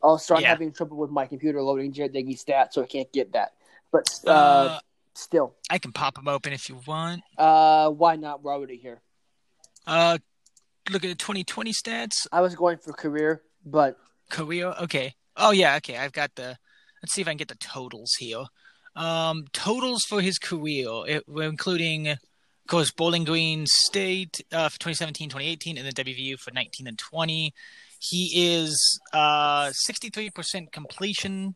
I'll 0.02 0.18
start 0.18 0.40
yeah. 0.40 0.48
having 0.48 0.72
trouble 0.72 0.96
with 0.96 1.10
my 1.10 1.26
computer 1.26 1.62
loading 1.62 1.92
Jarret 1.92 2.14
Doege 2.14 2.42
stats, 2.42 2.72
so 2.72 2.82
I 2.82 2.86
can't 2.86 3.12
get 3.12 3.32
that. 3.32 3.52
But 3.92 4.08
uh, 4.26 4.30
uh, 4.30 4.78
still, 5.14 5.54
I 5.68 5.78
can 5.78 5.92
pop 5.92 6.14
them 6.14 6.28
open 6.28 6.52
if 6.52 6.68
you 6.68 6.80
want. 6.86 7.22
Uh, 7.36 7.90
why 7.90 8.16
not? 8.16 8.42
We're 8.42 8.54
already 8.54 8.76
here. 8.76 9.00
Uh, 9.86 10.18
look 10.90 11.04
at 11.04 11.08
the 11.08 11.14
2020 11.14 11.72
stats. 11.72 12.26
I 12.32 12.40
was 12.40 12.54
going 12.54 12.78
for 12.78 12.92
career, 12.92 13.42
but 13.64 13.98
career. 14.30 14.74
Okay. 14.82 15.14
Oh 15.36 15.50
yeah. 15.50 15.76
Okay. 15.76 15.96
I've 15.96 16.12
got 16.12 16.34
the. 16.34 16.56
Let's 17.02 17.14
see 17.14 17.22
if 17.22 17.28
I 17.28 17.30
can 17.30 17.38
get 17.38 17.48
the 17.48 17.54
totals 17.56 18.14
here. 18.18 18.44
Um, 18.96 19.46
totals 19.52 20.02
for 20.04 20.20
his 20.20 20.38
career, 20.38 20.88
it, 21.06 21.24
we're 21.28 21.48
including, 21.48 22.08
of 22.08 22.18
course, 22.66 22.90
Bowling 22.90 23.24
Green 23.24 23.64
State 23.66 24.40
uh, 24.52 24.68
for 24.68 24.78
2017, 24.78 25.28
2018, 25.28 25.78
and 25.78 25.86
then 25.86 25.92
WVU 25.92 26.38
for 26.38 26.50
19 26.52 26.86
and 26.86 26.98
20. 26.98 27.54
He 28.00 28.30
is 28.34 29.00
uh, 29.12 29.70
63% 29.88 30.72
completion, 30.72 31.54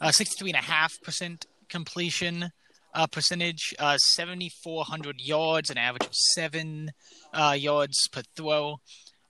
uh, 0.00 0.08
63.5% 0.08 1.44
completion 1.68 2.52
uh, 2.96 3.06
percentage, 3.06 3.74
uh, 3.78 3.98
7,400 3.98 5.20
yards, 5.20 5.70
an 5.70 5.76
average 5.76 6.06
of 6.06 6.14
seven 6.14 6.90
uh, 7.32 7.54
yards 7.56 8.08
per 8.10 8.22
throw, 8.34 8.80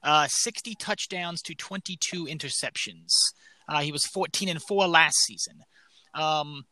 uh, 0.03 0.29
60 0.31 0.77
touchdowns 0.77 1.43
to 1.43 1.55
22 1.55 2.27
interceptions. 2.27 3.09
Uh, 3.69 3.81
he 3.81 3.91
was 3.91 4.07
14 4.07 4.49
and 4.49 4.63
4 4.63 4.87
last 4.87 5.17
season. 5.27 5.65
Um, 6.15 6.65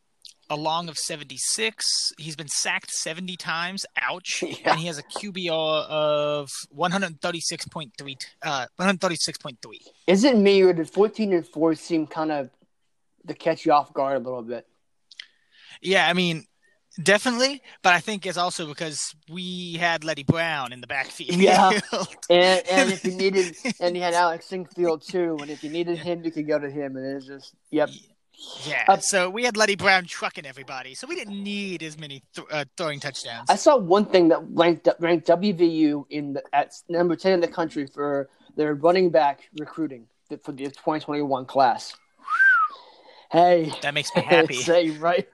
a 0.48 0.56
long 0.56 0.88
of 0.88 0.96
76. 0.96 1.84
He's 2.16 2.36
been 2.36 2.48
sacked 2.48 2.90
70 2.90 3.36
times. 3.36 3.84
Ouch. 4.00 4.44
Yeah. 4.54 4.72
And 4.72 4.78
he 4.78 4.86
has 4.86 4.98
a 4.98 5.02
QBR 5.02 5.86
of 5.88 6.48
136.3. 6.76 8.16
Uh, 8.42 8.66
136.3. 8.78 9.56
Is 10.06 10.22
it 10.22 10.36
me 10.36 10.62
or 10.62 10.72
did 10.72 10.88
14 10.88 11.32
and 11.32 11.46
4 11.46 11.74
seem 11.74 12.06
kind 12.06 12.30
of 12.30 12.50
to 13.26 13.34
catch 13.34 13.66
you 13.66 13.72
off 13.72 13.92
guard 13.92 14.16
a 14.16 14.24
little 14.24 14.42
bit? 14.42 14.66
Yeah, 15.82 16.06
I 16.08 16.12
mean, 16.12 16.46
definitely. 17.02 17.62
But 17.82 17.94
I 17.94 18.00
think 18.00 18.26
it's 18.26 18.38
also 18.38 18.66
because 18.66 19.14
we 19.30 19.74
had 19.74 20.04
Leddie 20.04 20.24
Brown 20.24 20.72
in 20.72 20.80
the 20.80 20.86
backfield. 20.86 21.38
Yeah. 21.38 21.70
and, 22.30 22.62
and 22.68 22.92
if 22.92 23.04
you 23.04 23.12
needed, 23.12 23.56
and 23.80 23.96
you 23.96 24.02
had 24.02 24.14
Alec 24.14 24.42
Sinkfield 24.42 25.02
too. 25.06 25.38
And 25.40 25.50
if 25.50 25.62
you 25.64 25.70
needed 25.70 25.98
him, 25.98 26.24
you 26.24 26.30
could 26.30 26.46
go 26.46 26.58
to 26.58 26.70
him. 26.70 26.96
And 26.96 27.16
it's 27.16 27.26
just, 27.26 27.54
yep. 27.70 27.88
Yeah 27.92 28.10
yeah. 28.66 28.84
Uh, 28.88 28.98
so 28.98 29.30
we 29.30 29.44
had 29.44 29.56
Leddie 29.56 29.76
Brown 29.76 30.04
trucking 30.04 30.46
everybody, 30.46 30.94
so 30.94 31.06
we 31.06 31.14
didn't 31.14 31.42
need 31.42 31.82
as 31.82 31.98
many 31.98 32.22
th- 32.34 32.46
uh, 32.50 32.64
throwing 32.76 33.00
touchdowns. 33.00 33.48
I 33.48 33.56
saw 33.56 33.76
one 33.76 34.06
thing 34.06 34.28
that 34.28 34.40
ranked 34.50 34.88
ranked 34.98 35.26
WVU 35.28 36.06
in 36.10 36.34
the, 36.34 36.42
at 36.52 36.72
number 36.88 37.16
ten 37.16 37.32
in 37.32 37.40
the 37.40 37.48
country 37.48 37.86
for 37.86 38.28
their 38.56 38.74
running 38.74 39.10
back 39.10 39.48
recruiting 39.58 40.06
for 40.42 40.52
the 40.52 40.64
2021 40.64 41.46
class. 41.46 41.94
Hey, 43.30 43.72
that 43.82 43.94
makes 43.94 44.14
me 44.14 44.22
happy. 44.26 44.54
say 44.54 44.90
right. 44.90 45.28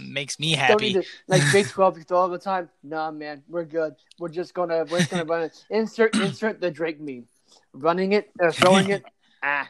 Makes 0.00 0.38
me 0.38 0.52
happy. 0.52 0.94
To, 0.94 1.02
like 1.28 1.42
Big 1.52 1.66
Twelve 1.70 1.96
used 1.96 2.12
all 2.12 2.28
the 2.28 2.38
time. 2.38 2.68
Nah, 2.82 3.10
man, 3.10 3.42
we're 3.48 3.64
good. 3.64 3.94
We're 4.18 4.28
just 4.28 4.54
gonna 4.54 4.84
we're 4.90 4.98
just 4.98 5.10
gonna 5.10 5.24
run 5.24 5.42
it. 5.42 5.64
Insert 5.70 6.14
insert 6.16 6.60
the 6.60 6.70
Drake 6.70 7.00
meme. 7.00 7.26
Running 7.72 8.12
it, 8.12 8.30
uh, 8.42 8.50
throwing 8.50 8.90
it. 8.90 9.04
ah, 9.42 9.68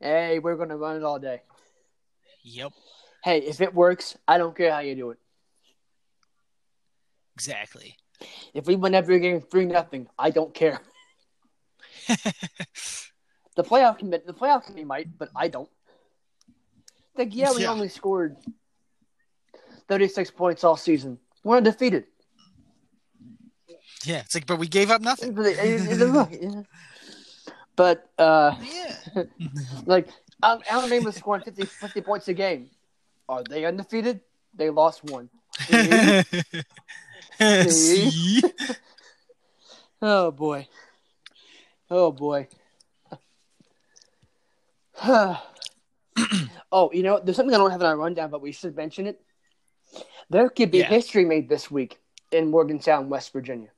hey, 0.00 0.38
we're 0.38 0.56
gonna 0.56 0.76
run 0.76 0.96
it 0.96 1.02
all 1.02 1.18
day. 1.18 1.42
Yep. 2.42 2.72
Hey, 3.22 3.38
if 3.38 3.60
it 3.60 3.72
works, 3.74 4.16
I 4.26 4.38
don't 4.38 4.56
care 4.56 4.72
how 4.72 4.80
you 4.80 4.94
do 4.94 5.10
it. 5.10 5.18
Exactly. 7.34 7.96
If 8.54 8.66
we 8.66 8.76
win 8.76 8.94
every 8.94 9.20
game 9.20 9.40
three 9.40 9.66
nothing, 9.66 10.08
I 10.18 10.30
don't 10.30 10.52
care. 10.52 10.80
the 12.08 13.64
playoff 13.64 13.98
can 13.98 14.10
the 14.10 14.34
playoff 14.34 14.64
committee 14.64 14.84
might, 14.84 15.18
but 15.18 15.30
I 15.34 15.48
don't. 15.48 15.68
Like, 17.16 17.34
yeah, 17.34 17.52
we 17.52 17.62
yeah. 17.62 17.70
only 17.70 17.88
scored 17.88 18.36
thirty 19.88 20.08
six 20.08 20.30
points 20.30 20.64
all 20.64 20.76
season. 20.76 21.18
We're 21.44 21.56
undefeated. 21.58 22.06
Yeah, 24.04 24.20
it's 24.20 24.34
like, 24.34 24.46
but 24.46 24.58
we 24.58 24.66
gave 24.66 24.90
up 24.90 25.00
nothing. 25.00 25.34
but 27.76 28.10
uh, 28.18 28.54
yeah, 28.60 29.22
like 29.86 30.08
Alabama 30.42 31.04
was 31.04 31.16
scoring 31.16 31.42
50, 31.42 31.64
50 31.64 32.00
points 32.00 32.28
a 32.28 32.34
game. 32.34 32.70
Are 33.28 33.44
they 33.44 33.64
undefeated? 33.64 34.20
They 34.54 34.70
lost 34.70 35.04
one. 35.04 35.30
See? 35.60 36.22
See? 37.68 38.42
oh 40.02 40.30
boy. 40.30 40.68
Oh 41.90 42.12
boy. 42.12 42.48
oh, 45.04 45.40
you 46.92 47.02
know, 47.02 47.20
there's 47.22 47.36
something 47.36 47.54
I 47.54 47.58
don't 47.58 47.70
have 47.70 47.80
in 47.80 47.86
our 47.86 47.96
rundown, 47.96 48.30
but 48.30 48.42
we 48.42 48.52
should 48.52 48.76
mention 48.76 49.06
it. 49.06 49.20
There 50.30 50.48
could 50.48 50.70
be 50.70 50.78
Yeah. 50.78 50.88
history 50.88 51.24
made 51.24 51.48
this 51.48 51.70
week 51.70 52.00
in 52.30 52.50
Morgantown, 52.50 53.08
West 53.08 53.32
Virginia. 53.32 53.70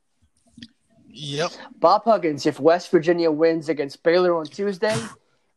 Yep. 1.08 1.52
Bob 1.76 2.04
Huggins, 2.04 2.44
if 2.46 2.58
West 2.58 2.90
Virginia 2.90 3.30
wins 3.30 3.68
against 3.68 4.02
Baylor 4.02 4.36
on 4.36 4.46
Tuesday, 4.46 4.96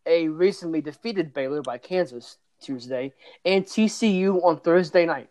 a 0.05 0.27
recently 0.27 0.81
defeated 0.81 1.33
Baylor 1.33 1.61
by 1.61 1.77
Kansas 1.77 2.37
Tuesday, 2.61 3.13
and 3.45 3.65
TCU 3.65 4.39
on 4.43 4.59
Thursday 4.59 5.05
night, 5.05 5.29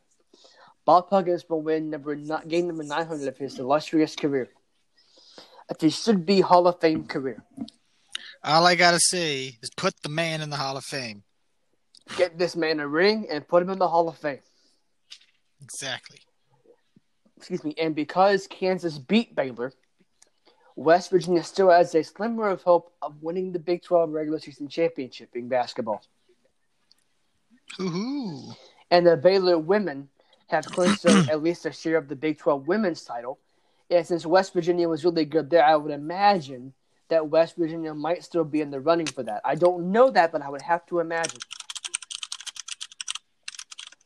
Bob 0.84 1.09
Huggins 1.11 1.48
will 1.48 1.62
win 1.62 1.90
number 1.90 2.14
not 2.14 2.48
game 2.48 2.68
number 2.68 2.84
nine 2.84 3.07
hundred 3.07 3.28
of 3.28 3.36
his 3.38 3.59
illustrious 3.59 4.14
career. 4.14 4.48
It 5.68 5.80
his 5.80 5.96
should 6.00 6.24
be 6.24 6.40
Hall 6.40 6.68
of 6.68 6.80
Fame 6.80 7.07
career. 7.07 7.42
All 8.44 8.66
I 8.66 8.76
gotta 8.76 9.00
say 9.00 9.59
is 9.62 9.70
put 9.76 9.94
the 10.02 10.09
man 10.09 10.40
in 10.40 10.50
the 10.50 10.57
Hall 10.57 10.76
of 10.76 10.84
Fame. 10.84 11.24
Get 12.16 12.38
this 12.38 12.54
man 12.54 12.78
a 12.78 12.86
ring 12.86 13.26
and 13.28 13.46
put 13.46 13.62
him 13.62 13.70
in 13.70 13.78
the 13.78 13.88
Hall 13.88 14.09
of 14.09 14.16
Fame. 14.16 14.38
Exactly. 15.67 16.21
Excuse 17.37 17.64
me. 17.64 17.75
And 17.77 17.95
because 17.95 18.47
Kansas 18.47 18.99
beat 18.99 19.35
Baylor, 19.35 19.73
West 20.77 21.11
Virginia 21.11 21.43
still 21.43 21.71
has 21.71 21.93
a 21.95 22.05
slimmer 22.05 22.49
of 22.49 22.62
hope 22.62 22.93
of 23.03 23.21
winning 23.21 23.51
the 23.51 23.59
Big 23.59 23.83
12 23.83 24.11
regular 24.11 24.39
season 24.39 24.69
championship 24.69 25.31
in 25.35 25.49
basketball. 25.49 26.03
Hoo-hoo. 27.79 28.53
and 28.93 29.05
the 29.05 29.17
Baylor 29.17 29.59
women 29.59 30.09
have 30.47 30.64
clinched 30.67 31.05
at 31.05 31.43
least 31.43 31.67
a 31.67 31.73
share 31.73 31.97
of 31.97 32.07
the 32.07 32.14
Big 32.14 32.39
12 32.39 32.69
women's 32.69 33.03
title. 33.03 33.41
And 33.91 34.07
since 34.07 34.25
West 34.25 34.53
Virginia 34.53 34.89
was 34.89 35.05
really 35.05 35.25
good 35.25 35.51
there, 35.51 35.64
I 35.64 35.75
would 35.75 35.91
imagine 35.91 36.75
that 37.09 37.29
West 37.29 37.57
Virginia 37.57 37.93
might 37.93 38.23
still 38.23 38.45
be 38.45 38.61
in 38.61 38.71
the 38.71 38.81
running 38.81 39.07
for 39.07 39.25
that. 39.25 39.41
I 39.45 39.57
don't 39.57 39.91
know 39.91 40.11
that, 40.11 40.31
but 40.31 40.43
I 40.43 40.49
would 40.49 40.62
have 40.62 40.87
to 40.87 41.01
imagine. 41.01 41.41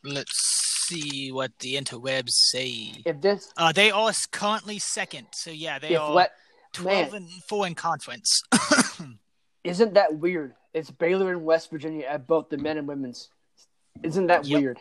Let's 0.03 0.60
see 0.91 1.31
what 1.33 1.53
the 1.61 1.75
interwebs 1.75 2.31
say. 2.31 2.93
If 3.05 3.21
this, 3.21 3.53
Uh, 3.57 3.73
they 3.73 3.91
are 3.91 4.13
currently 4.33 4.79
second, 4.79 5.29
so 5.33 5.51
yeah, 5.51 5.79
they 5.79 5.97
are 5.97 6.13
what, 6.13 6.33
twelve 6.73 7.13
man. 7.13 7.23
and 7.23 7.29
four 7.49 7.67
in 7.67 7.75
conference. 7.75 8.43
isn't 9.65 9.95
that 9.95 10.15
weird? 10.19 10.55
It's 10.73 10.91
Baylor 10.91 11.33
and 11.33 11.45
West 11.45 11.71
Virginia 11.71 12.07
at 12.07 12.27
both 12.27 12.49
the 12.49 12.57
men 12.59 12.79
and 12.79 12.87
women's. 12.89 13.29
Isn't 14.03 14.27
that 14.29 14.45
Yep. 14.47 14.61
weird? 14.61 14.79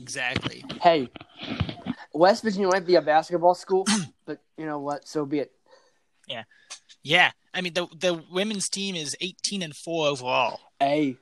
exactly. 0.00 0.64
Hey, 0.80 1.08
West 2.12 2.42
Virginia 2.42 2.68
might 2.68 2.86
be 2.86 2.96
a 2.96 3.02
basketball 3.02 3.54
school, 3.54 3.86
but 4.26 4.38
you 4.56 4.66
know 4.66 4.78
what? 4.80 5.06
So 5.06 5.24
be 5.24 5.38
it. 5.40 5.52
Yeah, 6.28 6.44
yeah, 7.02 7.30
I 7.54 7.60
mean 7.60 7.74
the 7.74 7.86
the 7.98 8.22
women's 8.30 8.68
team 8.68 8.94
is 8.94 9.16
eighteen 9.20 9.62
and 9.62 9.74
four 9.74 10.08
overall, 10.08 10.60
Hey, 10.80 11.16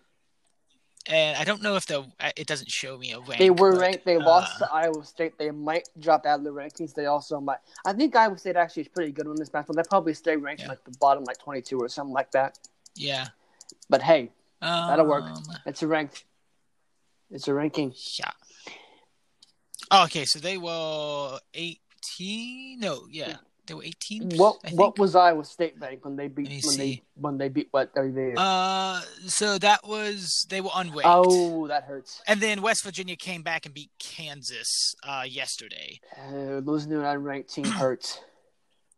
and 1.07 1.37
I 1.37 1.45
don't 1.45 1.63
know 1.63 1.77
if 1.77 1.87
the 1.87 2.05
it 2.37 2.47
doesn't 2.47 2.71
show 2.71 2.99
me 2.99 3.13
a 3.13 3.21
rank. 3.21 3.39
They 3.39 3.51
were 3.51 3.73
but, 3.73 3.81
ranked. 3.81 4.05
They 4.05 4.17
uh, 4.17 4.25
lost 4.25 4.59
to 4.59 4.71
Iowa 4.73 5.05
State. 5.05 5.39
They 5.39 5.51
might 5.51 5.89
drop 5.99 6.27
out 6.27 6.41
of 6.41 6.45
the 6.45 6.51
rankings. 6.53 6.95
They 6.95 7.07
also 7.07 7.41
might. 7.41 7.59
I 7.87 7.93
think 7.93 8.15
Iowa 8.15 8.37
State 8.39 8.57
actually 8.57 8.83
is 8.83 8.89
pretty 8.89 9.13
good 9.13 9.27
on 9.27 9.37
this 9.37 9.49
basketball. 9.49 9.83
They 9.83 9.89
probably 9.89 10.15
stay 10.15 10.37
ranked 10.37 10.63
Yeah. 10.63 10.69
like 10.69 10.85
the 10.85 10.97
bottom, 11.01 11.25
like 11.25 11.39
twenty-two 11.39 11.79
or 11.79 11.89
something 11.89 12.13
like 12.13 12.31
that. 12.33 12.59
Yeah, 12.97 13.29
But 13.89 14.03
hey, 14.03 14.31
um, 14.61 14.89
That'll 14.89 15.07
work. 15.07 15.25
it's 15.65 15.83
a 15.83 15.87
ranked. 15.87 16.25
It's 17.31 17.47
a 17.49 17.55
ranking. 17.55 17.95
Yeah. 18.19 18.31
Oh, 19.93 20.05
okay, 20.05 20.25
so 20.25 20.39
they 20.39 20.59
were 20.59 21.39
eighteen. 21.55 22.81
No, 22.81 23.07
yeah, 23.11 23.37
they 23.71 23.75
were 23.75 23.85
eighteen. 23.85 24.31
What 24.37 24.57
I 24.64 24.71
What 24.71 24.99
was 24.99 25.14
Iowa 25.14 25.45
State 25.45 25.75
ranked 25.79 26.05
when 26.05 26.16
they 26.16 26.27
beat 26.27 26.64
when 26.64 26.77
they 26.77 27.03
when 27.14 27.39
they 27.39 27.49
beat 27.49 27.68
what 27.71 27.95
WVU? 27.95 28.35
Uh, 28.37 29.01
so 29.29 29.59
that 29.59 29.87
was 29.87 30.45
they 30.51 30.61
were 30.61 30.71
unranked. 30.71 31.03
oh, 31.05 31.68
that 31.68 31.85
hurts. 31.85 32.21
And 32.27 32.41
then 32.41 32.62
West 32.62 32.83
Virginia 32.83 33.14
came 33.14 33.43
back 33.43 33.66
and 33.66 33.73
beat 33.73 33.93
Kansas 34.01 34.97
uh, 35.05 35.23
yesterday. 35.25 36.01
Uh, 36.21 36.59
losing 36.64 36.91
to 36.91 36.99
an 36.99 37.05
unranked 37.05 37.53
team 37.55 37.64
hurts. 37.64 38.21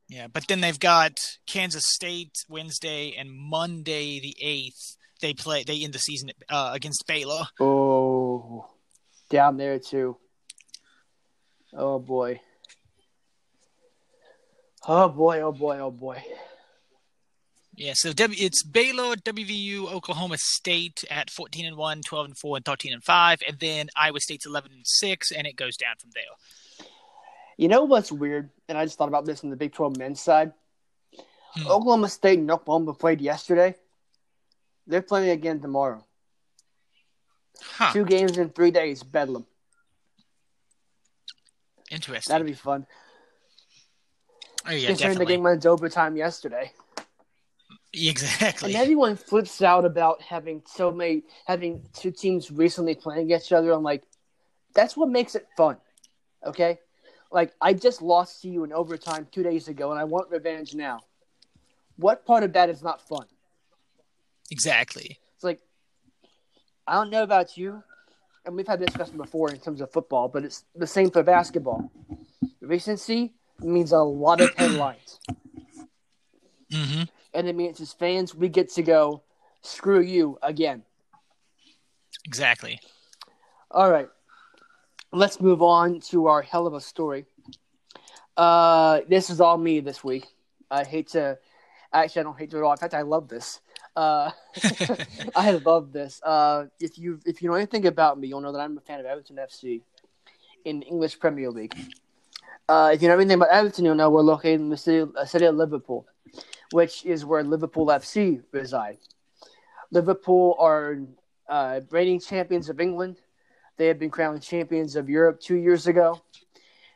Yeah, 0.08 0.28
but 0.32 0.46
then 0.48 0.62
they've 0.62 0.80
got 0.80 1.18
Kansas 1.46 1.84
State 1.86 2.32
Wednesday 2.48 3.14
and 3.18 3.30
Monday 3.30 4.20
the 4.20 4.34
eighth. 4.40 4.96
They 5.20 5.34
play. 5.34 5.64
They 5.64 5.84
end 5.84 5.92
the 5.92 5.98
season 5.98 6.30
uh, 6.48 6.70
against 6.72 7.04
Baylor. 7.06 7.42
Oh, 7.60 8.70
down 9.28 9.58
there 9.58 9.78
too. 9.78 10.16
Oh 11.74 11.98
boy. 11.98 12.40
Oh 14.86 15.08
boy. 15.08 15.40
Oh 15.40 15.52
boy. 15.52 15.78
Oh 15.78 15.90
boy. 15.90 16.22
Yeah, 17.74 17.92
so 17.94 18.12
w, 18.12 18.38
it's 18.38 18.62
Baylor, 18.62 19.16
WVU, 19.16 19.90
Oklahoma 19.90 20.36
State 20.38 21.04
at 21.10 21.30
14 21.30 21.64
and 21.64 21.76
1, 21.76 22.02
12 22.02 22.26
and 22.26 22.38
4, 22.38 22.56
and 22.56 22.64
13 22.66 22.92
and 22.92 23.02
5, 23.02 23.42
and 23.48 23.58
then 23.60 23.88
Iowa 23.96 24.20
State's 24.20 24.44
11 24.44 24.72
and 24.72 24.86
6, 24.86 25.32
and 25.32 25.46
it 25.46 25.56
goes 25.56 25.78
down 25.78 25.94
from 25.98 26.10
there. 26.14 26.86
You 27.56 27.68
know 27.68 27.84
what's 27.84 28.12
weird? 28.12 28.50
And 28.68 28.76
I 28.76 28.84
just 28.84 28.98
thought 28.98 29.08
about 29.08 29.24
this 29.24 29.42
on 29.42 29.48
the 29.48 29.56
Big 29.56 29.72
12 29.72 29.96
men's 29.96 30.20
side. 30.20 30.52
Hmm. 31.54 31.66
Oklahoma 31.66 32.08
State 32.08 32.38
and 32.38 32.50
Oklahoma 32.50 32.92
played 32.92 33.22
yesterday. 33.22 33.74
They're 34.86 35.02
playing 35.02 35.30
again 35.30 35.60
tomorrow. 35.60 36.04
Huh. 37.60 37.92
Two 37.92 38.04
games 38.04 38.36
in 38.36 38.50
three 38.50 38.70
days. 38.70 39.02
Bedlam. 39.02 39.46
Interesting. 41.90 42.32
That'd 42.32 42.46
be 42.46 42.54
fun. 42.54 42.86
Oh, 44.66 44.72
yeah, 44.72 44.88
Considering 44.88 45.18
the 45.18 45.26
game 45.26 45.42
went 45.42 45.66
overtime 45.66 46.16
yesterday. 46.16 46.72
Exactly. 47.94 48.74
And 48.74 48.82
everyone 48.82 49.16
flips 49.16 49.60
out 49.60 49.84
about 49.84 50.22
having 50.22 50.62
so 50.66 50.90
many, 50.90 51.24
having 51.46 51.82
two 51.92 52.10
teams 52.10 52.50
recently 52.50 52.94
playing 52.94 53.26
against 53.26 53.46
each 53.46 53.52
other. 53.52 53.70
I'm 53.72 53.82
like, 53.82 54.02
that's 54.74 54.96
what 54.96 55.10
makes 55.10 55.34
it 55.34 55.46
fun. 55.56 55.76
Okay? 56.44 56.78
Like, 57.30 57.52
I 57.60 57.74
just 57.74 58.00
lost 58.00 58.42
to 58.42 58.48
you 58.48 58.64
in 58.64 58.72
overtime 58.72 59.26
two 59.30 59.42
days 59.42 59.68
ago, 59.68 59.90
and 59.90 60.00
I 60.00 60.04
want 60.04 60.30
revenge 60.30 60.74
now. 60.74 61.00
What 61.96 62.24
part 62.24 62.42
of 62.42 62.54
that 62.54 62.70
is 62.70 62.82
not 62.82 63.06
fun? 63.06 63.26
Exactly. 64.50 65.18
It's 65.34 65.44
like 65.44 65.60
I 66.86 66.94
don't 66.94 67.10
know 67.10 67.22
about 67.22 67.56
you, 67.56 67.82
and 68.44 68.56
we've 68.56 68.66
had 68.66 68.80
this 68.80 68.88
discussion 68.88 69.16
before 69.16 69.50
in 69.50 69.58
terms 69.58 69.80
of 69.80 69.90
football, 69.92 70.28
but 70.28 70.44
it's 70.44 70.64
the 70.74 70.86
same 70.86 71.10
for 71.10 71.22
basketball. 71.22 71.90
Recency 72.60 73.32
means 73.60 73.92
a 73.92 73.98
lot 73.98 74.40
of 74.40 74.54
headlines, 74.54 75.20
hmm 76.72 77.02
and 77.34 77.48
it 77.48 77.54
means 77.56 77.80
as 77.80 77.92
fans 77.92 78.34
we 78.34 78.48
get 78.48 78.70
to 78.70 78.82
go 78.82 79.22
screw 79.62 80.00
you 80.00 80.38
again. 80.42 80.82
Exactly. 82.24 82.80
All 83.70 83.90
right, 83.90 84.08
let's 85.12 85.40
move 85.40 85.62
on 85.62 86.00
to 86.10 86.26
our 86.26 86.42
hell 86.42 86.66
of 86.66 86.74
a 86.74 86.80
story. 86.80 87.26
Uh, 88.36 89.00
this 89.08 89.30
is 89.30 89.40
all 89.40 89.58
me 89.58 89.80
this 89.80 90.02
week. 90.02 90.26
I 90.70 90.84
hate 90.84 91.08
to, 91.08 91.38
actually, 91.92 92.20
I 92.20 92.22
don't 92.24 92.38
hate 92.38 92.50
to 92.50 92.58
at 92.58 92.62
all. 92.62 92.72
In 92.72 92.78
fact, 92.78 92.94
I 92.94 93.02
love 93.02 93.28
this. 93.28 93.60
Uh, 93.94 94.30
I 95.36 95.52
love 95.52 95.92
this. 95.92 96.20
Uh, 96.22 96.66
if 96.80 96.98
you 96.98 97.20
if 97.26 97.42
you 97.42 97.48
know 97.48 97.54
anything 97.54 97.86
about 97.86 98.18
me, 98.18 98.28
you'll 98.28 98.40
know 98.40 98.52
that 98.52 98.60
I'm 98.60 98.76
a 98.76 98.80
fan 98.80 99.00
of 99.00 99.06
Everton 99.06 99.36
FC 99.38 99.82
in 100.64 100.80
the 100.80 100.86
English 100.86 101.18
Premier 101.18 101.50
League. 101.50 101.74
Uh, 102.68 102.90
if 102.94 103.02
you 103.02 103.08
know 103.08 103.14
anything 103.14 103.34
about 103.34 103.50
Everton, 103.50 103.84
you'll 103.84 103.94
know 103.94 104.10
we're 104.10 104.22
located 104.22 104.60
in 104.60 104.68
the 104.68 104.76
city, 104.76 105.10
uh, 105.18 105.24
city 105.24 105.44
of 105.46 105.56
Liverpool, 105.56 106.06
which 106.70 107.04
is 107.04 107.24
where 107.24 107.42
Liverpool 107.42 107.86
FC 107.86 108.42
reside. 108.52 108.98
Liverpool 109.90 110.56
are 110.58 111.00
uh, 111.48 111.80
reigning 111.90 112.20
champions 112.20 112.68
of 112.68 112.80
England. 112.80 113.18
They 113.76 113.88
have 113.88 113.98
been 113.98 114.10
crowned 114.10 114.42
champions 114.42 114.96
of 114.96 115.08
Europe 115.08 115.40
two 115.40 115.56
years 115.56 115.86
ago, 115.86 116.22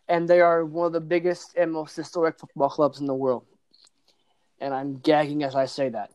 and 0.08 0.28
they 0.28 0.40
are 0.40 0.64
one 0.64 0.86
of 0.86 0.92
the 0.92 1.00
biggest 1.00 1.56
and 1.56 1.72
most 1.72 1.96
historic 1.96 2.38
football 2.38 2.70
clubs 2.70 3.00
in 3.00 3.06
the 3.06 3.14
world. 3.14 3.44
And 4.60 4.72
I'm 4.72 4.98
gagging 4.98 5.42
as 5.42 5.54
I 5.54 5.66
say 5.66 5.90
that. 5.90 6.10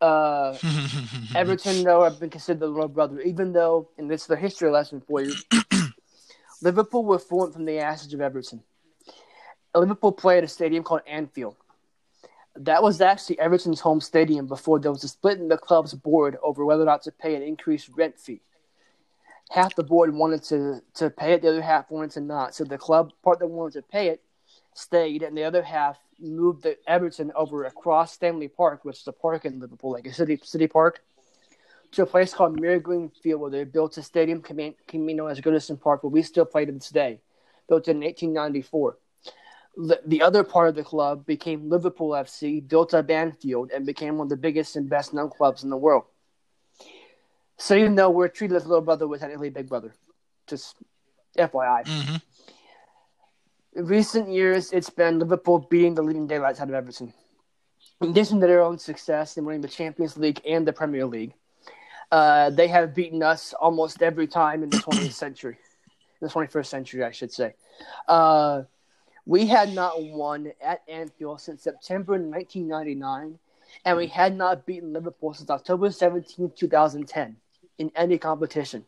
Uh, 0.00 0.56
Everton, 1.34 1.84
though, 1.84 2.04
have 2.04 2.18
been 2.18 2.30
considered 2.30 2.60
the 2.60 2.66
little 2.66 2.88
brother, 2.88 3.20
even 3.20 3.52
though, 3.52 3.90
and 3.98 4.10
this 4.10 4.22
is 4.22 4.26
the 4.28 4.36
history 4.36 4.70
lesson 4.70 5.00
for 5.00 5.20
you, 5.20 5.34
Liverpool 6.62 7.04
were 7.04 7.18
formed 7.18 7.52
from 7.52 7.64
the 7.64 7.78
ashes 7.78 8.12
of 8.14 8.20
Everton. 8.20 8.62
Liverpool 9.80 10.12
played 10.12 10.38
at 10.38 10.44
a 10.44 10.48
stadium 10.48 10.82
called 10.82 11.02
Anfield. 11.06 11.56
That 12.56 12.82
was 12.82 13.00
actually 13.00 13.38
Everton's 13.38 13.80
home 13.80 14.00
stadium 14.00 14.46
before 14.46 14.80
there 14.80 14.90
was 14.90 15.04
a 15.04 15.08
split 15.08 15.38
in 15.38 15.48
the 15.48 15.58
club's 15.58 15.94
board 15.94 16.36
over 16.42 16.64
whether 16.64 16.82
or 16.82 16.86
not 16.86 17.02
to 17.02 17.12
pay 17.12 17.34
an 17.34 17.42
increased 17.42 17.88
rent 17.96 18.18
fee. 18.18 18.40
Half 19.50 19.76
the 19.76 19.84
board 19.84 20.12
wanted 20.14 20.42
to, 20.44 20.80
to 20.94 21.10
pay 21.10 21.32
it, 21.32 21.42
the 21.42 21.48
other 21.48 21.62
half 21.62 21.90
wanted 21.90 22.10
to 22.12 22.20
not. 22.20 22.54
So 22.54 22.64
the 22.64 22.76
club 22.76 23.12
part 23.22 23.38
that 23.38 23.46
wanted 23.46 23.74
to 23.74 23.82
pay 23.82 24.08
it 24.08 24.22
stayed, 24.74 25.22
and 25.22 25.36
the 25.36 25.44
other 25.44 25.62
half 25.62 25.98
moved 26.20 26.62
the 26.62 26.76
Everton 26.86 27.32
over 27.34 27.64
across 27.64 28.12
Stanley 28.12 28.48
Park, 28.48 28.84
which 28.84 28.98
is 28.98 29.06
a 29.06 29.12
park 29.12 29.44
in 29.44 29.60
Liverpool, 29.60 29.92
like 29.92 30.06
a 30.06 30.12
city 30.12 30.38
city 30.42 30.66
park, 30.66 31.00
to 31.92 32.02
a 32.02 32.06
place 32.06 32.34
called 32.34 32.60
Mere 32.60 32.78
Green 32.78 33.10
Field, 33.22 33.40
where 33.40 33.50
they 33.50 33.64
built 33.64 33.96
a 33.96 34.02
stadium 34.02 34.42
commun- 34.42 34.74
community 34.86 35.14
known 35.14 35.30
as 35.30 35.40
Goodison 35.40 35.80
Park, 35.80 36.02
where 36.02 36.10
we 36.10 36.22
still 36.22 36.44
play 36.44 36.64
to 36.64 36.72
this 36.72 36.90
day, 36.90 37.20
built 37.68 37.88
in 37.88 38.00
1894. 38.00 38.98
The, 39.78 40.00
the 40.04 40.22
other 40.22 40.42
part 40.42 40.68
of 40.68 40.74
the 40.74 40.82
club 40.82 41.24
became 41.24 41.70
Liverpool 41.70 42.10
FC, 42.10 42.60
built 42.66 42.94
at 42.94 43.08
Anfield, 43.08 43.70
and 43.70 43.86
became 43.86 44.18
one 44.18 44.26
of 44.26 44.30
the 44.30 44.36
biggest 44.36 44.74
and 44.74 44.90
best 44.90 45.14
known 45.14 45.30
clubs 45.30 45.62
in 45.62 45.70
the 45.70 45.76
world. 45.76 46.04
So 47.58 47.76
even 47.76 47.94
though 47.94 48.10
we're 48.10 48.28
treated 48.28 48.56
as 48.56 48.66
little 48.66 48.82
brother, 48.82 49.06
we're 49.06 49.18
technically 49.18 49.50
big 49.50 49.68
brother. 49.68 49.94
Just 50.48 50.76
FYI. 51.38 51.86
hmm 51.86 52.16
In 53.76 53.86
recent 53.86 54.30
years, 54.30 54.72
it's 54.72 54.90
been 54.90 55.20
Liverpool 55.20 55.60
beating 55.70 55.94
the 55.94 56.02
leading 56.02 56.26
daylights 56.26 56.60
out 56.60 56.68
of 56.68 56.74
Everton. 56.74 57.12
In 58.00 58.10
addition 58.10 58.40
to 58.40 58.46
their 58.48 58.62
own 58.62 58.78
success 58.78 59.36
in 59.36 59.44
winning 59.44 59.60
the 59.60 59.68
Champions 59.68 60.16
League 60.16 60.40
and 60.44 60.66
the 60.66 60.72
Premier 60.72 61.06
League, 61.06 61.34
uh, 62.10 62.50
they 62.50 62.66
have 62.68 62.94
beaten 62.94 63.22
us 63.22 63.52
almost 63.54 64.02
every 64.02 64.26
time 64.26 64.64
in 64.64 64.70
the 64.70 64.78
20th 64.78 65.12
century, 65.24 65.58
the 66.20 66.28
21st 66.28 66.66
century, 66.66 67.04
I 67.04 67.12
should 67.12 67.32
say. 67.32 67.54
Uh, 68.08 68.62
we 69.28 69.46
had 69.46 69.74
not 69.74 70.02
won 70.02 70.50
at 70.58 70.80
Anfield 70.88 71.42
since 71.42 71.62
September 71.62 72.14
1999, 72.14 73.38
and 73.84 73.96
we 73.98 74.06
had 74.06 74.34
not 74.34 74.64
beaten 74.64 74.94
Liverpool 74.94 75.34
since 75.34 75.50
October 75.50 75.90
17, 75.90 76.50
2010, 76.56 77.36
in 77.76 77.92
any 77.94 78.16
competition. 78.16 78.86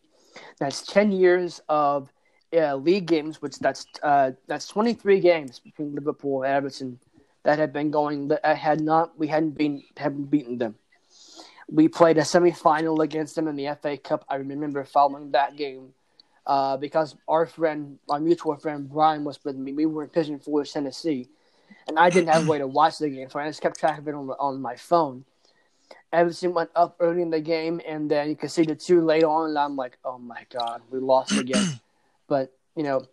That's 0.59 0.80
10 0.86 1.12
years 1.12 1.61
of 1.68 2.11
uh, 2.57 2.76
league 2.76 3.05
games, 3.05 3.43
which 3.43 3.59
that's 3.59 3.86
uh, 4.03 4.30
that's 4.47 4.66
23 4.66 5.20
games 5.20 5.59
between 5.59 5.95
Liverpool 5.95 6.43
and 6.43 6.53
Everton 6.55 6.99
that 7.43 7.59
had 7.59 7.74
been 7.74 7.91
going 7.91 8.28
that 8.28 8.57
had 8.57 8.80
not 8.80 9.18
we 9.18 9.26
hadn't 9.26 9.59
been 9.59 9.82
haven't 9.99 10.30
beaten 10.30 10.57
them. 10.57 10.74
We 11.70 11.86
played 11.86 12.16
a 12.16 12.24
semi-final 12.24 13.03
against 13.03 13.34
them 13.34 13.47
in 13.47 13.57
the 13.57 13.76
FA 13.80 13.99
Cup. 13.99 14.24
I 14.28 14.36
remember 14.36 14.82
following 14.84 15.32
that 15.32 15.57
game 15.57 15.93
uh, 16.51 16.76
because 16.76 17.14
our 17.28 17.46
friend, 17.46 17.96
our 18.09 18.18
mutual 18.18 18.57
friend 18.57 18.90
Brian, 18.90 19.22
was 19.22 19.38
with 19.44 19.55
me. 19.55 19.72
We 19.72 19.86
were 19.86 20.03
in 20.03 20.09
Pigeon 20.09 20.40
Forge, 20.40 20.72
Tennessee, 20.72 21.28
and 21.86 21.96
I 21.96 22.11
didn't 22.11 22.28
have 22.28 22.44
a 22.44 22.51
way 22.51 22.59
to 22.59 22.66
watch 22.66 22.98
the 22.98 23.09
game, 23.09 23.30
so 23.30 23.38
I 23.38 23.46
just 23.46 23.62
kept 23.62 23.78
track 23.78 24.01
of 24.01 24.09
it 24.09 24.14
on 24.16 24.28
on 24.30 24.61
my 24.61 24.74
phone. 24.74 25.24
Everton 26.12 26.53
went 26.53 26.70
up 26.74 26.96
early 26.98 27.22
in 27.22 27.30
the 27.30 27.40
game, 27.40 27.80
and 27.86 28.11
then 28.11 28.28
you 28.28 28.34
could 28.34 28.51
see 28.51 28.64
the 28.64 28.74
two 28.74 29.01
late 29.01 29.22
on, 29.22 29.51
and 29.51 29.59
I'm 29.59 29.76
like, 29.76 29.96
"Oh 30.05 30.18
my 30.18 30.44
god, 30.53 30.82
we 30.90 30.98
lost 30.98 31.30
again." 31.38 31.80
but 32.26 32.53
you 32.74 32.82
know, 32.82 33.07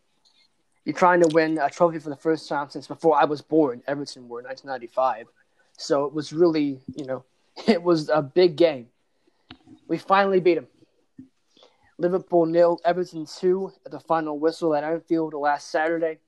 you're 0.83 0.95
trying 0.95 1.21
to 1.21 1.27
win 1.31 1.59
a 1.59 1.69
trophy 1.69 1.99
for 1.99 2.09
the 2.09 2.15
first 2.15 2.49
time 2.49 2.71
since 2.71 2.87
before 2.87 3.15
I 3.21 3.25
was 3.25 3.43
born. 3.43 3.83
Everton 3.87 4.27
were 4.27 4.39
in 4.39 4.45
1995, 4.47 5.27
so 5.77 6.05
it 6.05 6.13
was 6.13 6.33
really, 6.33 6.79
you 6.95 7.05
know, 7.05 7.23
it 7.67 7.83
was 7.83 8.09
a 8.09 8.23
big 8.23 8.55
game. 8.55 8.87
We 9.87 9.99
finally 9.99 10.39
beat 10.39 10.55
them. 10.55 10.67
Liverpool 11.97 12.45
nil, 12.45 12.79
Everton 12.85 13.25
two 13.25 13.71
at 13.85 13.91
the 13.91 13.99
final 13.99 14.37
whistle 14.39 14.75
at 14.75 14.83
Anfield 14.83 15.33
last 15.33 15.71
Saturday. 15.71 16.19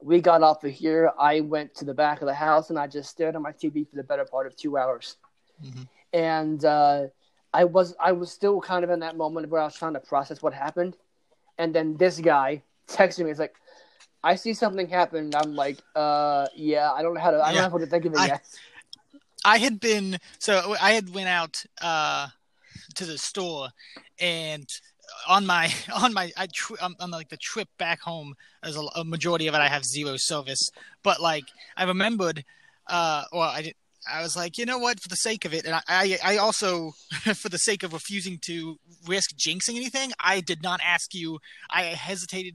We 0.00 0.20
got 0.20 0.42
off 0.42 0.62
of 0.64 0.72
here. 0.72 1.12
I 1.18 1.40
went 1.40 1.74
to 1.76 1.84
the 1.84 1.94
back 1.94 2.20
of 2.20 2.26
the 2.26 2.34
house 2.34 2.70
and 2.70 2.78
I 2.78 2.86
just 2.86 3.10
stared 3.10 3.34
at 3.34 3.40
my 3.42 3.52
TV 3.52 3.88
for 3.88 3.96
the 3.96 4.02
better 4.04 4.24
part 4.24 4.46
of 4.46 4.56
two 4.56 4.76
hours. 4.76 5.16
Mhm. 5.64 5.88
And 6.12 6.64
uh, 6.64 7.06
I 7.52 7.64
was 7.64 7.94
I 8.00 8.12
was 8.12 8.30
still 8.30 8.60
kind 8.60 8.84
of 8.84 8.90
in 8.90 9.00
that 9.00 9.16
moment 9.16 9.48
where 9.50 9.60
I 9.60 9.64
was 9.64 9.74
trying 9.76 9.94
to 9.94 10.00
process 10.00 10.42
what 10.42 10.54
happened. 10.54 10.96
And 11.58 11.74
then 11.74 11.96
this 11.96 12.18
guy 12.20 12.62
texted 12.88 13.24
me. 13.24 13.30
It's 13.30 13.40
like, 13.40 13.54
I 14.22 14.36
see 14.36 14.54
something 14.54 14.88
happen. 14.88 15.32
I'm 15.34 15.54
like, 15.54 15.78
uh, 15.96 16.46
yeah, 16.54 16.92
I 16.92 17.02
don't 17.02 17.14
know 17.14 17.20
how 17.20 17.30
to. 17.32 17.38
I 17.40 17.46
don't 17.46 17.56
Yeah. 17.56 17.62
know 17.62 17.70
how 17.70 17.78
to 17.78 17.86
think 17.86 18.04
of 18.04 18.14
it 18.14 18.18
I- 18.20 18.26
yet. 18.26 18.44
I 19.44 19.58
had 19.58 19.78
been 19.80 20.18
so 20.40 20.74
I 20.80 20.92
had 20.92 21.14
went 21.14 21.28
out 21.28 21.64
uh, 21.80 22.28
to 22.96 23.04
the 23.06 23.16
store 23.18 23.68
and 24.20 24.68
on 25.26 25.46
my 25.46 25.72
on 25.94 26.12
my 26.12 26.30
I 26.36 26.46
tr- 26.52 26.74
on, 26.80 26.94
on 27.00 27.10
like 27.10 27.28
the 27.28 27.36
trip 27.36 27.68
back 27.78 28.00
home 28.00 28.34
as 28.62 28.76
a, 28.76 28.80
a 28.96 29.04
majority 29.04 29.46
of 29.46 29.54
it 29.54 29.58
I 29.58 29.68
have 29.68 29.84
zero 29.84 30.14
service 30.16 30.70
but 31.02 31.20
like 31.20 31.44
I 31.76 31.84
remembered 31.84 32.44
uh 32.86 33.24
or 33.32 33.44
I 33.44 33.62
did 33.62 33.74
I 34.10 34.22
was 34.22 34.36
like 34.36 34.58
you 34.58 34.66
know 34.66 34.78
what 34.78 35.00
for 35.00 35.08
the 35.08 35.16
sake 35.16 35.44
of 35.44 35.52
it 35.52 35.64
and 35.64 35.74
I 35.74 35.82
I, 35.88 36.18
I 36.24 36.36
also 36.36 36.92
for 37.34 37.48
the 37.48 37.58
sake 37.58 37.82
of 37.82 37.92
refusing 37.92 38.38
to 38.46 38.78
risk 39.06 39.36
jinxing 39.36 39.76
anything 39.76 40.12
I 40.20 40.40
did 40.40 40.62
not 40.62 40.80
ask 40.84 41.14
you 41.14 41.38
I 41.70 41.82
hesitated 41.82 42.54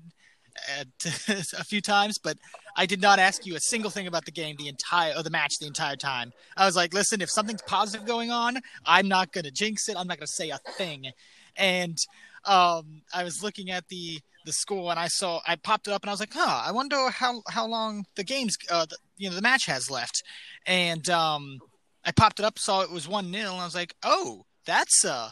uh, 0.80 0.84
to, 0.99 1.45
a 1.60 1.64
few 1.64 1.82
times 1.82 2.18
but 2.18 2.38
I 2.76 2.86
did 2.86 3.01
not 3.01 3.20
ask 3.20 3.45
you 3.45 3.56
a 3.56 3.60
single 3.60 3.91
thing 3.91 4.08
about 4.08 4.26
the 4.26 4.32
game 4.32 4.56
the 4.58 4.68
entire 4.68 5.14
or 5.16 5.24
the 5.24 5.30
match 5.30 5.60
the 5.60 5.68
entire 5.68 5.95
time. 5.95 6.34
I 6.58 6.66
was 6.66 6.76
like, 6.76 6.91
listen, 6.91 7.22
if 7.22 7.30
something's 7.30 7.62
positive 7.62 8.08
going 8.08 8.32
on, 8.32 8.58
I'm 8.86 9.08
not 9.08 9.32
gonna 9.32 9.51
jinx 9.51 9.88
it. 9.89 9.95
I'm 9.95 10.08
not 10.08 10.18
gonna 10.18 10.28
say 10.28 10.49
a 10.49 10.58
thing. 10.58 11.12
And 11.56 11.97
um, 12.46 13.02
I 13.14 13.24
was 13.24 13.41
looking 13.44 13.70
at 13.72 13.88
the 13.88 14.20
the 14.46 14.52
school 14.52 14.91
and 14.91 15.00
I 15.00 15.08
saw 15.08 15.39
I 15.48 15.56
popped 15.56 15.88
it 15.88 15.94
up 15.94 16.04
and 16.04 16.10
I 16.10 16.14
was 16.14 16.20
like, 16.20 16.34
huh, 16.34 16.64
I 16.66 16.72
wonder 16.72 17.10
how 17.10 17.41
how 17.50 17.66
long 17.68 18.06
the 18.16 18.24
game's 18.24 18.58
uh, 18.70 18.86
the, 18.86 18.98
you 19.18 19.30
know 19.30 19.36
the 19.36 19.41
match 19.41 19.66
has 19.66 19.89
left. 19.89 20.24
And 20.66 21.10
um, 21.10 21.60
I 22.04 22.12
popped 22.12 22.39
it 22.39 22.46
up, 22.46 22.60
saw 22.60 22.82
it 22.82 22.91
was 22.91 23.08
one 23.08 23.32
0 23.32 23.52
and 23.52 23.62
I 23.62 23.66
was 23.66 23.76
like, 23.76 23.96
oh, 24.04 24.46
that's 24.66 25.06
uh 25.06 25.30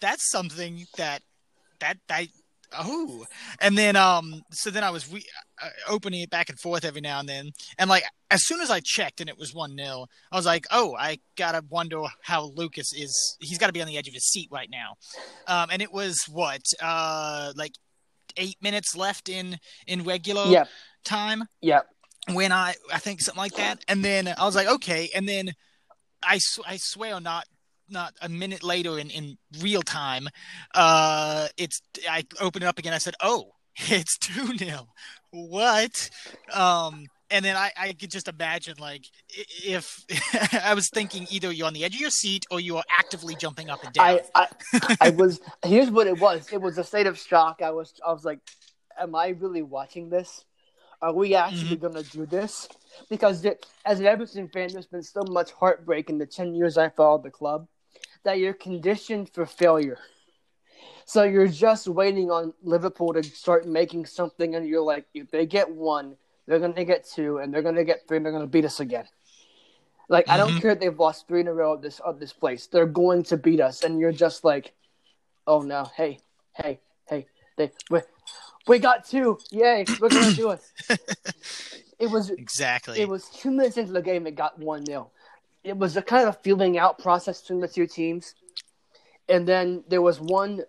that's 0.00 0.30
something 0.30 0.84
that 0.96 1.22
that 1.80 1.98
that 2.08 2.26
oh 2.72 3.24
and 3.60 3.76
then 3.76 3.96
um 3.96 4.42
so 4.50 4.70
then 4.70 4.82
i 4.84 4.90
was 4.90 5.12
re- 5.12 5.24
uh, 5.62 5.68
opening 5.88 6.20
it 6.22 6.30
back 6.30 6.48
and 6.48 6.58
forth 6.58 6.84
every 6.84 7.00
now 7.00 7.20
and 7.20 7.28
then. 7.28 7.50
And 7.78 7.88
like 7.88 8.04
as 8.30 8.44
soon 8.46 8.60
as 8.60 8.70
i 8.70 8.80
checked 8.84 9.20
and 9.20 9.28
it 9.30 9.38
was 9.38 9.54
one 9.54 9.74
nil 9.76 10.08
i 10.32 10.36
was 10.36 10.46
like 10.46 10.66
oh 10.70 10.96
i 10.98 11.18
gotta 11.36 11.62
wonder 11.70 12.02
how 12.22 12.44
lucas 12.56 12.92
is 12.92 13.36
he's 13.40 13.58
gotta 13.58 13.72
be 13.72 13.80
on 13.80 13.86
the 13.86 13.96
edge 13.98 14.08
of 14.08 14.14
his 14.14 14.26
seat 14.26 14.48
right 14.50 14.70
now. 14.70 14.94
Um 15.46 15.68
and 15.70 15.80
it 15.82 15.92
was 15.92 16.18
what 16.28 16.62
uh 16.82 17.52
like 17.56 17.72
eight 18.36 18.56
minutes 18.60 18.96
left 18.96 19.28
in 19.28 19.58
in 19.86 20.02
regular 20.04 20.50
Yeah, 20.50 20.64
time? 21.04 21.44
Yeah. 21.60 21.82
when 22.32 22.50
I 22.52 22.74
I 22.92 22.98
think 22.98 23.20
something 23.20 23.38
like 23.42 23.54
that, 23.56 23.84
and 23.86 24.04
then 24.04 24.26
I 24.28 24.44
was 24.44 24.56
like, 24.56 24.66
okay, 24.66 25.10
and 25.14 25.28
then 25.28 25.52
I 26.22 26.38
sw- 26.38 26.66
I 26.66 26.78
swear 26.78 27.20
not 27.20 27.44
not 27.88 28.14
a 28.22 28.28
minute 28.28 28.62
later 28.62 28.98
in 28.98 29.10
in 29.10 29.38
real 29.60 29.82
time, 29.82 30.28
uh, 30.74 31.48
it's 31.56 31.80
I 32.08 32.24
opened 32.40 32.64
it 32.64 32.66
up 32.66 32.78
again. 32.78 32.92
I 32.92 32.98
said, 32.98 33.14
oh, 33.20 33.52
it's 33.76 34.18
two 34.18 34.56
0 34.56 34.86
What? 35.30 36.10
Um. 36.52 37.06
And 37.30 37.44
then 37.44 37.56
I, 37.56 37.72
I 37.76 37.92
could 37.94 38.10
just 38.10 38.28
imagine, 38.28 38.74
like, 38.78 39.06
if 39.64 40.04
I 40.64 40.74
was 40.74 40.88
thinking 40.90 41.26
either 41.30 41.50
you're 41.50 41.66
on 41.66 41.72
the 41.72 41.82
edge 41.82 41.94
of 41.94 42.00
your 42.00 42.10
seat 42.10 42.44
or 42.50 42.60
you 42.60 42.76
are 42.76 42.84
actively 42.96 43.34
jumping 43.34 43.70
up 43.70 43.82
and 43.82 43.92
down. 43.92 44.04
I, 44.04 44.20
I, 44.34 44.48
I 45.00 45.10
was. 45.10 45.40
Here's 45.64 45.90
what 45.90 46.06
it 46.06 46.18
was. 46.18 46.48
It 46.52 46.60
was 46.60 46.78
a 46.78 46.84
state 46.84 47.06
of 47.06 47.18
shock. 47.18 47.60
I 47.62 47.70
was. 47.70 47.94
I 48.06 48.12
was 48.12 48.24
like, 48.24 48.40
"Am 49.00 49.14
I 49.14 49.28
really 49.28 49.62
watching 49.62 50.10
this? 50.10 50.44
Are 51.02 51.12
we 51.12 51.34
actually 51.34 51.76
Mm-hmm. 51.76 51.80
going 51.80 51.94
to 51.94 52.02
do 52.02 52.26
this?" 52.26 52.68
Because 53.10 53.42
the, 53.42 53.56
as 53.84 54.00
an 54.00 54.06
Everton 54.06 54.48
fan, 54.48 54.72
there's 54.72 54.86
been 54.86 55.02
so 55.02 55.22
much 55.24 55.52
heartbreak 55.52 56.10
in 56.10 56.18
the 56.18 56.26
ten 56.26 56.54
years 56.54 56.76
I 56.78 56.90
followed 56.90 57.22
the 57.22 57.30
club 57.30 57.68
that 58.24 58.38
you're 58.38 58.54
conditioned 58.54 59.30
for 59.32 59.46
failure. 59.46 59.98
So 61.06 61.22
you're 61.22 61.48
just 61.48 61.86
waiting 61.86 62.30
on 62.30 62.54
Liverpool 62.62 63.12
to 63.12 63.22
start 63.22 63.66
making 63.66 64.06
something, 64.06 64.54
and 64.54 64.66
you're 64.66 64.82
like, 64.82 65.06
if 65.14 65.30
they 65.30 65.46
get 65.46 65.70
one, 65.70 66.16
they're 66.46 66.58
going 66.58 66.74
to 66.74 66.84
get 66.84 67.06
two, 67.06 67.38
and 67.38 67.52
they're 67.52 67.62
going 67.62 67.74
to 67.74 67.84
get 67.84 68.08
three, 68.08 68.16
and 68.16 68.24
they're 68.24 68.32
going 68.32 68.44
to 68.44 68.50
beat 68.50 68.64
us 68.64 68.80
again. 68.80 69.06
Like 70.08 70.28
I 70.28 70.36
don't 70.36 70.54
Mhm. 70.54 70.60
care 70.60 70.70
if 70.72 70.80
they've 70.80 70.98
lost 70.98 71.28
three 71.28 71.40
in 71.40 71.48
a 71.48 71.54
row 71.54 71.72
of 71.72 71.82
this 71.82 71.98
of 72.00 72.20
this 72.20 72.32
place. 72.32 72.66
They're 72.66 72.86
going 72.86 73.22
to 73.24 73.36
beat 73.36 73.60
us, 73.60 73.82
and 73.82 73.98
you're 73.98 74.12
just 74.12 74.44
like, 74.44 74.74
oh 75.46 75.62
no, 75.62 75.84
hey, 75.96 76.18
hey, 76.52 76.80
hey, 77.08 77.26
they 77.56 77.72
we, 77.90 78.00
we 78.66 78.78
got 78.78 79.06
two, 79.06 79.38
yay, 79.50 79.88
we're 79.98 80.10
gonna 80.10 80.32
do 80.32 80.50
it. 80.50 80.60
It 81.98 82.08
was 82.08 82.30
exactly. 82.30 83.00
it 83.00 83.08
was 83.08 83.28
two 83.30 83.50
minutes 83.50 83.78
into 83.78 83.92
the 83.92 84.02
game, 84.02 84.26
it 84.26 84.34
got 84.34 84.58
one 84.58 84.84
0 84.84 85.10
It 85.64 85.76
was 85.76 85.96
a 85.96 86.02
kind 86.02 86.28
of 86.28 86.40
feeling 86.42 86.78
out 86.78 86.98
process 86.98 87.40
between 87.40 87.60
the 87.60 87.68
two 87.68 87.86
teams, 87.86 88.34
and 89.28 89.48
then 89.48 89.82
there 89.88 90.02
was 90.02 90.20
one. 90.20 90.62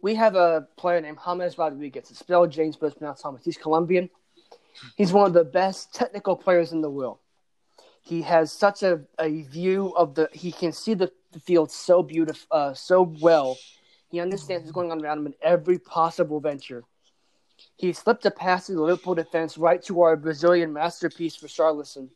We 0.00 0.14
have 0.14 0.36
a 0.36 0.68
player 0.76 1.00
named 1.00 1.18
James 1.24 1.58
Rodriguez. 1.58 2.10
It's 2.10 2.20
spelled 2.20 2.52
James, 2.52 2.76
but 2.76 2.86
it's 2.86 2.96
pronounced 2.96 3.24
James. 3.24 3.44
He's 3.44 3.56
Colombian. 3.56 4.08
He's 4.96 5.12
one 5.12 5.26
of 5.26 5.32
the 5.32 5.44
best 5.44 5.92
technical 5.94 6.36
players 6.36 6.72
in 6.72 6.80
the 6.80 6.90
world. 6.90 7.18
He 8.02 8.22
has 8.22 8.52
such 8.52 8.84
a, 8.84 9.00
a 9.18 9.42
view 9.42 9.92
of 9.96 10.14
the. 10.14 10.28
He 10.32 10.52
can 10.52 10.72
see 10.72 10.94
the, 10.94 11.10
the 11.32 11.40
field 11.40 11.72
so 11.72 12.02
beautiful, 12.02 12.46
uh, 12.50 12.74
so 12.74 13.02
well. 13.20 13.58
He 14.08 14.20
understands 14.20 14.62
what's 14.62 14.72
going 14.72 14.92
on 14.92 15.02
around 15.02 15.18
him 15.18 15.26
in 15.26 15.34
every 15.42 15.78
possible 15.78 16.38
venture. 16.38 16.84
He 17.76 17.92
slipped 17.92 18.24
a 18.24 18.30
pass 18.30 18.66
to 18.66 18.74
the 18.74 18.82
Liverpool 18.82 19.14
defense 19.14 19.58
right 19.58 19.82
to 19.84 20.02
our 20.02 20.16
Brazilian 20.16 20.72
masterpiece 20.72 21.38
Richarlison, 21.38 22.08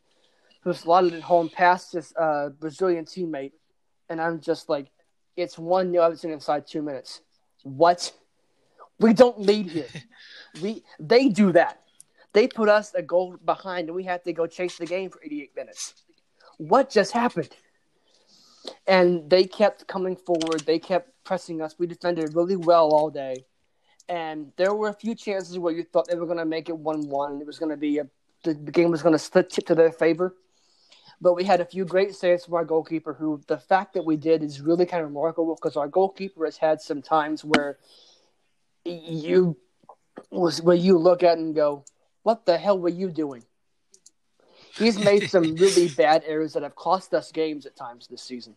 who 0.61 0.73
slotted 0.73 1.13
it 1.13 1.23
home 1.23 1.49
past 1.49 1.93
his 1.93 2.13
uh, 2.15 2.49
Brazilian 2.49 3.05
teammate. 3.05 3.51
And 4.09 4.21
I'm 4.21 4.39
just 4.39 4.69
like, 4.69 4.87
it's 5.35 5.57
1 5.57 5.91
0 5.91 6.03
Everton 6.03 6.31
inside 6.31 6.67
two 6.67 6.81
minutes. 6.81 7.21
What? 7.63 8.11
We 8.99 9.13
don't 9.13 9.39
lead 9.39 9.67
here. 9.67 9.87
we 10.61 10.83
They 10.99 11.29
do 11.29 11.51
that. 11.53 11.81
They 12.33 12.47
put 12.47 12.69
us 12.69 12.93
a 12.93 13.01
goal 13.01 13.35
behind, 13.43 13.87
and 13.87 13.95
we 13.95 14.03
have 14.05 14.23
to 14.23 14.33
go 14.33 14.47
chase 14.47 14.77
the 14.77 14.85
game 14.85 15.09
for 15.09 15.19
88 15.23 15.51
minutes. 15.55 15.93
What 16.57 16.89
just 16.89 17.11
happened? 17.11 17.49
And 18.87 19.29
they 19.29 19.45
kept 19.45 19.87
coming 19.87 20.15
forward. 20.15 20.61
They 20.65 20.79
kept 20.79 21.11
pressing 21.23 21.61
us. 21.61 21.75
We 21.77 21.87
defended 21.87 22.35
really 22.35 22.55
well 22.55 22.91
all 22.91 23.09
day. 23.09 23.45
And 24.07 24.51
there 24.57 24.73
were 24.73 24.89
a 24.89 24.93
few 24.93 25.15
chances 25.15 25.57
where 25.57 25.73
you 25.73 25.83
thought 25.83 26.07
they 26.07 26.15
were 26.15 26.25
going 26.25 26.37
to 26.37 26.45
make 26.45 26.69
it 26.69 26.77
1 26.77 27.09
1. 27.09 27.41
It 27.41 27.47
was 27.47 27.59
going 27.59 27.71
to 27.71 27.77
be 27.77 27.97
a, 27.99 28.07
the, 28.43 28.53
game 28.53 28.91
was 28.91 29.01
going 29.01 29.13
to 29.13 29.19
split 29.19 29.49
tip 29.49 29.65
to 29.67 29.75
their 29.75 29.91
favor. 29.91 30.35
But 31.21 31.35
we 31.35 31.43
had 31.43 31.61
a 31.61 31.65
few 31.65 31.85
great 31.85 32.15
saves 32.15 32.45
from 32.45 32.55
our 32.55 32.65
goalkeeper, 32.65 33.13
who 33.13 33.41
the 33.47 33.59
fact 33.59 33.93
that 33.93 34.05
we 34.05 34.17
did 34.17 34.41
is 34.41 34.59
really 34.59 34.87
kind 34.87 35.03
of 35.03 35.09
remarkable 35.09 35.55
because 35.55 35.77
our 35.77 35.87
goalkeeper 35.87 36.45
has 36.45 36.57
had 36.57 36.81
some 36.81 37.01
times 37.03 37.45
where 37.45 37.77
you 38.83 39.55
was 40.31 40.61
where 40.61 40.75
you 40.75 40.97
look 40.97 41.21
at 41.21 41.37
and 41.37 41.53
go, 41.53 41.85
"What 42.23 42.45
the 42.45 42.57
hell 42.57 42.79
were 42.79 42.89
you 42.89 43.11
doing?" 43.11 43.43
He's 44.75 44.97
made 44.97 45.29
some 45.29 45.55
really 45.55 45.89
bad 45.89 46.23
errors 46.25 46.53
that 46.53 46.63
have 46.63 46.75
cost 46.75 47.13
us 47.13 47.31
games 47.31 47.65
at 47.65 47.75
times 47.75 48.07
this 48.07 48.23
season. 48.23 48.55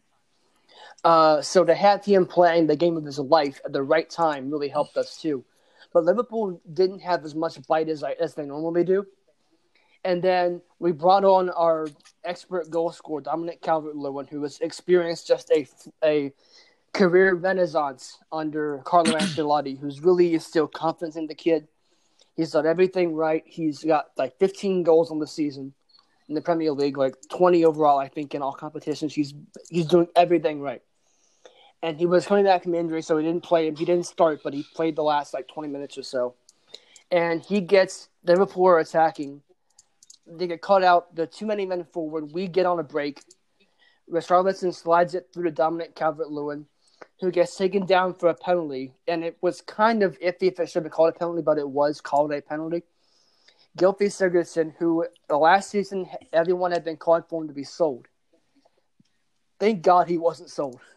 Uh, 1.02 1.42
so 1.42 1.64
to 1.64 1.74
have 1.74 2.04
him 2.04 2.24
playing 2.26 2.66
the 2.66 2.76
game 2.76 2.96
of 2.96 3.04
his 3.04 3.18
life 3.18 3.60
at 3.64 3.72
the 3.72 3.82
right 3.82 4.08
time 4.08 4.50
really 4.50 4.68
helped 4.68 4.96
us 4.96 5.20
too. 5.20 5.44
But 5.92 6.04
Liverpool 6.04 6.60
didn't 6.72 7.00
have 7.00 7.24
as 7.24 7.34
much 7.34 7.64
bite 7.66 7.88
as 7.88 8.02
I, 8.02 8.12
as 8.12 8.34
they 8.34 8.44
normally 8.44 8.84
do. 8.84 9.06
And 10.04 10.22
then 10.22 10.60
we 10.78 10.92
brought 10.92 11.24
on 11.24 11.48
our 11.50 11.88
expert 12.24 12.70
goal 12.70 12.92
scorer, 12.92 13.22
Dominic 13.22 13.62
Calvert-Lewin, 13.62 14.26
who 14.26 14.42
has 14.42 14.60
experienced 14.60 15.26
just 15.26 15.50
a 15.50 15.66
a 16.04 16.32
career 16.92 17.34
renaissance 17.34 18.18
under 18.30 18.78
Carlo 18.84 19.12
Ancelotti, 19.18 19.78
who's 19.78 20.00
really 20.00 20.38
still 20.38 20.66
confidence 20.66 21.16
in 21.16 21.26
the 21.26 21.34
kid. 21.34 21.68
He's 22.36 22.50
done 22.50 22.66
everything 22.66 23.14
right. 23.14 23.42
He's 23.46 23.84
got 23.84 24.06
like 24.16 24.38
15 24.38 24.82
goals 24.82 25.10
on 25.10 25.18
the 25.18 25.26
season 25.26 25.72
in 26.28 26.34
the 26.34 26.40
Premier 26.40 26.72
League, 26.72 26.96
like 26.96 27.14
20 27.30 27.64
overall, 27.64 27.98
I 27.98 28.08
think, 28.08 28.34
in 28.34 28.42
all 28.42 28.52
competitions. 28.52 29.14
He's 29.14 29.34
he's 29.68 29.86
doing 29.86 30.08
everything 30.16 30.60
right. 30.60 30.82
And 31.82 31.98
he 31.98 32.06
was 32.06 32.26
coming 32.26 32.44
back 32.44 32.62
from 32.62 32.74
injury, 32.74 33.02
so 33.02 33.18
he 33.18 33.24
didn't 33.24 33.42
play. 33.42 33.70
He 33.70 33.84
didn't 33.84 34.06
start, 34.06 34.40
but 34.42 34.54
he 34.54 34.64
played 34.74 34.96
the 34.96 35.02
last 35.02 35.34
like 35.34 35.48
20 35.48 35.68
minutes 35.68 35.98
or 35.98 36.02
so. 36.02 36.34
And 37.10 37.42
he 37.42 37.60
gets 37.60 38.08
Liverpool 38.24 38.76
attacking. 38.76 39.42
They 40.26 40.46
get 40.46 40.60
caught 40.60 40.82
out. 40.82 41.14
The 41.14 41.26
too 41.26 41.46
many 41.46 41.66
men 41.66 41.84
forward. 41.84 42.32
We 42.32 42.48
get 42.48 42.66
on 42.66 42.78
a 42.78 42.84
break. 42.84 43.22
Richarlison 44.10 44.74
slides 44.74 45.14
it 45.14 45.28
through 45.32 45.44
to 45.44 45.50
Dominic 45.50 45.94
Calvert-Lewin 45.94 46.66
who 47.20 47.30
gets 47.30 47.56
taken 47.56 47.86
down 47.86 48.14
for 48.14 48.28
a 48.28 48.34
penalty, 48.34 48.92
and 49.06 49.24
it 49.24 49.36
was 49.40 49.60
kind 49.60 50.02
of 50.02 50.18
iffy 50.20 50.48
if 50.48 50.60
it 50.60 50.68
should 50.68 50.84
be 50.84 50.90
called 50.90 51.14
a 51.14 51.18
penalty, 51.18 51.42
but 51.42 51.58
it 51.58 51.68
was 51.68 52.00
called 52.00 52.32
a 52.32 52.40
penalty. 52.42 52.82
Gylfi 53.78 54.06
Sigurdsson, 54.06 54.74
who 54.78 55.06
the 55.28 55.36
last 55.36 55.70
season 55.70 56.08
everyone 56.32 56.70
had 56.70 56.84
been 56.84 56.96
calling 56.96 57.24
for 57.28 57.42
him 57.42 57.48
to 57.48 57.54
be 57.54 57.64
sold. 57.64 58.06
Thank 59.58 59.82
God 59.82 60.08
he 60.08 60.18
wasn't 60.18 60.50
sold. 60.50 60.80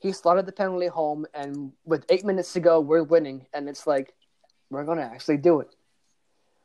He 0.00 0.12
slotted 0.12 0.46
the 0.46 0.52
penalty 0.52 0.86
home, 0.86 1.26
and 1.34 1.72
with 1.84 2.04
eight 2.08 2.24
minutes 2.24 2.52
to 2.52 2.60
go, 2.60 2.78
we're 2.78 3.02
winning, 3.02 3.46
and 3.52 3.68
it's 3.68 3.84
like 3.84 4.14
we're 4.70 4.84
going 4.84 4.98
to 4.98 5.04
actually 5.04 5.38
do 5.38 5.58
it. 5.58 5.74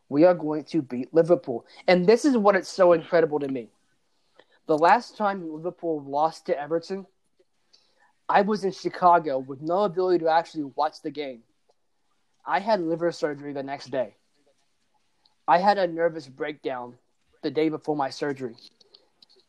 We 0.10 0.26
are 0.26 0.34
going 0.34 0.66
to 0.66 0.82
beat 0.82 1.14
Liverpool, 1.14 1.66
and 1.88 2.06
this 2.06 2.26
is 2.26 2.38
what 2.38 2.56
it's 2.56 2.70
so 2.70 2.94
incredible 2.94 3.40
to 3.40 3.48
me. 3.48 3.70
The 4.68 4.78
last 4.78 5.18
time 5.18 5.52
Liverpool 5.52 6.04
lost 6.04 6.46
to 6.46 6.60
Everton, 6.60 7.06
I 8.30 8.42
was 8.42 8.64
in 8.64 8.72
Chicago 8.72 9.40
with 9.40 9.62
no 9.62 9.84
ability 9.84 10.24
to 10.24 10.30
actually 10.30 10.64
watch 10.76 11.02
the 11.02 11.12
game. 11.12 11.44
I 12.46 12.60
had 12.60 12.82
liver 12.82 13.12
surgery 13.12 13.54
the 13.54 13.64
next 13.64 13.90
day. 13.92 14.16
I 15.48 15.58
had 15.58 15.78
a 15.78 15.88
nervous 15.88 16.28
breakdown 16.28 16.96
the 17.42 17.52
day 17.52 17.70
before 17.70 17.96
my 17.96 18.10
surgery. 18.10 18.56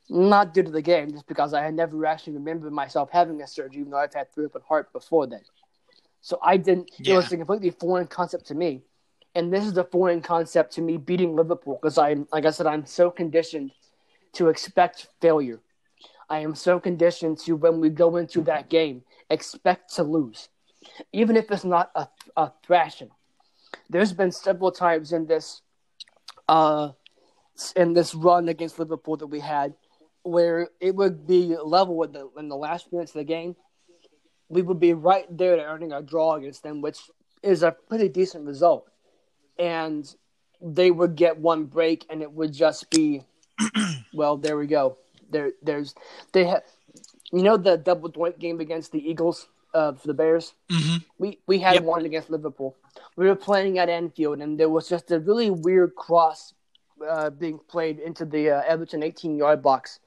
Not 0.08 0.52
due 0.52 0.62
to 0.64 0.70
the 0.70 0.82
game, 0.82 1.12
just 1.12 1.26
because 1.26 1.54
I 1.54 1.62
had 1.62 1.74
never 1.74 2.04
actually 2.04 2.34
remembered 2.34 2.72
myself 2.72 3.10
having 3.10 3.40
a 3.40 3.46
surgery, 3.46 3.80
even 3.80 3.92
though 3.92 3.98
I've 3.98 4.12
had 4.12 4.32
three 4.32 4.46
open 4.46 4.62
heart 4.68 4.92
before 4.92 5.26
then. 5.26 5.40
So 6.20 6.38
I 6.42 6.56
didn't. 6.56 6.90
Yeah. 6.98 7.14
It 7.14 7.16
was 7.16 7.32
a 7.32 7.36
completely 7.36 7.70
foreign 7.70 8.06
concept 8.06 8.46
to 8.46 8.54
me, 8.54 8.82
and 9.34 9.52
this 9.52 9.66
is 9.66 9.76
a 9.76 9.84
foreign 9.84 10.20
concept 10.20 10.72
to 10.74 10.82
me 10.82 10.96
beating 10.96 11.34
Liverpool 11.34 11.78
because 11.80 11.98
I'm, 11.98 12.26
like 12.32 12.46
I 12.46 12.50
said, 12.50 12.66
I'm 12.66 12.86
so 12.86 13.10
conditioned 13.10 13.72
to 14.34 14.48
expect 14.48 15.08
failure. 15.20 15.60
I 16.28 16.38
am 16.40 16.54
so 16.54 16.80
conditioned 16.80 17.38
to 17.40 17.56
when 17.56 17.80
we 17.80 17.90
go 17.90 18.16
into 18.16 18.42
that 18.42 18.70
game, 18.70 19.02
expect 19.30 19.94
to 19.96 20.04
lose, 20.04 20.48
even 21.12 21.36
if 21.36 21.50
it's 21.50 21.64
not 21.64 21.90
a, 21.94 22.08
a 22.36 22.52
thrashing. 22.64 23.10
There's 23.90 24.12
been 24.12 24.32
several 24.32 24.70
times 24.70 25.12
in 25.12 25.26
this, 25.26 25.60
uh, 26.48 26.90
in 27.76 27.92
this 27.92 28.14
run 28.14 28.48
against 28.48 28.78
Liverpool 28.78 29.16
that 29.18 29.26
we 29.26 29.40
had, 29.40 29.74
where 30.22 30.70
it 30.80 30.94
would 30.94 31.26
be 31.26 31.54
level 31.62 31.96
with 31.96 32.12
the 32.14 32.30
in 32.38 32.48
the 32.48 32.56
last 32.56 32.90
minutes 32.92 33.10
of 33.12 33.18
the 33.18 33.24
game. 33.24 33.56
We 34.48 34.62
would 34.62 34.80
be 34.80 34.94
right 34.94 35.26
there 35.30 35.56
to 35.56 35.62
earning 35.62 35.92
a 35.92 36.00
draw 36.00 36.36
against 36.36 36.62
them, 36.62 36.80
which 36.80 36.98
is 37.42 37.62
a 37.62 37.72
pretty 37.72 38.08
decent 38.08 38.46
result. 38.46 38.88
And 39.58 40.12
they 40.60 40.90
would 40.90 41.16
get 41.16 41.38
one 41.38 41.64
break, 41.64 42.06
and 42.10 42.22
it 42.22 42.32
would 42.32 42.52
just 42.52 42.90
be, 42.90 43.22
well, 44.14 44.36
there 44.36 44.56
we 44.56 44.66
go 44.66 44.98
there 45.34 45.52
there's 45.62 45.94
they 46.32 46.44
have 46.44 46.62
you 47.32 47.42
know 47.42 47.58
the 47.58 47.76
double 47.76 48.10
doink 48.10 48.38
game 48.38 48.60
against 48.60 48.92
the 48.92 49.10
Eagles 49.10 49.48
uh, 49.74 49.92
for 49.92 50.06
the 50.06 50.14
Bears. 50.14 50.54
Mm-hmm. 50.70 50.96
We 51.18 51.38
we 51.46 51.58
had 51.58 51.74
yep. 51.74 51.82
one 51.82 52.06
against 52.06 52.30
Liverpool. 52.30 52.76
We 53.16 53.26
were 53.26 53.34
playing 53.34 53.78
at 53.78 53.88
Anfield, 53.88 54.40
and 54.40 54.58
there 54.58 54.68
was 54.70 54.88
just 54.88 55.10
a 55.10 55.18
really 55.18 55.50
weird 55.50 55.94
cross 55.96 56.54
uh, 57.06 57.30
being 57.30 57.58
played 57.68 57.98
into 57.98 58.24
the 58.24 58.50
uh, 58.50 58.62
Everton 58.66 59.02
18 59.02 59.36
yard 59.36 59.62
box 59.62 59.98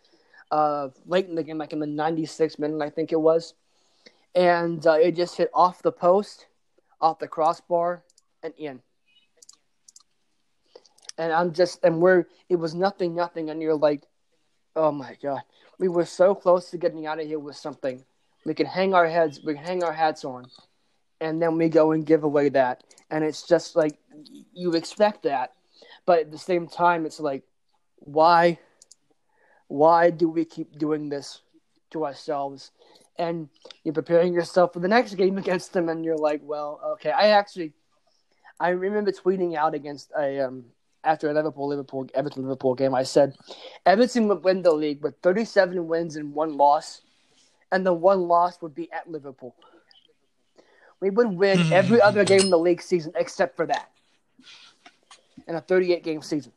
uh, 0.52 0.90
late 1.06 1.28
in 1.28 1.36
the 1.36 1.44
game, 1.44 1.58
like 1.58 1.74
in 1.74 1.80
the 1.80 1.86
96th 1.86 2.58
minute, 2.60 2.82
I 2.82 2.90
think 2.90 3.12
it 3.12 3.20
was, 3.20 3.54
and 4.34 4.86
uh, 4.88 4.94
it 4.94 5.16
just 5.16 5.36
hit 5.36 5.52
off 5.54 5.82
the 5.82 5.92
post, 5.92 6.48
off 7.02 7.20
the 7.20 7.28
crossbar, 7.28 8.04
and 8.42 8.54
in. 8.58 8.82
And 11.18 11.34
I'm 11.34 11.54
just, 11.54 11.84
and 11.84 12.00
we're, 12.00 12.26
it 12.50 12.58
was 12.58 12.76
nothing, 12.76 13.16
nothing, 13.16 13.50
and 13.50 13.62
you're 13.62 13.76
like, 13.76 14.04
Oh 14.78 14.92
my 14.92 15.18
god, 15.24 15.42
we 15.80 15.88
were 15.88 16.06
so 16.06 16.36
close 16.36 16.70
to 16.70 16.78
getting 16.78 17.08
out 17.08 17.20
of 17.20 17.26
here 17.26 17.40
with 17.40 17.56
something. 17.56 18.06
We 18.46 18.54
can 18.54 18.68
hang 18.68 18.94
our 18.94 19.08
heads, 19.08 19.42
we 19.44 19.56
can 19.56 19.64
hang 19.64 19.84
our 19.84 19.92
hats 19.92 20.24
on, 20.24 20.46
and 21.20 21.42
then 21.42 21.58
we 21.58 21.68
go 21.68 21.94
and 21.94 22.06
give 22.06 22.24
away 22.24 22.50
that, 22.50 22.84
and 23.10 23.24
it's 23.24 23.42
just 23.48 23.76
like 23.76 23.98
you 24.54 24.74
expect 24.74 25.24
that, 25.24 25.54
but 26.06 26.20
at 26.20 26.32
the 26.32 26.38
same 26.38 26.68
time, 26.68 27.08
it's 27.08 27.20
like, 27.20 27.42
why, 27.96 28.60
why 29.68 30.12
do 30.12 30.30
we 30.30 30.46
keep 30.46 30.78
doing 30.78 31.10
this 31.10 31.42
to 31.90 32.06
ourselves? 32.06 32.70
And 33.18 33.50
you're 33.84 33.96
preparing 33.96 34.32
yourself 34.32 34.74
for 34.74 34.80
the 34.80 34.88
next 34.88 35.16
game 35.16 35.38
against 35.44 35.74
them, 35.74 35.90
and 35.90 36.06
you're 36.06 36.18
like, 36.18 36.42
well, 36.44 36.80
okay. 36.94 37.10
I 37.10 37.30
actually, 37.30 37.74
I 38.60 38.70
remember 38.70 39.12
tweeting 39.12 39.56
out 39.56 39.74
against 39.74 40.12
a 40.16 40.42
um, 40.42 40.66
after 41.08 41.30
a 41.30 41.34
Liverpool 41.34 41.70
Liverpool 41.70 42.08
Everton 42.14 42.44
Liverpool 42.44 42.76
game, 42.76 42.94
I 42.94 43.04
said 43.04 43.36
Everton 43.86 44.28
would 44.28 44.44
win 44.44 44.62
the 44.62 44.74
league 44.74 45.02
with 45.02 45.16
37 45.24 45.88
wins 45.88 46.18
and 46.18 46.34
one 46.34 46.58
loss, 46.58 47.02
and 47.72 47.86
the 47.86 47.94
one 47.94 48.28
loss 48.28 48.62
would 48.62 48.76
be 48.76 48.92
at 48.92 49.10
Liverpool. 49.10 49.56
We 51.00 51.10
would 51.10 51.32
win 51.32 51.60
hmm. 51.60 51.74
every 51.74 52.02
other 52.02 52.26
game 52.26 52.42
in 52.42 52.50
the 52.50 52.60
league 52.60 52.82
season 52.82 53.14
except 53.16 53.56
for 53.56 53.66
that, 53.68 53.90
in 55.48 55.56
a 55.56 55.62
38 55.62 56.04
game 56.04 56.22
season. 56.22 56.52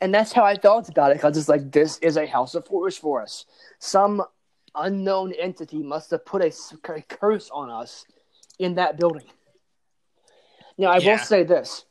And 0.00 0.12
that's 0.12 0.32
how 0.32 0.44
I 0.44 0.56
felt 0.56 0.88
about 0.88 1.12
it 1.12 1.14
because 1.14 1.38
it's 1.38 1.48
like 1.48 1.70
this 1.72 1.98
is 1.98 2.16
a 2.16 2.26
house 2.26 2.54
of 2.54 2.66
horrors 2.66 2.98
for 2.98 3.22
us. 3.22 3.46
Some 3.78 4.22
unknown 4.74 5.32
entity 5.32 5.82
must 5.82 6.10
have 6.10 6.26
put 6.26 6.42
a 6.42 6.52
curse 7.08 7.48
on 7.50 7.70
us 7.70 8.04
in 8.58 8.74
that 8.74 8.98
building. 8.98 9.24
Now, 10.76 10.88
I 10.88 10.98
yeah. 10.98 11.12
will 11.12 11.18
say 11.18 11.44
this 11.44 11.86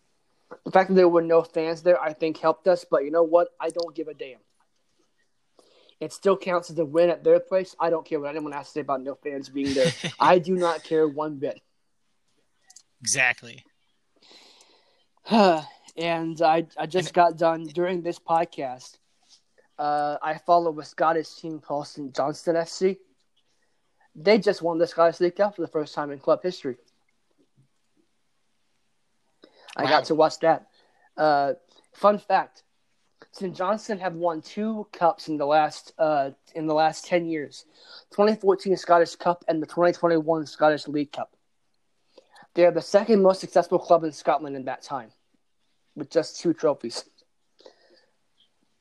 the 0.64 0.72
fact 0.72 0.89
that 0.89 0.96
there 0.96 1.10
were 1.10 1.22
no 1.22 1.43
fans 1.43 1.82
there, 1.82 2.02
I 2.02 2.14
think, 2.14 2.38
helped 2.38 2.68
us. 2.68 2.86
But 2.89 3.04
you 3.04 3.12
know 3.12 3.24
what? 3.24 3.50
I 3.60 3.70
don't 3.70 3.96
give 3.96 4.08
a 4.08 4.14
damn. 4.14 4.39
It 6.00 6.12
still 6.12 6.38
counts 6.38 6.70
as 6.70 6.78
a 6.78 6.86
win 6.86 7.10
at 7.10 7.24
their 7.24 7.39
place. 7.39 7.76
I 7.80 7.89
don't 7.89 8.06
care 8.06 8.20
what 8.20 8.30
anyone 8.30 8.52
has 8.52 8.68
to 8.68 8.72
say 8.74 8.82
about 8.82 9.02
no 9.02 9.16
fans 9.16 9.50
being 9.50 9.74
there. 9.74 9.91
I 10.20 10.39
do 10.39 10.56
not 10.56 10.84
care 10.84 11.08
one 11.08 11.38
bit. 11.38 11.62
Exactly. 13.02 13.64
and 15.30 16.41
I, 16.41 16.68
I 16.78 16.86
just 16.86 17.14
got 17.14 17.38
done 17.38 17.64
during 17.66 18.02
this 18.02 18.20
podcast. 18.20 18.98
Uh, 19.78 20.18
I 20.22 20.38
follow 20.38 20.78
a 20.80 20.86
Scottish 20.86 21.36
team 21.36 21.60
called 21.60 21.88
St 21.88 22.16
Johnstone 22.16 22.56
FC. 22.56 22.98
They 24.16 24.38
just 24.38 24.62
won 24.62 24.78
the 24.78 24.88
Scottish 24.88 25.20
League 25.20 25.36
Cup 25.36 25.56
for 25.56 25.62
the 25.62 25.68
first 25.68 25.93
time 25.93 26.12
in 26.12 26.20
club 26.20 26.41
history. 26.43 26.78
I 29.76 29.84
wow. 29.84 29.89
got 29.89 30.05
to 30.05 30.15
watch 30.15 30.39
that. 30.39 30.67
Uh, 31.17 31.53
fun 31.93 32.17
fact: 32.17 32.63
St. 33.32 33.55
Johnstone 33.55 33.99
have 33.99 34.15
won 34.15 34.41
two 34.41 34.88
cups 34.93 35.28
in 35.28 35.38
the 35.38 35.45
last 35.45 35.93
uh, 35.97 36.32
in 36.53 36.67
the 36.67 36.73
last 36.73 37.05
ten 37.05 37.26
years: 37.26 37.65
2014 38.11 38.78
Scottish 38.78 39.15
Cup 39.15 39.43
and 39.47 39.61
the 39.61 39.67
2021 39.67 40.45
Scottish 40.45 40.88
League 40.88 41.11
Cup. 41.11 41.36
They 42.53 42.65
are 42.65 42.71
the 42.71 42.82
second 42.82 43.21
most 43.21 43.41
successful 43.41 43.80
club 43.80 44.03
in 44.03 44.11
Scotland 44.13 44.55
in 44.55 44.65
that 44.65 44.82
time, 44.82 45.11
with 45.95 46.09
just 46.09 46.39
two 46.39 46.53
trophies. 46.53 47.03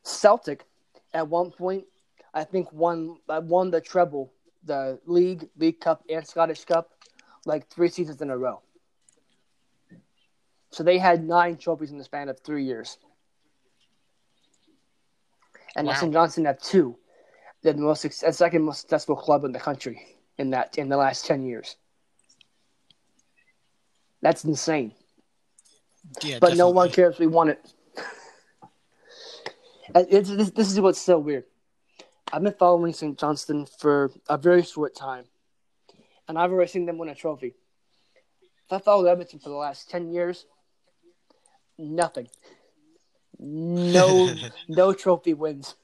Celtic, 0.05 0.65
at 1.13 1.29
one 1.29 1.51
point, 1.51 1.85
I 2.33 2.45
think 2.45 2.73
won 2.73 3.19
uh, 3.29 3.41
won 3.43 3.71
the 3.71 3.81
treble, 3.81 4.33
the 4.65 5.01
league, 5.07 5.49
League 5.57 5.81
Cup, 5.81 6.05
and 6.09 6.27
Scottish 6.27 6.65
Cup, 6.65 6.91
like 7.47 7.69
three 7.69 7.89
seasons 7.89 8.21
in 8.21 8.31
a 8.31 8.37
row. 8.37 8.63
So 10.75 10.83
they 10.83 10.99
had 10.99 11.23
nine 11.23 11.57
trophies 11.57 11.93
in 11.93 11.99
the 11.99 12.05
span 12.05 12.29
of 12.29 12.41
three 12.41 12.65
years. 12.65 12.99
And 15.77 15.87
wow. 15.87 15.95
St. 15.95 16.13
Johnstone 16.13 16.47
have 16.47 16.61
two. 16.61 16.97
They're 17.63 17.75
the 17.75 17.81
most 17.81 18.05
second 18.13 18.63
most 18.63 18.81
successful 18.81 19.15
club 19.15 19.45
in 19.45 19.53
the 19.53 19.61
country 19.61 20.05
in 20.37 20.51
that 20.51 20.77
in 20.77 20.89
the 20.89 20.97
last 20.97 21.27
ten 21.27 21.45
years. 21.45 21.77
That's 24.21 24.45
insane. 24.45 24.93
Yeah, 26.23 26.39
But 26.41 26.57
no 26.57 26.71
one 26.71 26.91
cares. 26.91 27.21
We 27.21 27.29
won 27.29 27.51
it. 27.51 27.73
Uh, 29.95 30.03
It's, 30.09 30.29
this, 30.29 30.51
this 30.51 30.73
is 30.73 30.81
what's 30.81 31.01
so 31.01 31.19
weird. 31.19 31.45
I've 32.33 32.43
been 32.43 32.53
following 32.55 32.93
St. 32.93 33.17
Johnstone 33.17 33.67
for 33.79 34.11
a 34.29 34.37
very 34.37 34.63
short 34.65 34.97
time, 34.97 35.25
and 36.27 36.37
I've 36.37 36.51
already 36.51 36.71
seen 36.71 36.85
them 36.85 36.99
win 36.99 37.11
a 37.11 37.15
trophy. 37.15 37.55
If 38.67 38.73
I 38.73 38.79
followed 38.79 39.07
Everton 39.07 39.39
for 39.39 39.51
the 39.51 39.55
last 39.55 39.89
ten 39.89 40.11
years, 40.11 40.47
nothing, 41.79 42.29
no, 43.39 44.35
no 44.69 44.93
trophy 44.93 45.35
wins. 45.35 45.75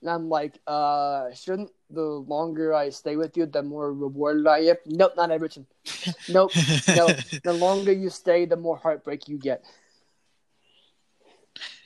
And 0.00 0.10
I'm 0.10 0.28
like, 0.30 0.58
uh, 0.66 1.32
shouldn't 1.34 1.70
the 1.90 2.00
longer 2.00 2.72
I 2.72 2.88
stay 2.88 3.16
with 3.16 3.36
you, 3.36 3.44
the 3.44 3.62
more 3.62 3.92
rewarded 3.92 4.46
I 4.46 4.60
am? 4.60 4.76
Nope, 4.86 5.12
not 5.16 5.30
Everton. 5.30 5.66
Nope, 6.28 6.52
no. 6.88 7.08
The 7.44 7.52
longer 7.52 7.92
you 7.92 8.08
stay, 8.08 8.46
the 8.46 8.56
more 8.56 8.78
heartbreak 8.78 9.28
you 9.28 9.38
get. 9.38 9.62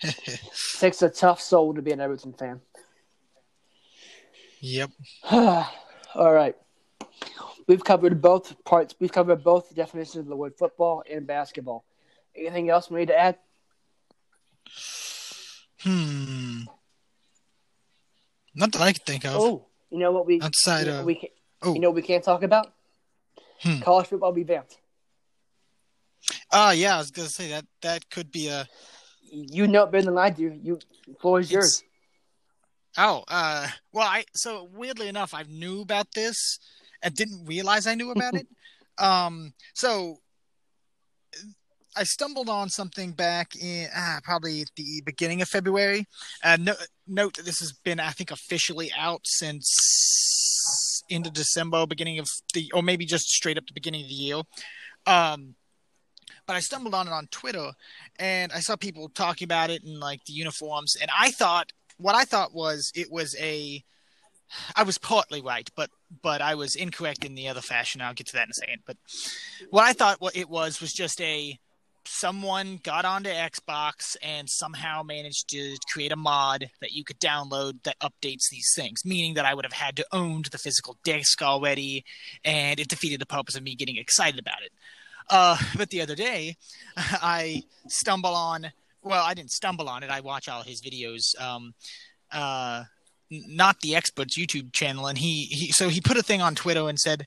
takes 0.79 1.03
a 1.03 1.09
tough 1.09 1.41
soul 1.41 1.75
to 1.75 1.83
be 1.83 1.93
an 1.93 2.01
Everton 2.01 2.33
fan. 2.33 2.61
Yep. 4.61 4.91
All 5.31 6.33
right. 6.33 6.57
We've 7.67 7.83
covered 7.83 8.21
both 8.21 8.63
parts. 8.65 8.95
We've 9.01 9.13
covered 9.13 9.43
both 9.43 9.75
definitions 9.75 10.25
of 10.25 10.27
the 10.27 10.37
word 10.37 10.55
football 10.59 11.03
and 11.11 11.27
basketball. 11.27 11.85
Anything 12.37 12.71
else 12.71 12.91
we 12.91 13.01
need 13.01 13.09
to 13.09 13.19
add? 13.19 13.37
Hmm. 15.81 16.63
Not 18.55 18.73
that 18.73 18.81
I 18.81 18.93
can 18.93 19.03
think 19.05 19.25
of. 19.25 19.37
Oh, 19.37 19.67
you 19.91 19.99
know 19.99 20.13
what 20.13 20.27
we 20.27 20.41
Outside 20.41 20.87
you 20.87 20.93
know, 20.93 21.01
of- 21.01 21.07
we 21.07 21.15
can, 21.17 21.29
oh. 21.63 21.75
you 21.75 21.81
know 21.81 21.91
what 21.91 21.97
we 21.97 22.03
can't 22.03 22.25
talk 22.25 22.43
about? 22.43 22.73
Hmm. 23.61 23.81
College 23.81 24.07
football 24.09 24.33
revamped. 24.33 24.79
Ah, 26.51 26.73
yeah, 26.73 26.95
I 26.95 26.99
was 26.99 27.11
gonna 27.11 27.29
say 27.29 27.51
that 27.51 27.67
that 27.83 28.09
could 28.11 28.31
be 28.31 28.49
a. 28.49 28.67
You 29.31 29.67
know 29.67 29.85
it 29.85 29.93
better 29.93 30.07
than 30.07 30.19
I 30.19 30.31
do. 30.31 30.59
You 30.63 30.79
floor 31.21 31.41
is 31.41 31.51
yours. 31.51 31.83
Oh, 32.97 33.25
uh, 33.29 33.67
well, 33.93 34.07
I 34.07 34.25
so 34.35 34.69
weirdly 34.73 35.09
enough, 35.09 35.35
I 35.35 35.43
knew 35.43 35.81
about 35.81 36.07
this 36.15 36.59
and 37.03 37.15
didn't 37.15 37.45
realize 37.45 37.87
I 37.87 37.95
knew 37.95 38.11
about 38.11 38.35
it. 38.41 38.47
Um, 38.99 39.53
so 39.75 40.21
I 41.97 42.05
stumbled 42.05 42.49
on 42.49 42.69
something 42.69 43.13
back 43.13 43.55
in 43.57 43.89
ah, 43.95 44.21
probably 44.23 44.65
the 44.77 45.03
beginning 45.05 45.43
of 45.43 45.49
February. 45.49 46.07
Uh, 46.43 46.57
no, 46.61 46.75
note 47.07 47.37
that 47.37 47.45
this 47.45 47.61
has 47.61 47.73
been, 47.73 48.01
I 48.01 48.11
think, 48.11 48.31
officially 48.31 48.91
out 48.97 49.21
since 49.25 51.03
into 51.09 51.31
December, 51.31 51.87
beginning 51.87 52.19
of 52.19 52.29
the, 52.53 52.71
or 52.73 52.83
maybe 52.83 53.05
just 53.05 53.29
straight 53.29 53.59
up 53.59 53.67
the 53.67 53.75
beginning 53.75 54.03
of 54.03 54.09
the 54.09 54.15
year. 54.15 54.43
Um, 55.07 55.55
but 56.47 56.57
I 56.57 56.61
stumbled 56.61 56.95
on 56.95 57.07
it 57.07 57.13
on 57.13 57.27
Twitter, 57.29 57.73
and 58.19 58.53
I 58.53 58.61
saw 58.61 58.77
people 58.77 59.09
talking 59.09 59.47
about 59.47 59.71
it 59.71 59.83
and 59.83 59.99
like 59.99 60.25
the 60.25 60.33
uniforms, 60.33 60.97
and 61.01 61.11
I 61.17 61.31
thought 61.31 61.73
what 61.97 62.15
I 62.15 62.25
thought 62.25 62.55
was 62.55 62.93
it 62.95 63.11
was 63.11 63.37
a. 63.39 63.83
I 64.77 64.83
was 64.83 64.99
partly 64.99 65.41
right, 65.41 65.69
but 65.75 65.91
but 66.23 66.43
I 66.43 66.55
was 66.55 66.77
incorrect 66.77 67.25
in 67.25 67.35
the 67.35 67.49
other 67.49 67.63
fashion. 67.63 68.01
I'll 68.01 68.15
get 68.15 68.27
to 68.29 68.35
that 68.35 68.45
in 68.45 68.51
a 68.51 68.55
second. 68.55 68.83
But 68.87 68.97
what 69.71 69.85
I 69.85 69.95
thought 69.95 70.21
what 70.21 70.37
it 70.37 70.49
was 70.49 70.81
was 70.81 70.93
just 70.93 71.21
a 71.21 71.59
someone 72.07 72.79
got 72.83 73.05
onto 73.05 73.31
Xbox 73.31 74.17
and 74.23 74.49
somehow 74.49 75.03
managed 75.03 75.49
to 75.51 75.77
create 75.93 76.13
a 76.13 76.17
mod 76.17 76.71
that 76.81 76.93
you 76.93 77.05
could 77.05 77.19
download 77.19 77.83
that 77.85 77.99
updates 78.01 78.49
these 78.51 78.73
things, 78.77 79.05
meaning 79.05 79.35
that 79.35 79.45
I 79.45 79.55
would 79.55 79.65
have 79.65 79.73
had 79.73 79.97
to 79.97 80.07
own 80.13 80.43
the 80.51 80.59
physical 80.59 80.97
disc 81.05 81.43
already, 81.43 82.05
and 82.45 82.79
it 82.79 82.89
defeated 82.89 83.21
the 83.21 83.27
purpose 83.27 83.57
of 83.57 83.63
me 83.63 83.75
getting 83.75 83.97
excited 83.97 84.39
about 84.39 84.63
it. 84.63 84.73
Uh, 85.31 85.57
but 85.77 85.91
the 85.91 86.03
other 86.03 86.15
day, 86.15 86.57
I 86.97 87.63
stumble 87.89 88.35
on. 88.35 88.73
Well, 89.03 89.25
I 89.25 89.35
didn't 89.35 89.51
stumble 89.51 89.89
on 89.89 90.03
it. 90.03 90.11
I 90.11 90.21
watch 90.21 90.49
all 90.49 90.63
his 90.63 90.81
videos. 90.81 91.39
Um, 91.41 91.75
uh, 92.33 92.85
not 93.31 93.81
the 93.81 93.97
experts 93.97 94.39
YouTube 94.39 94.73
channel, 94.73 95.07
and 95.07 95.19
he, 95.19 95.45
he 95.45 95.73
so 95.73 95.89
he 95.89 96.01
put 96.01 96.17
a 96.17 96.23
thing 96.23 96.43
on 96.43 96.55
Twitter 96.55 96.89
and 96.89 96.99
said, 96.99 97.27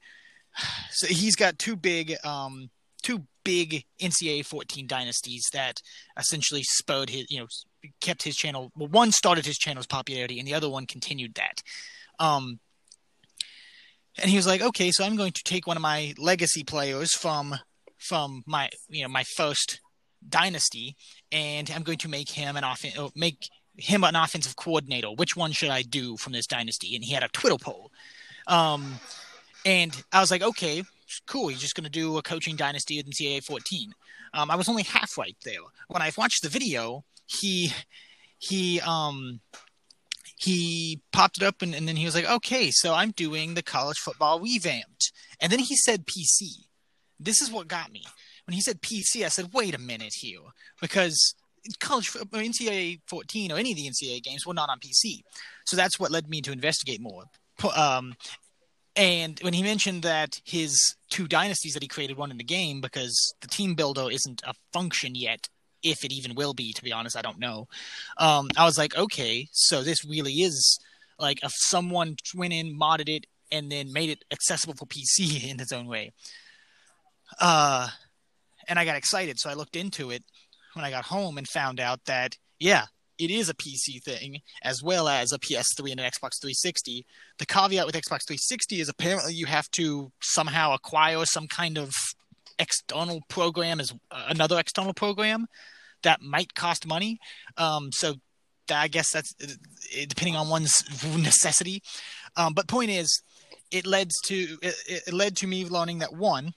so 0.91 1.07
he's 1.07 1.36
got 1.36 1.59
two 1.59 1.75
big 1.75 2.15
um 2.23 2.69
two 3.03 3.23
big 3.43 3.85
NCAA 4.01 4.45
14 4.45 4.87
dynasties 4.87 5.47
that 5.53 5.81
essentially 6.17 6.63
spurred 6.63 7.09
his 7.09 7.25
you 7.29 7.39
know 7.39 7.47
kept 8.01 8.23
his 8.23 8.35
channel. 8.35 8.71
Well, 8.75 8.89
one 8.89 9.11
started 9.11 9.45
his 9.45 9.57
channel's 9.57 9.87
popularity, 9.87 10.39
and 10.39 10.47
the 10.47 10.53
other 10.53 10.69
one 10.69 10.85
continued 10.85 11.35
that. 11.35 11.63
Um, 12.19 12.59
and 14.19 14.29
he 14.29 14.35
was 14.35 14.47
like, 14.47 14.61
okay, 14.61 14.91
so 14.91 15.03
I'm 15.03 15.15
going 15.15 15.31
to 15.31 15.43
take 15.43 15.67
one 15.67 15.77
of 15.77 15.83
my 15.83 16.13
legacy 16.17 16.63
players 16.63 17.13
from 17.13 17.55
from 17.97 18.43
my 18.45 18.69
you 18.89 19.03
know 19.03 19.09
my 19.09 19.23
first 19.23 19.79
dynasty, 20.27 20.95
and 21.31 21.69
I'm 21.71 21.83
going 21.83 21.99
to 21.99 22.09
make 22.09 22.29
him 22.29 22.57
an 22.57 22.63
offen- 22.63 22.99
or 22.99 23.11
make 23.15 23.49
him 23.77 24.03
an 24.03 24.15
offensive 24.15 24.55
coordinator. 24.55 25.09
Which 25.09 25.35
one 25.35 25.51
should 25.51 25.69
I 25.69 25.83
do 25.83 26.17
from 26.17 26.33
this 26.33 26.47
dynasty? 26.47 26.95
And 26.95 27.03
he 27.03 27.13
had 27.13 27.23
a 27.23 27.29
Twitter 27.29 27.57
poll. 27.57 27.91
Um, 28.47 28.99
and 29.65 30.03
I 30.11 30.21
was 30.21 30.31
like, 30.31 30.41
okay, 30.41 30.83
cool. 31.25 31.47
He's 31.49 31.59
just 31.59 31.75
going 31.75 31.85
to 31.85 31.89
do 31.89 32.17
a 32.17 32.21
coaching 32.21 32.55
dynasty 32.55 32.99
in 32.99 33.05
NCAA 33.05 33.43
14. 33.43 33.93
Um, 34.33 34.51
I 34.51 34.55
was 34.55 34.69
only 34.69 34.83
half 34.83 35.17
right 35.17 35.37
there. 35.43 35.59
When 35.87 36.01
I 36.01 36.11
watched 36.17 36.43
the 36.43 36.49
video, 36.49 37.03
he 37.25 37.71
he 38.39 38.79
um 38.81 39.41
he 40.37 41.01
popped 41.11 41.37
it 41.37 41.43
up 41.43 41.61
and, 41.61 41.73
and 41.73 41.87
then 41.87 41.95
he 41.95 42.05
was 42.05 42.13
like, 42.13 42.29
okay, 42.29 42.69
so 42.71 42.93
I'm 42.93 43.11
doing 43.11 43.55
the 43.55 43.63
college 43.63 43.97
football 43.97 44.39
revamped. 44.39 45.11
And 45.41 45.51
then 45.51 45.59
he 45.59 45.75
said 45.75 46.05
PC. 46.05 46.65
This 47.19 47.41
is 47.41 47.51
what 47.51 47.67
got 47.67 47.91
me. 47.91 48.03
When 48.45 48.53
he 48.53 48.61
said 48.61 48.81
PC, 48.81 49.25
I 49.25 49.29
said, 49.29 49.49
wait 49.51 49.73
a 49.73 49.79
minute 49.79 50.13
here, 50.15 50.39
because 50.79 51.35
college 51.79 52.11
NCAA 52.11 53.01
14 53.07 53.51
or 53.51 53.57
any 53.57 53.71
of 53.71 53.77
the 53.77 53.89
NCAA 53.89 54.23
games 54.23 54.45
were 54.45 54.53
not 54.53 54.69
on 54.69 54.79
PC. 54.79 55.21
So 55.65 55.75
that's 55.75 55.99
what 55.99 56.11
led 56.11 56.29
me 56.29 56.41
to 56.41 56.51
investigate 56.51 57.01
more. 57.01 57.23
Um, 57.75 58.15
and 58.97 59.39
when 59.41 59.53
he 59.53 59.61
mentioned 59.61 60.01
that 60.03 60.41
his 60.43 60.95
two 61.09 61.27
dynasties 61.27 61.73
that 61.73 61.83
he 61.83 61.87
created 61.87 62.17
won 62.17 62.31
in 62.31 62.37
the 62.37 62.43
game 62.43 62.81
because 62.81 63.33
the 63.41 63.47
team 63.47 63.75
builder 63.75 64.09
isn't 64.11 64.41
a 64.45 64.53
function 64.73 65.13
yet, 65.15 65.47
if 65.83 66.03
it 66.03 66.11
even 66.11 66.35
will 66.35 66.53
be, 66.53 66.73
to 66.73 66.83
be 66.83 66.91
honest, 66.91 67.15
I 67.15 67.21
don't 67.21 67.39
know. 67.39 67.67
Um, 68.17 68.49
I 68.57 68.65
was 68.65 68.77
like, 68.77 68.97
okay, 68.97 69.47
so 69.51 69.83
this 69.83 70.03
really 70.03 70.33
is 70.33 70.79
like 71.19 71.43
if 71.43 71.51
someone 71.55 72.15
went 72.35 72.53
in, 72.53 72.77
modded 72.77 73.09
it, 73.09 73.25
and 73.51 73.71
then 73.71 73.93
made 73.93 74.09
it 74.09 74.25
accessible 74.31 74.73
for 74.73 74.85
PC 74.85 75.49
in 75.49 75.59
its 75.59 75.71
own 75.71 75.87
way. 75.87 76.11
Uh, 77.39 77.89
and 78.67 78.79
I 78.79 78.85
got 78.85 78.95
excited, 78.95 79.39
so 79.39 79.49
I 79.49 79.53
looked 79.53 79.75
into 79.75 80.11
it 80.11 80.23
when 80.73 80.85
I 80.85 80.89
got 80.89 81.05
home 81.05 81.37
and 81.37 81.47
found 81.47 81.79
out 81.79 82.05
that 82.05 82.35
yeah, 82.59 82.85
it 83.20 83.32
is 83.32 83.49
a 83.49 83.53
PC 83.53 84.01
thing 84.03 84.41
as 84.63 84.84
well 84.84 85.07
as 85.07 85.32
a 85.32 85.39
PS3 85.39 85.91
and 85.91 85.99
an 85.99 86.05
Xbox 86.05 86.39
360. 86.41 87.05
The 87.39 87.45
caveat 87.45 87.86
with 87.86 87.95
Xbox 87.95 88.26
360 88.28 88.82
is 88.82 88.89
apparently 88.89 89.34
you 89.34 89.45
have 89.45 89.70
to 89.72 90.11
somehow 90.22 90.74
acquire 90.74 91.26
some 91.26 91.47
kind 91.47 91.78
of 91.78 91.91
external 92.59 93.22
program 93.28 93.80
as 93.80 93.91
uh, 94.11 94.26
another 94.30 94.59
external 94.59 94.93
program 94.93 95.47
that 96.03 96.22
might 96.22 96.53
cost 96.53 96.88
money. 96.88 97.20
Um, 97.57 97.91
so 97.91 98.15
I 98.72 98.88
guess 98.88 99.11
that's 99.11 99.34
uh, 99.41 99.47
depending 100.07 100.36
on 100.36 100.49
one's 100.49 100.84
necessity. 101.18 101.82
Um, 102.36 102.53
but 102.53 102.68
point 102.68 102.91
is, 102.91 103.22
it 103.72 103.86
led 103.86 104.09
to 104.26 104.57
it, 104.61 104.76
it 104.88 105.13
led 105.13 105.36
to 105.38 105.47
me 105.47 105.65
learning 105.65 105.99
that 105.99 106.13
one, 106.13 106.53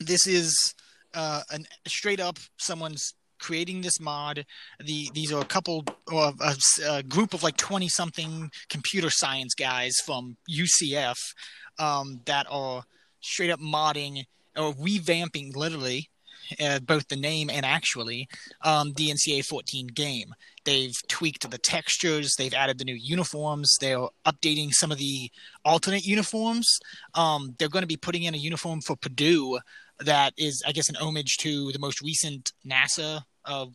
this 0.00 0.26
is 0.26 0.74
uh, 1.14 1.42
an 1.50 1.66
straight 1.86 2.20
up 2.20 2.38
someone's 2.58 3.14
creating 3.38 3.80
this 3.80 4.00
mod. 4.00 4.44
The 4.84 5.10
these 5.14 5.32
are 5.32 5.40
a 5.40 5.46
couple 5.46 5.84
or 6.10 6.32
a, 6.40 6.56
a 6.88 7.02
group 7.02 7.34
of 7.34 7.42
like 7.42 7.56
twenty 7.56 7.88
something 7.88 8.50
computer 8.68 9.10
science 9.10 9.54
guys 9.54 9.96
from 10.04 10.36
UCF 10.50 11.16
um, 11.78 12.20
that 12.26 12.46
are 12.50 12.82
straight 13.20 13.50
up 13.50 13.60
modding 13.60 14.24
or 14.56 14.72
revamping 14.74 15.56
literally. 15.56 16.10
Uh, 16.58 16.78
both 16.78 17.06
the 17.08 17.16
name 17.16 17.50
and 17.50 17.66
actually 17.66 18.26
um, 18.62 18.94
the 18.96 19.10
NCAA 19.10 19.44
14 19.44 19.88
game. 19.88 20.32
They've 20.64 20.94
tweaked 21.06 21.50
the 21.50 21.58
textures. 21.58 22.36
They've 22.36 22.54
added 22.54 22.78
the 22.78 22.86
new 22.86 22.94
uniforms. 22.94 23.76
They're 23.80 24.06
updating 24.24 24.72
some 24.72 24.90
of 24.90 24.96
the 24.96 25.30
alternate 25.66 26.06
uniforms. 26.06 26.78
Um, 27.14 27.54
they're 27.58 27.68
going 27.68 27.82
to 27.82 27.88
be 27.88 27.98
putting 27.98 28.22
in 28.22 28.34
a 28.34 28.38
uniform 28.38 28.80
for 28.80 28.96
Purdue 28.96 29.58
that 30.00 30.32
is, 30.36 30.62
I 30.66 30.72
guess, 30.72 30.88
an 30.88 30.96
homage 30.96 31.36
to 31.38 31.72
the 31.72 31.78
most 31.78 32.00
recent 32.02 32.52
NASA 32.66 33.22
uh, 33.44 33.66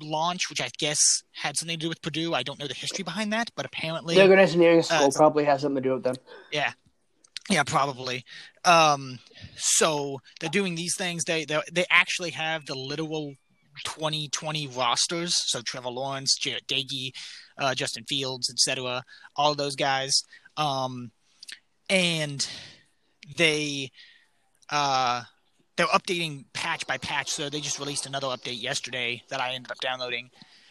launch, 0.00 0.48
which 0.50 0.60
I 0.60 0.68
guess 0.78 0.98
had 1.32 1.56
something 1.56 1.78
to 1.78 1.84
do 1.84 1.88
with 1.88 2.02
Purdue. 2.02 2.34
I 2.34 2.42
don't 2.42 2.58
know 2.58 2.66
the 2.66 2.74
history 2.74 3.04
behind 3.04 3.32
that, 3.32 3.50
but 3.56 3.66
apparently, 3.66 4.14
good 4.14 4.38
engineering 4.38 4.82
school 4.82 5.06
Uh, 5.06 5.10
probably 5.14 5.44
has 5.44 5.62
something 5.62 5.82
to 5.82 5.88
do 5.88 5.94
with 5.94 6.04
them. 6.04 6.16
yeah, 6.52 6.72
yeah, 7.48 7.62
probably. 7.62 8.24
Um, 8.64 9.18
so 9.56 10.20
they're 10.40 10.50
doing 10.50 10.74
these 10.74 10.96
things. 10.96 11.24
They 11.24 11.44
they 11.44 11.60
they 11.72 11.84
actually 11.90 12.30
have 12.30 12.66
the 12.66 12.74
literal 12.74 13.34
2020 13.84 14.66
rosters. 14.68 15.34
So 15.50 15.60
Trevor 15.62 15.90
Lawrence, 15.90 16.38
Jarret 16.38 16.66
Doege, 16.66 17.12
uh, 17.58 17.74
Justin 17.74 18.04
Fields, 18.04 18.50
etc. 18.50 19.04
All 19.36 19.54
those 19.54 19.76
guys. 19.76 20.22
Um, 20.56 21.12
and 21.88 22.46
they 23.36 23.90
uh 24.70 25.22
they're 25.78 25.86
updating 25.86 26.44
patch 26.52 26.86
by 26.86 26.98
patch. 26.98 27.30
So 27.30 27.48
they 27.48 27.60
just 27.60 27.78
released 27.78 28.04
another 28.04 28.26
update 28.26 28.60
yesterday 28.60 29.22
that 29.30 29.40
I 29.40 29.52
ended 29.54 29.70
up 29.70 29.78
downloading. 29.78 30.28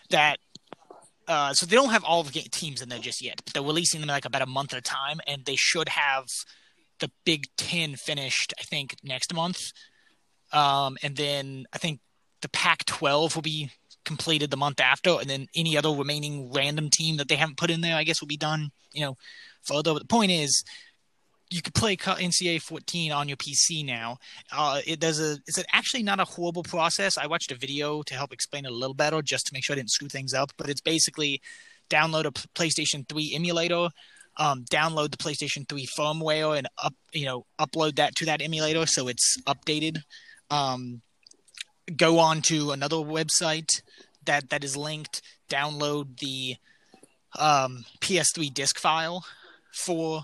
That 0.10 0.38
uh, 1.28 1.54
so 1.54 1.66
they 1.66 1.76
don't 1.76 1.90
have 1.90 2.04
all 2.04 2.24
the 2.24 2.32
teams 2.32 2.82
in 2.82 2.90
there 2.90 3.00
just 3.00 3.24
yet, 3.24 3.42
but 3.44 3.54
they're 3.54 3.64
releasing 3.64 4.02
them 4.02 4.10
like 4.10 4.26
about 4.26 4.42
a 4.42 4.46
month 4.46 4.74
at 4.74 4.80
a 4.80 4.82
time, 4.82 5.20
and 5.26 5.46
they 5.46 5.56
should 5.56 5.90
have 5.90 6.26
the 7.00 7.10
Big 7.26 7.46
Ten 7.58 7.96
finished. 7.96 8.54
I 8.60 8.64
think 8.64 8.96
next 9.04 9.34
month, 9.34 9.72
um, 10.52 10.98
and 11.02 11.16
then 11.16 11.66
I 11.74 11.78
think 11.78 12.00
the 12.42 12.50
Pac-12 12.50 13.36
will 13.36 13.42
be 13.42 13.72
completed 14.06 14.52
the 14.52 14.58
month 14.58 14.80
after, 14.80 15.18
and 15.20 15.30
then 15.30 15.48
any 15.56 15.78
other 15.78 15.90
remaining 15.90 16.52
random 16.54 16.90
team 16.90 17.18
that 17.18 17.28
they 17.30 17.36
haven't 17.36 17.58
put 17.58 17.72
in 17.72 17.82
there, 17.82 17.96
I 17.96 18.04
guess, 18.04 18.22
will 18.22 18.28
be 18.28 18.38
done. 18.38 18.72
You 18.94 19.06
know, 19.06 19.18
further. 19.64 19.94
But 19.94 20.04
the 20.04 20.08
point 20.08 20.32
is, 20.32 20.64
you 21.50 21.62
could 21.62 21.74
play 21.74 21.96
NCAA 21.96 22.62
14 22.62 23.12
on 23.12 23.28
your 23.28 23.38
PC 23.38 23.86
now. 23.86 24.18
Uh, 24.52 24.82
it 24.86 25.00
does 25.00 25.20
a 25.20 25.38
it's 25.48 25.64
actually 25.72 26.04
not 26.04 26.20
a 26.20 26.26
horrible 26.26 26.64
process. 26.64 27.18
I 27.18 27.28
watched 27.28 27.52
a 27.52 27.56
video 27.56 28.02
to 28.04 28.14
help 28.14 28.34
explain 28.34 28.66
it 28.66 28.72
a 28.72 28.76
little 28.76 28.94
better, 28.94 29.22
just 29.22 29.48
to 29.48 29.54
make 29.54 29.64
sure 29.64 29.74
I 29.74 29.78
didn't 29.78 29.92
screw 29.92 30.10
things 30.10 30.34
up. 30.34 30.52
But 30.58 30.70
it's 30.70 30.82
basically 30.82 31.42
download 31.90 32.26
a 32.26 32.32
PlayStation 32.32 33.08
3 33.08 33.34
emulator, 33.34 33.90
um, 34.38 34.66
download 34.66 35.12
the 35.12 35.18
PlayStation 35.18 35.68
3 35.68 35.88
firmware, 35.98 36.58
and 36.58 36.68
up 36.84 36.94
you 37.14 37.26
know 37.26 37.46
upload 37.60 37.96
that 37.96 38.16
to 38.16 38.26
that 38.26 38.42
emulator 38.42 38.86
so 38.86 39.08
it's 39.08 39.38
updated. 39.48 40.00
Um, 40.50 41.02
go 41.96 42.20
on 42.20 42.42
to 42.44 42.72
another 42.72 42.98
website 42.98 43.82
that 44.26 44.50
that 44.50 44.64
is 44.64 44.76
linked. 44.76 45.22
Download 45.50 46.20
the 46.20 46.58
um, 47.40 47.86
PS3 48.02 48.54
disk 48.54 48.78
file 48.80 49.26
for 49.72 50.24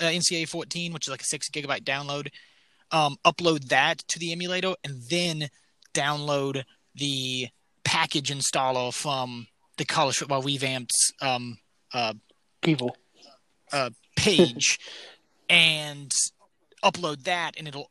uh, 0.00 0.04
NCAA 0.04 0.48
14, 0.48 0.92
which 0.92 1.06
is 1.06 1.10
like 1.10 1.22
a 1.22 1.24
six 1.24 1.48
gigabyte 1.48 1.84
download. 1.84 2.28
Um, 2.90 3.16
upload 3.24 3.68
that 3.68 3.98
to 4.08 4.18
the 4.18 4.32
emulator, 4.32 4.74
and 4.84 5.02
then 5.10 5.48
download 5.94 6.64
the 6.94 7.48
package 7.84 8.30
installer 8.30 8.92
from 8.92 9.46
the 9.76 9.84
College 9.84 10.16
Football 10.16 10.42
Revamped 10.42 10.92
um, 11.20 11.58
uh, 11.92 12.14
people 12.62 12.96
uh, 13.72 13.90
page, 14.16 14.78
and 15.50 16.12
upload 16.82 17.24
that, 17.24 17.56
and 17.58 17.68
it'll 17.68 17.90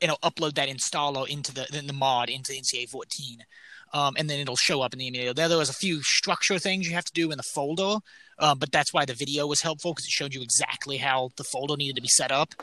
it'll 0.00 0.18
upload 0.18 0.54
that 0.54 0.68
installer 0.68 1.28
into 1.28 1.52
the 1.52 1.66
the 1.70 1.92
mod 1.92 2.30
into 2.30 2.52
NCAA 2.52 2.88
14 2.88 3.38
um, 3.92 4.14
and 4.18 4.28
then 4.28 4.40
it'll 4.40 4.56
show 4.56 4.82
up 4.82 4.92
in 4.92 4.98
the 4.98 5.06
emulator. 5.06 5.34
There, 5.34 5.48
there 5.48 5.58
was 5.58 5.70
a 5.70 5.74
few 5.74 6.02
structure 6.02 6.58
things 6.58 6.88
you 6.88 6.94
have 6.94 7.04
to 7.04 7.12
do 7.12 7.30
in 7.30 7.36
the 7.36 7.44
folder, 7.54 7.98
uh, 8.38 8.54
but 8.54 8.72
that's 8.72 8.92
why 8.92 9.04
the 9.04 9.14
video 9.14 9.46
was 9.46 9.62
helpful 9.62 9.92
because 9.92 10.04
it 10.04 10.10
showed 10.10 10.34
you 10.34 10.42
exactly 10.42 10.96
how 10.98 11.30
the 11.36 11.44
folder 11.44 11.76
needed 11.76 11.96
to 11.96 12.02
be 12.02 12.08
set 12.08 12.32
up. 12.32 12.54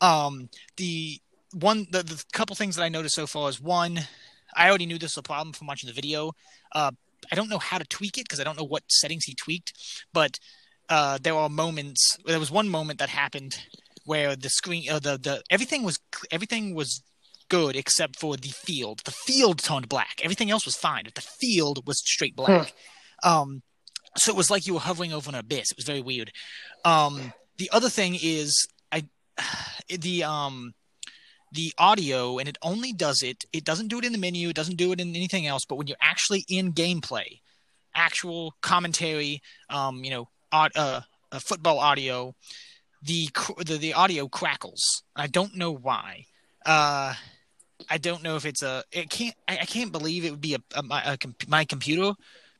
Um, 0.00 0.48
the 0.76 1.20
one, 1.52 1.86
the, 1.90 2.02
the 2.02 2.22
couple 2.32 2.56
things 2.56 2.76
that 2.76 2.82
I 2.82 2.88
noticed 2.88 3.14
so 3.14 3.26
far 3.26 3.48
is 3.48 3.60
one, 3.60 4.00
I 4.56 4.68
already 4.68 4.86
knew 4.86 4.98
this 4.98 5.16
was 5.16 5.18
a 5.18 5.22
problem 5.22 5.52
from 5.52 5.66
watching 5.66 5.88
the 5.88 5.94
video. 5.94 6.32
Uh, 6.72 6.92
I 7.30 7.34
don't 7.34 7.48
know 7.48 7.58
how 7.58 7.78
to 7.78 7.84
tweak 7.84 8.18
it 8.18 8.24
because 8.24 8.40
I 8.40 8.44
don't 8.44 8.56
know 8.56 8.64
what 8.64 8.84
settings 8.88 9.24
he 9.24 9.34
tweaked, 9.34 9.72
but 10.12 10.38
uh, 10.88 11.18
there 11.20 11.34
are 11.34 11.48
moments. 11.48 12.16
There 12.24 12.38
was 12.38 12.50
one 12.50 12.68
moment 12.68 12.98
that 12.98 13.08
happened 13.08 13.58
where 14.04 14.36
the 14.36 14.48
screen, 14.48 14.88
uh, 14.90 14.98
the 14.98 15.18
the 15.18 15.42
everything 15.50 15.82
was 15.82 15.98
everything 16.30 16.74
was 16.74 17.02
good 17.48 17.76
except 17.76 18.18
for 18.18 18.36
the 18.36 18.48
field. 18.48 19.02
The 19.04 19.10
field 19.10 19.58
turned 19.58 19.88
black. 19.88 20.20
Everything 20.22 20.50
else 20.50 20.64
was 20.64 20.76
fine. 20.76 21.04
but 21.04 21.14
The 21.14 21.20
field 21.20 21.86
was 21.86 21.98
straight 21.98 22.36
black. 22.36 22.72
Hmm. 23.22 23.28
Um, 23.28 23.62
so 24.16 24.30
it 24.32 24.36
was 24.36 24.50
like 24.50 24.66
you 24.66 24.74
were 24.74 24.80
hovering 24.80 25.12
over 25.12 25.28
an 25.28 25.34
abyss. 25.34 25.70
It 25.70 25.76
was 25.76 25.86
very 25.86 26.00
weird. 26.00 26.32
Um, 26.84 27.32
the 27.58 27.70
other 27.72 27.88
thing 27.88 28.16
is 28.20 28.66
I 28.90 29.04
the 29.88 30.24
um 30.24 30.74
the 31.52 31.72
audio 31.78 32.38
and 32.38 32.48
it 32.48 32.58
only 32.62 32.92
does 32.92 33.22
it 33.22 33.44
it 33.52 33.64
doesn't 33.64 33.88
do 33.88 33.98
it 33.98 34.04
in 34.04 34.12
the 34.12 34.18
menu 34.18 34.50
it 34.50 34.56
doesn't 34.56 34.76
do 34.76 34.92
it 34.92 35.00
in 35.00 35.16
anything 35.16 35.46
else 35.46 35.64
but 35.64 35.76
when 35.76 35.86
you're 35.86 35.96
actually 36.00 36.44
in 36.48 36.72
gameplay 36.74 37.40
actual 37.94 38.54
commentary 38.60 39.40
um 39.70 40.04
you 40.04 40.10
know 40.10 40.28
uh, 40.52 40.68
uh, 40.76 41.00
football 41.38 41.78
audio 41.78 42.34
the, 43.02 43.28
the 43.64 43.78
the 43.78 43.94
audio 43.94 44.28
crackles 44.28 45.02
i 45.16 45.26
don't 45.26 45.56
know 45.56 45.72
why 45.72 46.24
uh 46.66 47.14
I 47.88 47.98
don't 47.98 48.22
know 48.22 48.36
if 48.36 48.44
it's 48.44 48.62
a. 48.62 48.84
It 48.92 49.10
can't. 49.10 49.34
I, 49.46 49.58
I 49.62 49.64
can't 49.64 49.92
believe 49.92 50.24
it 50.24 50.30
would 50.30 50.40
be 50.40 50.54
a, 50.54 50.58
a, 50.74 50.82
my, 50.82 51.02
a 51.02 51.18
my 51.46 51.64
computer 51.64 52.12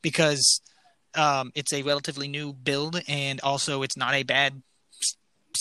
because 0.03 0.61
um, 1.15 1.53
it's 1.55 1.73
a 1.73 1.83
relatively 1.83 2.29
new 2.29 2.53
build 2.53 3.01
and 3.09 3.41
also 3.41 3.83
it's 3.83 3.97
not 3.97 4.15
a 4.15 4.23
bad 4.23 4.63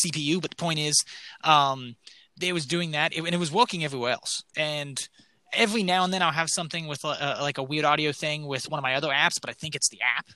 CPU. 0.05 0.41
But 0.41 0.51
the 0.51 0.55
point 0.55 0.80
is, 0.80 1.03
um, 1.43 1.95
they 2.39 2.53
was 2.53 2.66
doing 2.66 2.91
that 2.91 3.16
and 3.16 3.28
it 3.28 3.39
was 3.39 3.51
working 3.51 3.84
everywhere 3.84 4.12
else. 4.12 4.43
And 4.55 5.08
every 5.53 5.84
now 5.84 6.03
and 6.03 6.14
then 6.14 6.22
I'll 6.22 6.32
have 6.32 6.49
something 6.49 6.88
with 6.88 7.03
a, 7.03 7.38
a, 7.39 7.41
like 7.41 7.58
a 7.58 7.64
weird 7.64 7.86
audio 7.86 8.12
thing 8.12 8.45
with 8.45 8.70
one 8.70 8.78
of 8.78 8.84
my 8.84 8.95
other 8.95 9.10
apps, 9.10 9.39
but 9.41 9.49
I 9.49 9.53
think 9.53 9.76
it's 9.76 9.89
the 9.89 9.99
app 10.01 10.28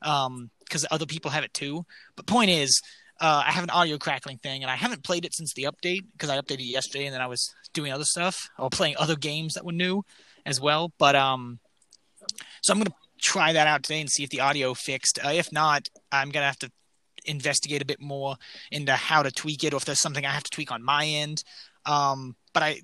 because 0.00 0.84
um, 0.84 0.88
other 0.90 1.06
people 1.06 1.30
have 1.30 1.44
it 1.44 1.54
too. 1.54 1.84
But 2.16 2.26
point 2.26 2.50
is, 2.50 2.80
uh, 3.20 3.42
I 3.46 3.50
have 3.52 3.64
an 3.64 3.70
audio 3.70 3.96
crackling 3.98 4.38
thing, 4.38 4.62
and 4.62 4.70
I 4.70 4.76
haven't 4.76 5.04
played 5.04 5.24
it 5.24 5.34
since 5.34 5.54
the 5.54 5.64
update 5.64 6.04
because 6.12 6.28
I 6.28 6.38
updated 6.38 6.70
yesterday, 6.70 7.06
and 7.06 7.14
then 7.14 7.22
I 7.22 7.26
was 7.26 7.54
doing 7.72 7.92
other 7.92 8.04
stuff 8.04 8.48
or 8.58 8.68
playing 8.68 8.96
other 8.98 9.16
games 9.16 9.54
that 9.54 9.64
were 9.64 9.72
new 9.72 10.02
as 10.44 10.60
well. 10.60 10.92
But 10.98 11.16
um, 11.16 11.58
so 12.62 12.72
I'm 12.72 12.78
gonna 12.78 12.94
try 13.20 13.52
that 13.52 13.66
out 13.66 13.82
today 13.82 14.00
and 14.00 14.10
see 14.10 14.22
if 14.22 14.30
the 14.30 14.40
audio 14.40 14.74
fixed. 14.74 15.18
Uh, 15.24 15.30
if 15.30 15.50
not, 15.50 15.88
I'm 16.12 16.30
gonna 16.30 16.46
have 16.46 16.58
to 16.58 16.70
investigate 17.24 17.82
a 17.82 17.86
bit 17.86 18.00
more 18.00 18.36
into 18.70 18.92
how 18.92 19.22
to 19.22 19.30
tweak 19.30 19.64
it, 19.64 19.72
or 19.72 19.78
if 19.78 19.86
there's 19.86 20.00
something 20.00 20.26
I 20.26 20.30
have 20.30 20.44
to 20.44 20.50
tweak 20.50 20.70
on 20.70 20.82
my 20.82 21.06
end. 21.06 21.42
Um, 21.86 22.36
but 22.52 22.62
I, 22.62 22.80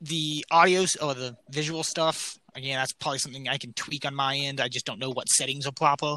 the 0.00 0.44
audio 0.50 0.86
or 1.02 1.14
the 1.14 1.36
visual 1.50 1.82
stuff, 1.82 2.38
again, 2.54 2.78
that's 2.78 2.92
probably 2.92 3.18
something 3.18 3.48
I 3.48 3.58
can 3.58 3.74
tweak 3.74 4.06
on 4.06 4.14
my 4.14 4.36
end. 4.36 4.60
I 4.60 4.68
just 4.68 4.86
don't 4.86 4.98
know 4.98 5.10
what 5.10 5.28
settings 5.28 5.66
are 5.66 5.72
proper. 5.72 6.16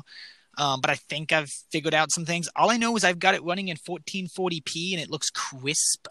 Um, 0.59 0.81
but 0.81 0.91
I 0.91 0.95
think 0.95 1.31
I've 1.31 1.49
figured 1.71 1.93
out 1.93 2.11
some 2.11 2.25
things. 2.25 2.49
All 2.55 2.69
I 2.69 2.77
know 2.77 2.95
is 2.95 3.03
I've 3.03 3.17
got 3.17 3.33
it 3.33 3.43
running 3.43 3.69
in 3.69 3.77
1440p 3.77 4.93
and 4.93 5.01
it 5.01 5.09
looks 5.09 5.29
crisp. 5.29 6.07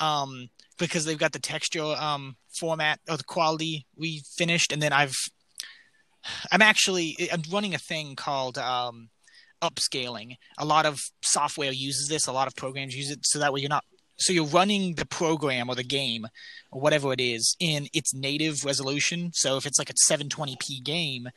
Um, 0.00 0.48
because 0.78 1.04
they've 1.04 1.18
got 1.18 1.32
the 1.32 1.38
texture 1.38 1.82
um, 1.82 2.36
format 2.58 2.98
or 3.08 3.16
the 3.16 3.24
quality 3.24 3.86
we 3.96 4.22
finished, 4.36 4.72
and 4.72 4.82
then 4.82 4.92
I've 4.92 5.14
I'm 6.50 6.62
actually 6.62 7.16
I'm 7.32 7.42
running 7.50 7.74
a 7.74 7.78
thing 7.78 8.16
called 8.16 8.58
um, 8.58 9.10
upscaling. 9.62 10.36
A 10.58 10.64
lot 10.64 10.86
of 10.86 11.00
software 11.22 11.72
uses 11.72 12.08
this. 12.08 12.26
A 12.26 12.32
lot 12.32 12.48
of 12.48 12.56
programs 12.56 12.96
use 12.96 13.10
it, 13.10 13.20
so 13.22 13.38
that 13.38 13.52
way 13.52 13.60
you're 13.60 13.68
not 13.68 13.84
so 14.16 14.32
you're 14.32 14.46
running 14.46 14.94
the 14.94 15.06
program 15.06 15.68
or 15.68 15.74
the 15.74 15.84
game 15.84 16.26
or 16.70 16.80
whatever 16.80 17.12
it 17.12 17.20
is 17.20 17.56
in 17.58 17.88
its 17.92 18.14
native 18.14 18.64
resolution. 18.64 19.30
So 19.34 19.56
if 19.56 19.66
it's 19.66 19.78
like 19.78 19.90
a 19.90 19.94
720p 20.10 20.84
game, 20.84 21.28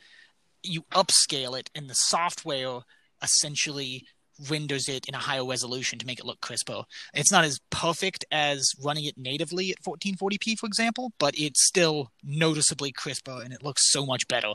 you 0.62 0.82
upscale 0.92 1.58
it 1.58 1.70
and 1.74 1.88
the 1.88 1.94
software 1.94 2.80
essentially 3.22 4.04
renders 4.48 4.88
it 4.88 5.06
in 5.08 5.14
a 5.14 5.18
higher 5.18 5.44
resolution 5.44 5.98
to 5.98 6.06
make 6.06 6.18
it 6.18 6.24
look 6.24 6.40
crisper. 6.40 6.82
It's 7.14 7.32
not 7.32 7.44
as 7.44 7.58
perfect 7.70 8.24
as 8.30 8.70
running 8.82 9.04
it 9.04 9.18
natively 9.18 9.70
at 9.70 9.82
1440p, 9.82 10.58
for 10.58 10.66
example, 10.66 11.12
but 11.18 11.34
it's 11.36 11.66
still 11.66 12.12
noticeably 12.22 12.92
crisper 12.92 13.40
and 13.42 13.52
it 13.52 13.62
looks 13.62 13.90
so 13.90 14.06
much 14.06 14.28
better. 14.28 14.52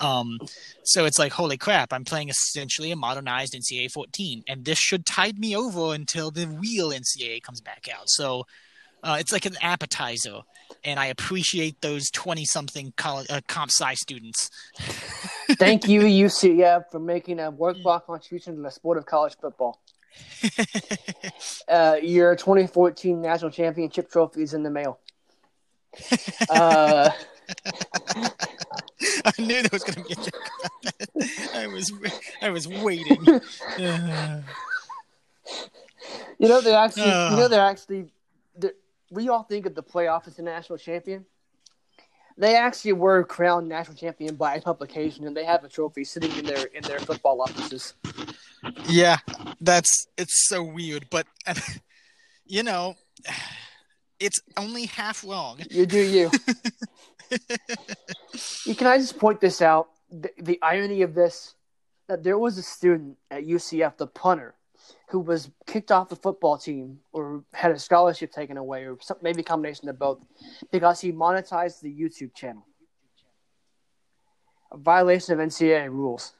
Um, 0.00 0.38
so 0.82 1.04
it's 1.04 1.18
like, 1.18 1.32
holy 1.32 1.56
crap, 1.56 1.92
I'm 1.92 2.04
playing 2.04 2.28
essentially 2.28 2.90
a 2.90 2.96
modernized 2.96 3.54
NCAA 3.54 3.90
14, 3.90 4.44
and 4.48 4.64
this 4.64 4.78
should 4.78 5.06
tide 5.06 5.38
me 5.38 5.56
over 5.56 5.94
until 5.94 6.30
the 6.30 6.46
real 6.46 6.90
NCAA 6.90 7.42
comes 7.42 7.60
back 7.60 7.88
out. 7.92 8.08
So 8.08 8.44
uh, 9.02 9.16
it's 9.18 9.32
like 9.32 9.46
an 9.46 9.56
appetizer, 9.60 10.40
and 10.84 11.00
I 11.00 11.06
appreciate 11.06 11.80
those 11.80 12.10
20 12.10 12.44
something 12.44 12.92
uh, 13.04 13.40
comp 13.48 13.70
sci 13.70 13.94
students. 13.94 14.48
Thank 15.52 15.88
you, 15.88 16.02
UCF, 16.02 16.90
for 16.90 17.00
making 17.00 17.40
a 17.40 17.50
worthwhile 17.50 18.00
contribution 18.00 18.56
to 18.56 18.62
the 18.62 18.70
sport 18.70 18.98
of 18.98 19.06
college 19.06 19.36
football. 19.40 19.80
uh, 21.68 21.96
your 22.02 22.36
2014 22.36 23.20
national 23.20 23.50
championship 23.50 24.10
trophy 24.10 24.42
is 24.42 24.54
in 24.54 24.62
the 24.62 24.70
mail. 24.70 24.98
Uh, 26.50 27.10
I 29.24 29.32
knew 29.38 29.62
there 29.62 29.68
was 29.72 29.82
going 29.82 30.02
to 30.02 30.04
be 30.04 30.12
a 30.12 30.16
joke 30.16 30.48
I 31.54 31.66
was, 31.66 31.92
I 32.40 32.50
was 32.50 32.68
waiting. 32.68 33.18
you 36.38 36.48
know, 36.48 36.60
they 36.60 36.74
actually, 36.74 37.02
uh, 37.02 37.30
you 37.30 37.36
know, 37.36 37.48
they're 37.48 37.60
actually, 37.60 38.02
they're, 38.02 38.21
we 39.12 39.28
all 39.28 39.42
think 39.42 39.66
of 39.66 39.74
the 39.74 39.82
playoff 39.82 40.26
as 40.26 40.38
a 40.38 40.42
national 40.42 40.78
champion. 40.78 41.26
They 42.38 42.56
actually 42.56 42.94
were 42.94 43.24
crowned 43.24 43.68
national 43.68 43.96
champion 43.96 44.36
by 44.36 44.58
publication, 44.58 45.26
and 45.26 45.36
they 45.36 45.44
have 45.44 45.64
a 45.64 45.68
trophy 45.68 46.02
sitting 46.04 46.32
in 46.38 46.46
their 46.46 46.64
in 46.66 46.82
their 46.82 46.98
football 46.98 47.42
offices. 47.42 47.94
Yeah, 48.86 49.18
that's 49.60 50.06
it's 50.16 50.48
so 50.48 50.62
weird, 50.62 51.06
but 51.10 51.26
you 52.46 52.62
know, 52.62 52.94
it's 54.18 54.40
only 54.56 54.86
half 54.86 55.24
wrong. 55.24 55.60
You 55.70 55.84
do 55.84 56.00
you. 56.00 56.30
you 58.64 58.74
can 58.74 58.86
I 58.86 58.96
just 58.96 59.18
point 59.18 59.42
this 59.42 59.60
out? 59.60 59.90
The, 60.10 60.30
the 60.38 60.58
irony 60.62 61.02
of 61.02 61.14
this 61.14 61.54
that 62.08 62.22
there 62.22 62.38
was 62.38 62.56
a 62.56 62.62
student 62.62 63.18
at 63.30 63.44
UCF, 63.44 63.98
the 63.98 64.06
punter, 64.06 64.54
who 65.12 65.20
was 65.20 65.50
kicked 65.66 65.92
off 65.92 66.08
the 66.08 66.16
football 66.16 66.56
team 66.56 66.98
or 67.12 67.44
had 67.52 67.70
a 67.70 67.78
scholarship 67.78 68.32
taken 68.32 68.56
away 68.56 68.84
or 68.86 68.96
some, 69.02 69.18
maybe 69.20 69.42
a 69.42 69.44
combination 69.44 69.86
of 69.90 69.98
both 69.98 70.18
because 70.70 71.02
he 71.02 71.12
monetized 71.12 71.82
the 71.82 71.92
YouTube 71.94 72.34
channel. 72.34 72.66
A 74.72 74.78
violation 74.78 75.38
of 75.38 75.46
NCAA 75.46 75.90
rules. 75.90 76.32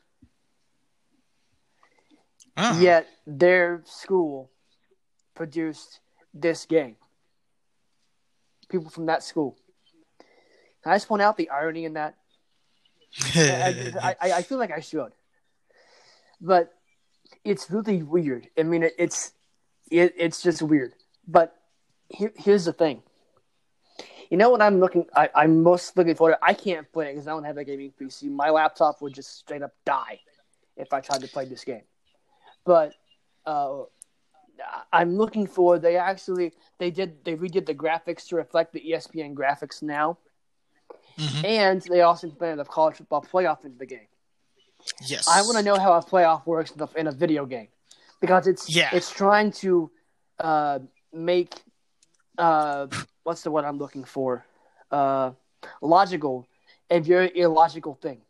Uh-huh. 2.56 2.80
Yet 2.80 3.06
their 3.26 3.82
school 3.84 4.50
produced 5.34 6.00
this 6.32 6.64
game. 6.64 6.96
People 8.70 8.88
from 8.88 9.04
that 9.04 9.22
school. 9.22 9.54
Can 10.82 10.92
I 10.92 10.94
just 10.94 11.08
point 11.08 11.20
out 11.20 11.36
the 11.36 11.50
irony 11.50 11.84
in 11.84 11.92
that? 11.92 12.14
I, 13.34 14.16
I, 14.18 14.32
I 14.32 14.42
feel 14.42 14.56
like 14.56 14.72
I 14.72 14.80
should, 14.80 15.12
but 16.40 16.72
it's 17.44 17.70
really 17.70 18.02
weird. 18.02 18.48
I 18.58 18.62
mean, 18.62 18.82
it, 18.84 18.94
it's 18.98 19.32
it, 19.90 20.14
it's 20.16 20.42
just 20.42 20.62
weird. 20.62 20.94
But 21.26 21.54
here, 22.08 22.32
here's 22.36 22.64
the 22.64 22.72
thing. 22.72 23.02
You 24.30 24.38
know 24.38 24.48
what 24.48 24.62
I'm 24.62 24.80
looking? 24.80 25.06
I, 25.14 25.28
I'm 25.34 25.62
most 25.62 25.96
looking 25.96 26.14
forward. 26.14 26.34
To? 26.34 26.44
I 26.44 26.54
can't 26.54 26.90
play 26.92 27.08
it 27.08 27.12
because 27.12 27.28
I 27.28 27.32
don't 27.32 27.44
have 27.44 27.58
a 27.58 27.64
gaming 27.64 27.92
PC. 28.00 28.30
My 28.30 28.48
laptop 28.50 29.02
would 29.02 29.12
just 29.12 29.38
straight 29.38 29.62
up 29.62 29.72
die 29.84 30.20
if 30.76 30.92
I 30.92 31.00
tried 31.00 31.20
to 31.20 31.28
play 31.28 31.44
this 31.44 31.64
game. 31.64 31.82
But 32.64 32.94
uh, 33.44 33.82
I'm 34.92 35.16
looking 35.16 35.46
for. 35.46 35.78
They 35.78 35.96
actually 35.96 36.52
they 36.78 36.90
did 36.90 37.24
they 37.24 37.36
redid 37.36 37.66
the 37.66 37.74
graphics 37.74 38.26
to 38.28 38.36
reflect 38.36 38.72
the 38.72 38.80
ESPN 38.80 39.34
graphics 39.34 39.82
now, 39.82 40.18
Mhm. 41.18 41.44
and 41.44 41.82
they 41.82 42.00
also 42.00 42.28
implemented 42.28 42.64
the 42.64 42.70
college 42.70 42.96
football 42.96 43.22
playoff 43.22 43.64
into 43.66 43.76
the 43.78 43.86
game. 43.86 44.06
Yes. 45.06 45.26
I 45.28 45.42
want 45.42 45.56
to 45.58 45.62
know 45.62 45.78
how 45.78 45.92
a 45.94 46.02
playoff 46.02 46.46
works 46.46 46.72
in, 46.96 47.06
a 47.06 47.12
video 47.12 47.46
game 47.46 47.68
because 48.20 48.46
it's 48.46 48.74
Yeah. 48.74 48.90
it's 48.92 49.10
trying 49.10 49.52
to 49.52 49.90
uh, 50.38 50.78
make 51.12 51.54
uh, 52.38 52.86
what's 53.22 53.42
the 53.42 53.50
word 53.50 53.64
I'm 53.64 53.78
looking 53.78 54.04
for 54.04 54.44
uh, 54.90 55.32
logical 55.80 56.46
a 56.90 57.00
very 57.00 57.30
illogical 57.34 57.94
thing. 57.94 58.20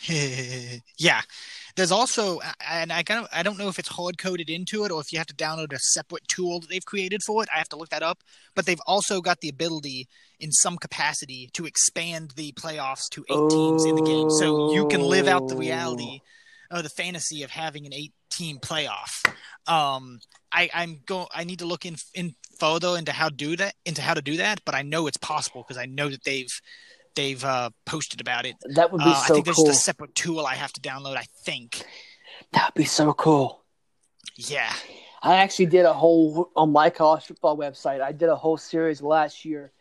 yeah. 0.98 1.22
There's 1.76 1.90
also, 1.90 2.40
and 2.68 2.92
I 2.92 3.02
kind 3.02 3.24
of, 3.24 3.28
I 3.32 3.42
don't 3.42 3.58
know 3.58 3.68
if 3.68 3.78
it's 3.78 3.88
hard 3.88 4.16
coded 4.16 4.48
into 4.48 4.84
it 4.84 4.92
or 4.92 5.00
if 5.00 5.12
you 5.12 5.18
have 5.18 5.26
to 5.26 5.34
download 5.34 5.72
a 5.72 5.78
separate 5.78 6.26
tool 6.28 6.60
that 6.60 6.70
they've 6.70 6.84
created 6.84 7.22
for 7.26 7.42
it. 7.42 7.48
I 7.52 7.58
have 7.58 7.68
to 7.70 7.76
look 7.76 7.88
that 7.88 8.02
up. 8.02 8.22
But 8.54 8.66
they've 8.66 8.80
also 8.86 9.20
got 9.20 9.40
the 9.40 9.48
ability, 9.48 10.08
in 10.38 10.52
some 10.52 10.76
capacity, 10.76 11.50
to 11.54 11.66
expand 11.66 12.32
the 12.36 12.52
playoffs 12.52 13.08
to 13.12 13.24
eight 13.28 13.50
teams 13.50 13.84
in 13.84 13.96
the 13.96 14.02
game, 14.02 14.30
so 14.30 14.72
you 14.72 14.86
can 14.86 15.00
live 15.00 15.26
out 15.26 15.48
the 15.48 15.56
reality 15.56 16.20
or 16.70 16.82
the 16.82 16.88
fantasy 16.88 17.42
of 17.42 17.50
having 17.50 17.86
an 17.86 17.92
eight-team 17.92 18.58
playoff. 18.58 19.24
Um, 19.66 20.20
I, 20.52 20.70
I'm 20.72 21.00
going. 21.06 21.26
I 21.34 21.44
need 21.44 21.60
to 21.60 21.66
look 21.66 21.84
in 21.86 21.96
in 22.14 22.34
further 22.58 22.96
into 22.96 23.12
how 23.12 23.28
do 23.28 23.56
that 23.56 23.74
into 23.84 24.02
how 24.02 24.14
to 24.14 24.22
do 24.22 24.36
that, 24.38 24.60
but 24.64 24.74
I 24.74 24.82
know 24.82 25.06
it's 25.06 25.16
possible 25.16 25.64
because 25.66 25.78
I 25.78 25.86
know 25.86 26.08
that 26.08 26.24
they've 26.24 26.60
they've 27.14 27.42
uh, 27.44 27.70
posted 27.86 28.20
about 28.20 28.46
it. 28.46 28.56
That 28.74 28.92
would 28.92 28.98
be 28.98 29.04
Uh, 29.10 29.14
I 29.14 29.26
think 29.28 29.44
there's 29.44 29.56
cool. 29.56 29.70
a 29.70 29.74
separate 29.74 30.14
tool 30.14 30.46
I 30.46 30.54
have 30.54 30.72
to 30.74 30.80
download. 30.80 31.16
I 31.16 31.24
think. 31.44 31.82
That 32.52 32.68
would 32.68 32.80
be 32.80 32.84
so 32.84 33.12
cool. 33.12 33.62
Yeah. 34.36 34.72
I 35.22 35.36
actually 35.36 35.66
did 35.66 35.84
a 35.86 35.92
whole 35.92 36.50
on 36.54 36.70
my 36.70 36.90
college 36.90 37.24
football 37.24 37.56
website. 37.56 38.00
I 38.02 38.12
did 38.12 38.28
a 38.28 38.36
whole 38.36 38.56
series 38.58 39.00
last 39.00 39.44
year 39.44 39.72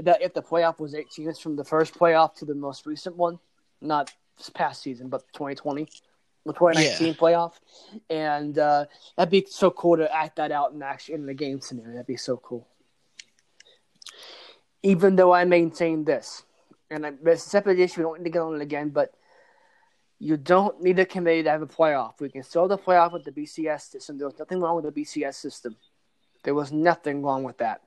that 0.00 0.22
if 0.22 0.34
the 0.34 0.42
playoff 0.42 0.78
was 0.78 0.94
eight 0.94 1.10
teams 1.10 1.38
from 1.38 1.56
the 1.56 1.64
first 1.64 1.94
playoff 1.98 2.34
to 2.36 2.44
the 2.44 2.54
most 2.54 2.86
recent 2.86 3.16
one, 3.16 3.38
not 3.80 4.12
this 4.36 4.50
past 4.50 4.82
season, 4.82 5.08
but 5.08 5.22
2020, 5.32 5.88
the 6.44 6.52
2019 6.52 7.14
playoff, 7.14 7.54
and 8.08 8.58
uh, 8.58 8.84
that'd 9.16 9.30
be 9.30 9.46
so 9.48 9.70
cool 9.70 9.96
to 9.96 10.14
act 10.14 10.36
that 10.36 10.52
out 10.52 10.72
in 10.72 10.82
actually 10.82 11.14
in 11.14 11.26
the 11.26 11.34
game 11.34 11.60
scenario. 11.60 11.92
That'd 11.92 12.06
be 12.06 12.16
so 12.16 12.36
cool. 12.36 12.68
Even 14.82 15.16
though 15.16 15.32
I 15.32 15.44
maintain 15.44 16.04
this, 16.04 16.42
and 16.90 17.06
I, 17.06 17.12
it's 17.24 17.46
a 17.46 17.48
separate 17.48 17.78
issue, 17.78 18.00
we 18.00 18.04
don't 18.04 18.18
need 18.18 18.24
to 18.24 18.30
get 18.30 18.42
on 18.42 18.56
it 18.56 18.62
again, 18.62 18.90
but 18.90 19.14
you 20.18 20.36
don't 20.36 20.82
need 20.82 20.98
a 20.98 21.06
committee 21.06 21.42
to 21.44 21.50
have 21.50 21.62
a 21.62 21.66
playoff. 21.66 22.20
We 22.20 22.28
can 22.28 22.42
still 22.42 22.62
have 22.62 22.68
the 22.68 22.78
playoff 22.78 23.12
with 23.12 23.24
the 23.24 23.32
BCS 23.32 23.82
system. 23.82 24.18
There 24.18 24.26
was 24.26 24.38
nothing 24.38 24.60
wrong 24.60 24.76
with 24.76 24.92
the 24.92 25.00
BCS 25.00 25.34
system. 25.34 25.76
There 26.42 26.54
was 26.54 26.72
nothing 26.72 27.22
wrong 27.22 27.42
with 27.42 27.58
that. 27.58 27.82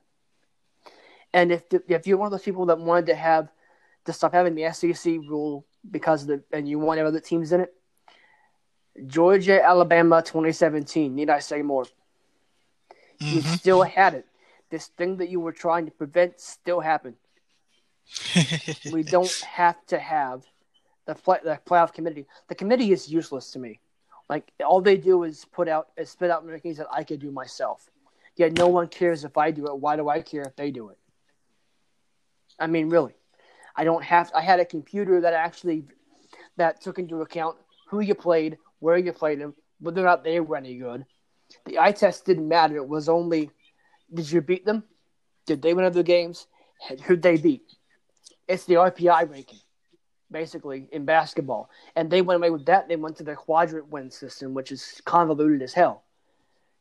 And 1.33 1.51
if 1.51 1.63
if 1.87 2.07
you're 2.07 2.17
one 2.17 2.27
of 2.27 2.31
those 2.31 2.43
people 2.43 2.65
that 2.67 2.79
wanted 2.79 3.07
to 3.07 3.15
have 3.15 3.49
to 4.05 4.13
stop 4.13 4.33
having 4.33 4.55
the 4.55 4.71
SEC 4.71 5.05
rule 5.27 5.65
because 5.89 6.23
of 6.23 6.27
the 6.27 6.43
and 6.51 6.67
you 6.67 6.79
want 6.79 6.99
other 6.99 7.19
teams 7.19 7.51
in 7.51 7.61
it, 7.61 7.73
Georgia, 9.07 9.63
Alabama, 9.63 10.21
2017. 10.21 11.13
Need 11.13 11.29
I 11.29 11.39
say 11.39 11.61
more? 11.61 11.85
You 13.19 13.39
Mhm. 13.39 13.57
still 13.57 13.83
had 13.83 14.13
it. 14.13 14.27
This 14.69 14.87
thing 14.87 15.17
that 15.17 15.29
you 15.29 15.39
were 15.39 15.51
trying 15.51 15.85
to 15.85 15.91
prevent 15.91 16.39
still 16.39 16.79
happened. 16.79 17.15
We 18.91 19.03
don't 19.03 19.31
have 19.49 19.83
to 19.87 19.99
have 19.99 20.43
the 21.05 21.15
play, 21.15 21.39
the 21.43 21.59
playoff 21.65 21.93
committee. 21.93 22.25
The 22.47 22.55
committee 22.55 22.91
is 22.91 23.11
useless 23.11 23.51
to 23.51 23.59
me. 23.59 23.79
Like 24.29 24.51
all 24.65 24.81
they 24.81 24.97
do 24.97 25.23
is 25.23 25.45
put 25.45 25.67
out 25.67 25.89
is 25.97 26.09
spit 26.09 26.31
out 26.31 26.45
rankings 26.45 26.77
that 26.77 26.87
I 26.91 27.03
could 27.03 27.19
do 27.19 27.31
myself. 27.31 27.89
Yet 28.35 28.57
no 28.57 28.67
one 28.67 28.87
cares 28.87 29.23
if 29.23 29.37
I 29.37 29.51
do 29.51 29.67
it. 29.67 29.77
Why 29.77 29.95
do 29.95 30.09
I 30.09 30.21
care 30.21 30.43
if 30.43 30.55
they 30.55 30.71
do 30.71 30.89
it? 30.89 30.97
I 32.59 32.67
mean, 32.67 32.89
really, 32.89 33.13
I 33.75 33.83
don't 33.83 34.03
have. 34.03 34.31
I 34.33 34.41
had 34.41 34.59
a 34.59 34.65
computer 34.65 35.21
that 35.21 35.33
actually 35.33 35.85
that 36.57 36.81
took 36.81 36.99
into 36.99 37.21
account 37.21 37.57
who 37.89 37.99
you 37.99 38.15
played, 38.15 38.57
where 38.79 38.97
you 38.97 39.11
played 39.13 39.39
them, 39.39 39.53
whether 39.79 40.01
or 40.01 40.05
not 40.05 40.23
they 40.23 40.39
were 40.39 40.57
any 40.57 40.77
good. 40.77 41.05
The 41.65 41.79
eye 41.79 41.91
test 41.91 42.25
didn't 42.25 42.47
matter. 42.47 42.77
It 42.77 42.87
was 42.87 43.09
only 43.09 43.51
did 44.13 44.31
you 44.31 44.41
beat 44.41 44.65
them? 44.65 44.83
Did 45.45 45.61
they 45.61 45.73
win 45.73 45.85
other 45.85 46.03
games? 46.03 46.47
Who'd 47.05 47.21
they 47.21 47.37
beat? 47.37 47.63
It's 48.47 48.65
the 48.65 48.75
RPI 48.75 49.29
ranking, 49.29 49.59
basically, 50.31 50.87
in 50.91 51.05
basketball. 51.05 51.69
And 51.95 52.09
they 52.09 52.21
went 52.21 52.41
away 52.41 52.49
with 52.49 52.65
that. 52.65 52.87
They 52.87 52.95
went 52.95 53.17
to 53.17 53.23
the 53.23 53.35
quadrant 53.35 53.89
win 53.89 54.11
system, 54.11 54.53
which 54.53 54.71
is 54.71 55.01
convoluted 55.05 55.61
as 55.61 55.73
hell. 55.73 56.03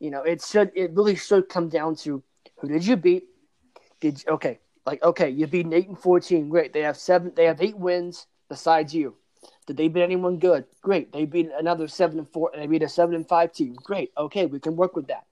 You 0.00 0.10
know, 0.10 0.22
it 0.22 0.42
should 0.42 0.72
it 0.74 0.90
really 0.94 1.14
should 1.14 1.48
come 1.48 1.68
down 1.68 1.94
to 1.96 2.22
who 2.58 2.68
did 2.68 2.84
you 2.84 2.96
beat? 2.96 3.24
Did 4.00 4.22
you, 4.24 4.32
okay, 4.32 4.58
like 4.84 5.02
okay, 5.04 5.30
you 5.30 5.46
beat 5.46 5.66
an 5.66 5.72
eight 5.72 5.88
and 5.88 5.98
fourteen, 5.98 6.48
great. 6.48 6.72
They 6.72 6.82
have 6.82 6.96
seven 6.96 7.32
they 7.36 7.44
have 7.44 7.62
eight 7.62 7.76
wins 7.76 8.26
besides 8.48 8.92
you. 8.92 9.14
Did 9.66 9.76
they 9.76 9.86
beat 9.88 10.02
anyone 10.02 10.38
good? 10.38 10.64
Great. 10.80 11.12
They 11.12 11.24
beat 11.24 11.50
another 11.56 11.86
seven 11.86 12.18
and 12.18 12.28
four 12.28 12.50
they 12.52 12.66
beat 12.66 12.82
a 12.82 12.88
seven 12.88 13.14
and 13.14 13.28
five 13.28 13.52
team. 13.52 13.74
Great. 13.74 14.10
Okay, 14.18 14.46
we 14.46 14.58
can 14.58 14.74
work 14.74 14.96
with 14.96 15.06
that. 15.06 15.24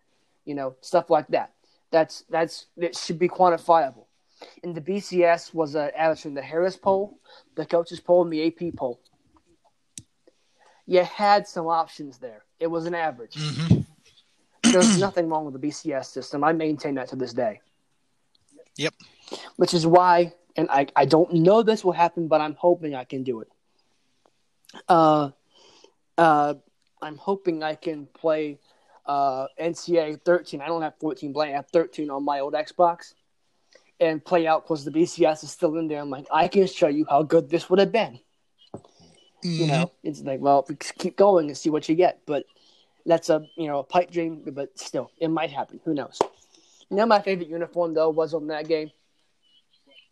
You 0.45 0.55
know, 0.55 0.77
stuff 0.81 1.11
like 1.11 1.27
that. 1.29 1.53
That's 1.91 2.23
that's 2.31 2.67
it 2.77 2.97
should 2.97 3.19
be 3.19 3.29
quantifiable. 3.29 4.05
And 4.63 4.75
the 4.75 4.81
BCS 4.81 5.55
was 5.55 5.75
an 5.75 5.91
average 5.97 6.23
from 6.23 6.35
the 6.35 6.43
Harris 6.43 6.77
poll, 6.77 7.19
the 7.57 7.67
coaches 7.67 8.01
poll, 8.01 8.23
and 8.23 8.33
the 8.33 8.47
AP 8.47 8.75
poll. 8.77 9.01
You 10.87 11.05
had 11.05 11.47
some 11.47 11.67
options 11.67 12.19
there. 12.19 12.45
It 12.59 12.67
was 12.67 12.87
an 12.87 12.95
average. 12.95 13.35
Mhm. 13.35 13.87
There's 14.63 14.99
nothing 14.99 15.29
wrong 15.29 15.45
with 15.45 15.55
the 15.55 15.61
BCS 15.61 16.11
system. 16.11 16.45
I 16.45 16.53
maintain 16.53 16.95
that 16.95 17.09
to 17.09 17.17
this 17.17 17.33
day. 17.33 17.61
Yep. 18.77 18.95
Which 19.57 19.75
is 19.75 19.87
why, 19.87 20.35
and 20.57 20.69
I, 20.71 20.87
I 20.97 21.05
don't 21.05 21.33
know 21.35 21.63
this 21.63 21.85
will 21.85 21.93
happen, 21.93 22.29
but 22.29 22.41
I'm 22.41 22.55
hoping 22.55 22.95
I 22.95 23.05
can 23.05 23.23
do 23.23 23.41
it. 23.41 23.49
Uh, 24.89 25.31
uh, 26.19 26.55
I'm 27.03 27.17
hoping 27.17 27.63
I 27.63 27.75
can 27.75 28.07
play 28.07 28.59
uh, 29.07 29.47
NCAA 29.59 30.21
13. 30.23 30.61
I 30.61 30.67
don't 30.67 30.83
have 30.83 30.95
14, 31.01 31.33
but 31.33 31.49
I 31.49 31.51
have 31.53 31.67
13 31.69 32.11
on 32.11 32.25
my 32.25 32.41
old 32.41 32.55
Xbox. 32.55 33.15
And 34.01 34.25
play 34.25 34.47
out 34.47 34.65
because 34.65 34.85
the 34.85 34.91
BCS 34.91 35.45
is 35.45 35.51
still 35.51 35.77
in 35.77 35.87
there. 35.87 36.01
I'm 36.01 36.09
like, 36.11 36.27
I 36.33 36.49
can 36.49 36.67
show 36.67 36.89
you 36.89 37.05
how 37.09 37.23
good 37.23 37.51
this 37.51 37.69
would 37.69 37.79
have 37.79 37.93
been. 37.93 38.19
You 39.57 39.67
Mhm. 39.67 39.69
know, 39.69 39.93
it's 40.03 40.21
like, 40.23 40.41
well, 40.41 40.63
keep 40.99 41.17
going 41.17 41.49
and 41.49 41.57
see 41.57 41.71
what 41.71 41.89
you 41.89 41.95
get. 41.95 42.21
But 42.27 42.45
that's 43.05 43.29
a 43.29 43.47
you 43.57 43.67
know 43.67 43.79
a 43.81 43.85
pipe 43.85 44.11
dream, 44.11 44.43
but 44.53 44.79
still, 44.79 45.11
it 45.19 45.29
might 45.29 45.51
happen. 45.51 45.81
Who 45.85 45.95
knows? 45.95 46.19
You 46.91 46.97
know, 46.97 47.07
my 47.07 47.21
favorite 47.21 47.49
uniform 47.49 47.95
though 47.95 48.11
was 48.11 48.33
on 48.35 48.47
that 48.49 48.69
game: 48.69 48.91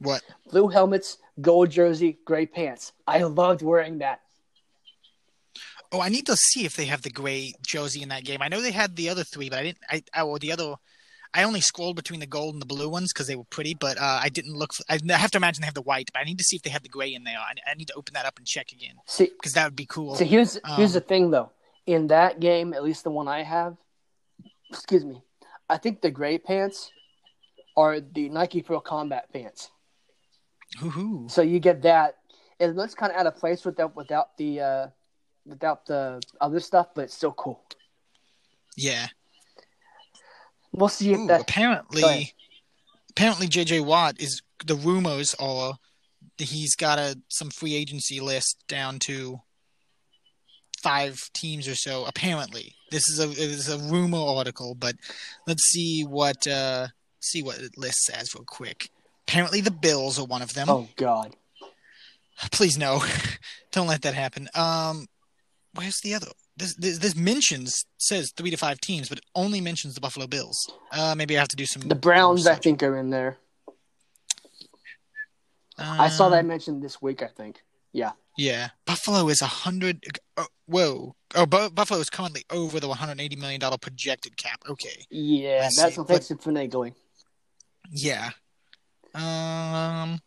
What? 0.01 0.23
blue 0.51 0.69
helmets, 0.69 1.19
gold 1.41 1.71
jersey, 1.71 2.19
gray 2.25 2.47
pants. 2.47 2.93
I 3.07 3.23
loved 3.23 3.63
wearing 3.63 3.99
that. 3.99 4.21
Oh, 5.93 6.01
I 6.01 6.09
need 6.09 6.27
to 6.27 6.37
see 6.37 6.65
if 6.65 6.77
they 6.77 6.87
have 6.87 7.03
the 7.03 7.11
gray 7.11 7.55
jersey 7.67 8.03
in 8.03 8.11
that 8.11 8.25
game. 8.25 8.43
I 8.43 8.49
know 8.49 8.61
they 8.61 8.73
had 8.73 8.97
the 8.97 9.09
other 9.09 9.25
three, 9.25 9.49
but 9.49 9.59
I 9.59 9.63
didn't. 9.63 9.79
I, 9.89 10.03
I 10.13 10.23
or 10.23 10.39
the 10.39 10.53
other. 10.53 10.75
I 11.35 11.43
only 11.43 11.61
scrolled 11.61 11.97
between 11.97 12.21
the 12.21 12.27
gold 12.27 12.55
and 12.55 12.63
the 12.63 12.67
blue 12.67 12.89
ones 12.89 13.13
because 13.13 13.27
they 13.27 13.37
were 13.37 13.45
pretty, 13.45 13.75
but 13.75 13.99
uh, 13.99 14.21
I 14.23 14.29
didn't 14.29 14.55
look. 14.55 14.73
For, 14.73 14.83
I 14.89 14.99
have 15.13 15.31
to 15.33 15.39
imagine 15.39 15.61
they 15.63 15.67
have 15.67 15.75
the 15.75 15.83
white, 15.83 16.11
but 16.13 16.21
I 16.21 16.25
need 16.25 16.39
to 16.39 16.45
see 16.45 16.57
if 16.57 16.63
they 16.63 16.71
have 16.71 16.83
the 16.83 16.89
gray 16.89 17.13
in 17.15 17.25
there. 17.25 17.39
I, 17.39 17.53
I 17.71 17.75
need 17.75 17.89
to 17.89 17.95
open 17.95 18.15
that 18.15 18.25
up 18.27 18.39
and 18.39 18.47
check 18.47 18.73
again 18.73 18.95
See, 19.07 19.27
because 19.27 19.53
that 19.53 19.65
would 19.65 19.77
be 19.77 19.87
cool. 19.87 20.15
so 20.15 20.25
here's 20.25 20.59
here's 20.77 20.91
Um, 20.91 20.95
the 20.95 21.01
thing 21.01 21.31
though. 21.31 21.51
In 21.87 22.07
that 22.09 22.41
game, 22.41 22.73
at 22.75 22.83
least 22.85 23.05
the 23.05 23.11
one 23.11 23.29
I 23.29 23.43
have, 23.43 23.77
excuse 24.71 25.05
me, 25.05 25.23
I 25.69 25.79
think 25.79 26.01
the 26.03 26.11
gray 26.11 26.39
pants 26.39 26.91
are 27.77 28.01
the 28.01 28.29
Nike 28.29 28.61
Pro 28.63 28.81
Combat 28.81 29.33
pants. 29.33 29.71
Hoo-hoo. 30.81 31.29
So 31.31 31.41
you 31.43 31.61
get 31.61 31.83
that. 31.83 32.17
It 32.59 32.75
looks 32.75 32.95
kind 32.95 33.13
of 33.13 33.19
out 33.19 33.27
of 33.27 33.37
place 33.37 33.65
without 33.65 33.95
without 33.97 34.37
the 34.37 34.61
uh, 34.61 34.87
without 35.47 35.87
the 35.87 36.21
other 36.41 36.61
stuff, 36.61 36.89
but 36.95 37.03
it's 37.05 37.15
still 37.15 37.33
cool. 37.33 37.63
Yeah. 38.77 39.07
We'll 40.79 40.89
see 40.89 41.13
if 41.13 41.19
Ooh, 41.19 41.27
that. 41.27 41.43
Apparently, 41.43 42.35
apparently 43.11 43.49
JJ 43.49 43.85
Watt 43.85 44.21
is 44.21 44.43
the 44.65 44.77
rumors 44.77 45.35
are 45.39 45.75
that 46.39 46.45
he's 46.45 46.77
got 46.77 46.99
a 46.99 47.19
some 47.29 47.51
free 47.51 47.75
agency 47.75 48.21
list 48.21 48.63
down 48.69 48.99
to 49.01 49.41
five 50.81 51.31
teams 51.35 51.67
or 51.67 51.75
so. 51.75 52.05
Apparently, 52.05 52.75
this 52.91 53.09
is 53.09 53.19
a 53.19 53.31
it 53.31 53.39
is 53.39 53.69
a 53.69 53.79
rumor 53.79 54.19
article, 54.19 54.75
but 54.75 54.95
let's 55.47 55.65
see 55.71 56.03
what 56.03 56.47
uh 56.47 56.87
see 57.21 57.43
what 57.43 57.59
it 57.59 57.77
list 57.77 58.05
says 58.05 58.35
real 58.35 58.45
quick. 58.45 58.91
Apparently, 59.27 59.61
the 59.61 59.71
Bills 59.73 60.19
are 60.19 60.25
one 60.25 60.43
of 60.43 60.55
them. 60.55 60.69
Oh 60.69 60.89
God. 60.97 61.35
Please 62.53 62.79
no, 62.79 63.03
don't 63.73 63.89
let 63.89 64.03
that 64.03 64.15
happen. 64.15 64.49
Um, 64.55 65.09
where's 65.75 65.99
the 66.03 66.15
other? 66.15 66.29
This, 66.59 66.75
this 66.75 66.99
this 66.99 67.15
mentions 67.17 67.85
says 67.99 68.33
three 68.37 68.51
to 68.51 68.57
five 68.57 68.81
teams, 68.81 69.09
but 69.09 69.19
it 69.19 69.25
only 69.35 69.61
mentions 69.61 69.95
the 69.95 70.01
Buffalo 70.01 70.27
Bills. 70.27 70.59
Uh, 70.93 71.15
maybe 71.17 71.37
I 71.37 71.41
have 71.41 71.49
to 71.49 71.57
do 71.57 71.65
some. 71.67 71.83
The 71.83 71.95
Browns, 71.95 72.47
I 72.47 72.57
think, 72.57 72.83
are 72.83 72.97
in 72.99 73.11
there. 73.11 73.39
I 75.79 76.09
saw 76.09 76.27
Um, 76.27 76.33
that 76.33 76.45
mentioned 76.45 76.83
this 76.83 77.01
week. 77.01 77.23
I 77.23 77.29
think. 77.29 77.63
Yeah. 77.93 78.13
Yeah, 78.37 78.69
Buffalo 78.87 79.29
is 79.29 79.41
a 79.43 79.47
hundred. 79.47 80.05
Oh, 80.37 80.47
whoa! 80.67 81.17
Oh, 81.35 81.47
Bu- 81.47 81.71
Buffalo 81.71 81.99
is 82.01 82.09
currently 82.09 82.45
over 82.51 82.79
the 82.79 82.87
180 82.89 83.35
million 83.37 83.61
dollar 83.61 83.79
projected 83.79 84.37
cap. 84.37 84.61
Okay, 84.69 85.05
Yeah, 85.11 85.57
I 85.59 85.61
that's 85.75 85.95
see, 85.95 86.01
what 86.01 86.07
thanks 86.09 86.29
to 86.29 86.37
finagling. 86.37 86.95
yeah. 87.91 88.31
Um. 89.15 90.21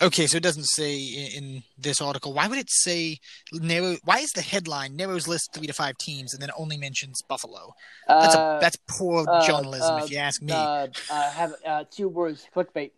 Okay, 0.00 0.28
so 0.28 0.36
it 0.36 0.42
doesn't 0.44 0.66
say 0.66 0.96
in, 0.96 1.44
in 1.44 1.62
this 1.76 2.00
article. 2.00 2.32
Why 2.32 2.46
would 2.46 2.58
it 2.58 2.70
say 2.70 3.18
narrow? 3.52 3.96
Why 4.04 4.18
is 4.18 4.30
the 4.30 4.42
headline 4.42 4.94
narrows 4.94 5.26
list 5.26 5.50
three 5.52 5.66
to 5.66 5.72
five 5.72 5.98
teams 5.98 6.32
and 6.32 6.42
then 6.42 6.50
only 6.56 6.76
mentions 6.76 7.20
Buffalo? 7.22 7.72
That's 8.06 8.34
Uh, 8.34 8.38
a 8.38 8.58
that's 8.60 8.76
poor 8.86 9.26
uh, 9.28 9.42
journalism, 9.44 9.96
uh, 9.96 10.04
if 10.04 10.10
you 10.10 10.18
ask 10.18 10.40
me. 10.40 10.52
uh, 10.52 10.86
uh, 11.10 11.30
have 11.32 11.54
uh, 11.66 11.84
two 11.90 12.08
words: 12.08 12.46
clickbait. 12.54 12.92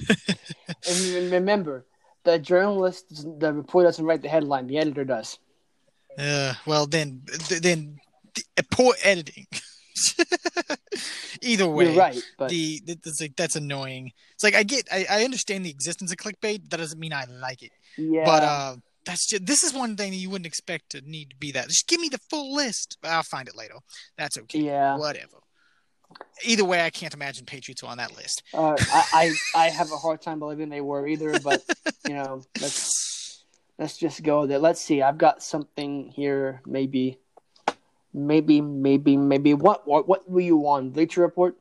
and 0.88 1.32
remember, 1.32 1.86
the 2.24 2.38
journalist, 2.38 3.04
the 3.38 3.52
reporter 3.52 3.86
doesn't 3.88 4.04
write 4.04 4.22
the 4.22 4.28
headline; 4.28 4.66
the 4.66 4.78
editor 4.78 5.04
does. 5.04 5.38
Uh, 6.18 6.54
well, 6.66 6.86
then, 6.86 7.22
th- 7.48 7.62
then 7.62 7.98
th- 8.34 8.46
poor 8.70 8.94
editing. 9.04 9.46
Either 11.42 11.66
way, 11.68 11.86
You're 11.86 11.94
right, 11.94 12.22
but 12.38 12.50
the 12.50 12.82
that's 12.86 13.20
like 13.20 13.36
that's 13.36 13.56
annoying. 13.56 14.12
It's 14.34 14.44
like 14.44 14.54
I 14.54 14.62
get, 14.62 14.88
I, 14.92 15.06
I 15.08 15.24
understand 15.24 15.64
the 15.64 15.70
existence 15.70 16.10
of 16.12 16.18
clickbait. 16.18 16.68
That 16.70 16.78
doesn't 16.78 16.98
mean 16.98 17.12
I 17.12 17.24
like 17.24 17.62
it. 17.62 17.72
yeah, 17.96 18.24
But 18.24 18.42
uh, 18.42 18.76
that's 19.04 19.26
just 19.28 19.46
this 19.46 19.62
is 19.62 19.72
one 19.72 19.96
thing 19.96 20.10
that 20.10 20.16
you 20.16 20.30
wouldn't 20.30 20.46
expect 20.46 20.90
to 20.90 21.00
need 21.02 21.30
to 21.30 21.36
be 21.36 21.52
that. 21.52 21.68
Just 21.68 21.88
give 21.88 22.00
me 22.00 22.08
the 22.08 22.20
full 22.28 22.54
list. 22.54 22.98
I'll 23.04 23.22
find 23.22 23.48
it 23.48 23.56
later. 23.56 23.74
That's 24.18 24.36
okay. 24.38 24.60
yeah. 24.60 24.96
Whatever. 24.96 25.38
Either 26.44 26.64
way, 26.64 26.84
I 26.84 26.90
can't 26.90 27.14
imagine 27.14 27.46
Patriots 27.46 27.84
on 27.84 27.98
that 27.98 28.16
list. 28.16 28.42
Uh, 28.52 28.74
I, 28.78 29.04
I 29.54 29.66
I 29.66 29.68
have 29.70 29.92
a 29.92 29.96
hard 29.96 30.20
time 30.20 30.40
believing 30.40 30.68
they 30.68 30.80
were 30.80 31.06
either, 31.06 31.38
but 31.38 31.62
you 32.08 32.14
know, 32.14 32.42
let's 32.60 33.44
let's 33.78 33.96
just 33.96 34.22
go 34.24 34.44
there. 34.46 34.58
Let's 34.58 34.80
see. 34.80 35.02
I've 35.02 35.18
got 35.18 35.40
something 35.42 36.08
here. 36.08 36.62
Maybe, 36.66 37.19
maybe, 38.12 38.60
maybe, 38.60 39.16
maybe. 39.16 39.54
What 39.54 39.86
what 39.86 40.08
what 40.08 40.30
were 40.30 40.40
you 40.40 40.66
on? 40.68 40.90
Bleacher 40.90 41.20
Report. 41.22 41.56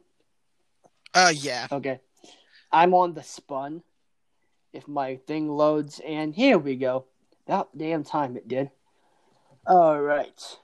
Uh, 1.13 1.33
yeah. 1.35 1.67
Okay, 1.71 1.99
I'm 2.71 2.93
on 2.93 3.13
the 3.13 3.23
Spun. 3.23 3.83
If 4.71 4.87
my 4.87 5.15
thing 5.15 5.49
loads, 5.49 5.99
and 6.05 6.33
here 6.33 6.57
we 6.57 6.75
go. 6.75 7.05
About 7.47 7.75
damn 7.75 8.03
time 8.03 8.37
it 8.37 8.47
did. 8.47 8.69
All 9.65 9.99
right. 9.99 10.57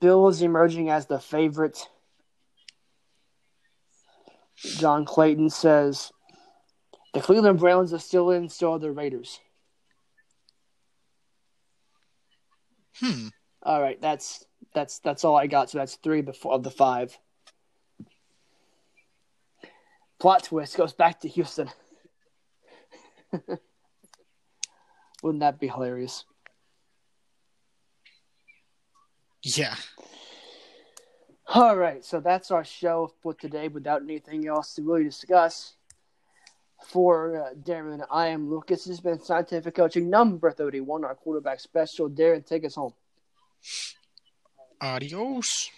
Bills 0.00 0.42
emerging 0.42 0.90
as 0.90 1.06
the 1.06 1.18
favorite. 1.18 1.88
John 4.56 5.04
Clayton 5.06 5.50
says 5.50 6.12
the 7.14 7.20
Cleveland 7.20 7.58
Browns 7.58 7.94
are 7.94 7.98
still 7.98 8.30
in, 8.30 8.48
so 8.48 8.72
are 8.72 8.78
the 8.78 8.92
Raiders. 8.92 9.40
Hmm. 12.96 13.28
All 13.66 13.82
right, 13.82 14.00
that's 14.00 14.46
that's 14.74 15.00
that's 15.00 15.24
all 15.24 15.34
I 15.36 15.48
got. 15.48 15.70
So 15.70 15.78
that's 15.78 15.96
three 15.96 16.22
before 16.22 16.52
of 16.54 16.62
the 16.62 16.70
five. 16.70 17.18
Plot 20.20 20.44
twist 20.44 20.76
goes 20.76 20.92
back 20.92 21.18
to 21.22 21.28
Houston. 21.28 21.68
Wouldn't 25.22 25.40
that 25.40 25.58
be 25.58 25.66
hilarious? 25.66 26.24
Yeah. 29.42 29.74
All 31.48 31.76
right, 31.76 32.04
so 32.04 32.20
that's 32.20 32.52
our 32.52 32.64
show 32.64 33.12
for 33.20 33.34
today. 33.34 33.66
Without 33.66 34.02
anything 34.02 34.46
else 34.46 34.74
to 34.74 34.82
really 34.82 35.02
discuss, 35.02 35.74
for 36.86 37.48
uh, 37.48 37.54
Darren, 37.54 38.06
I 38.12 38.28
am 38.28 38.48
Lucas. 38.48 38.84
This 38.84 38.98
has 38.98 39.00
been 39.00 39.18
Scientific 39.20 39.74
Coaching 39.74 40.08
number 40.08 40.52
thirty-one, 40.52 41.04
our 41.04 41.16
quarterback 41.16 41.58
special. 41.58 42.08
Darren, 42.08 42.46
take 42.46 42.64
us 42.64 42.76
home. 42.76 42.94
adios 44.78 45.70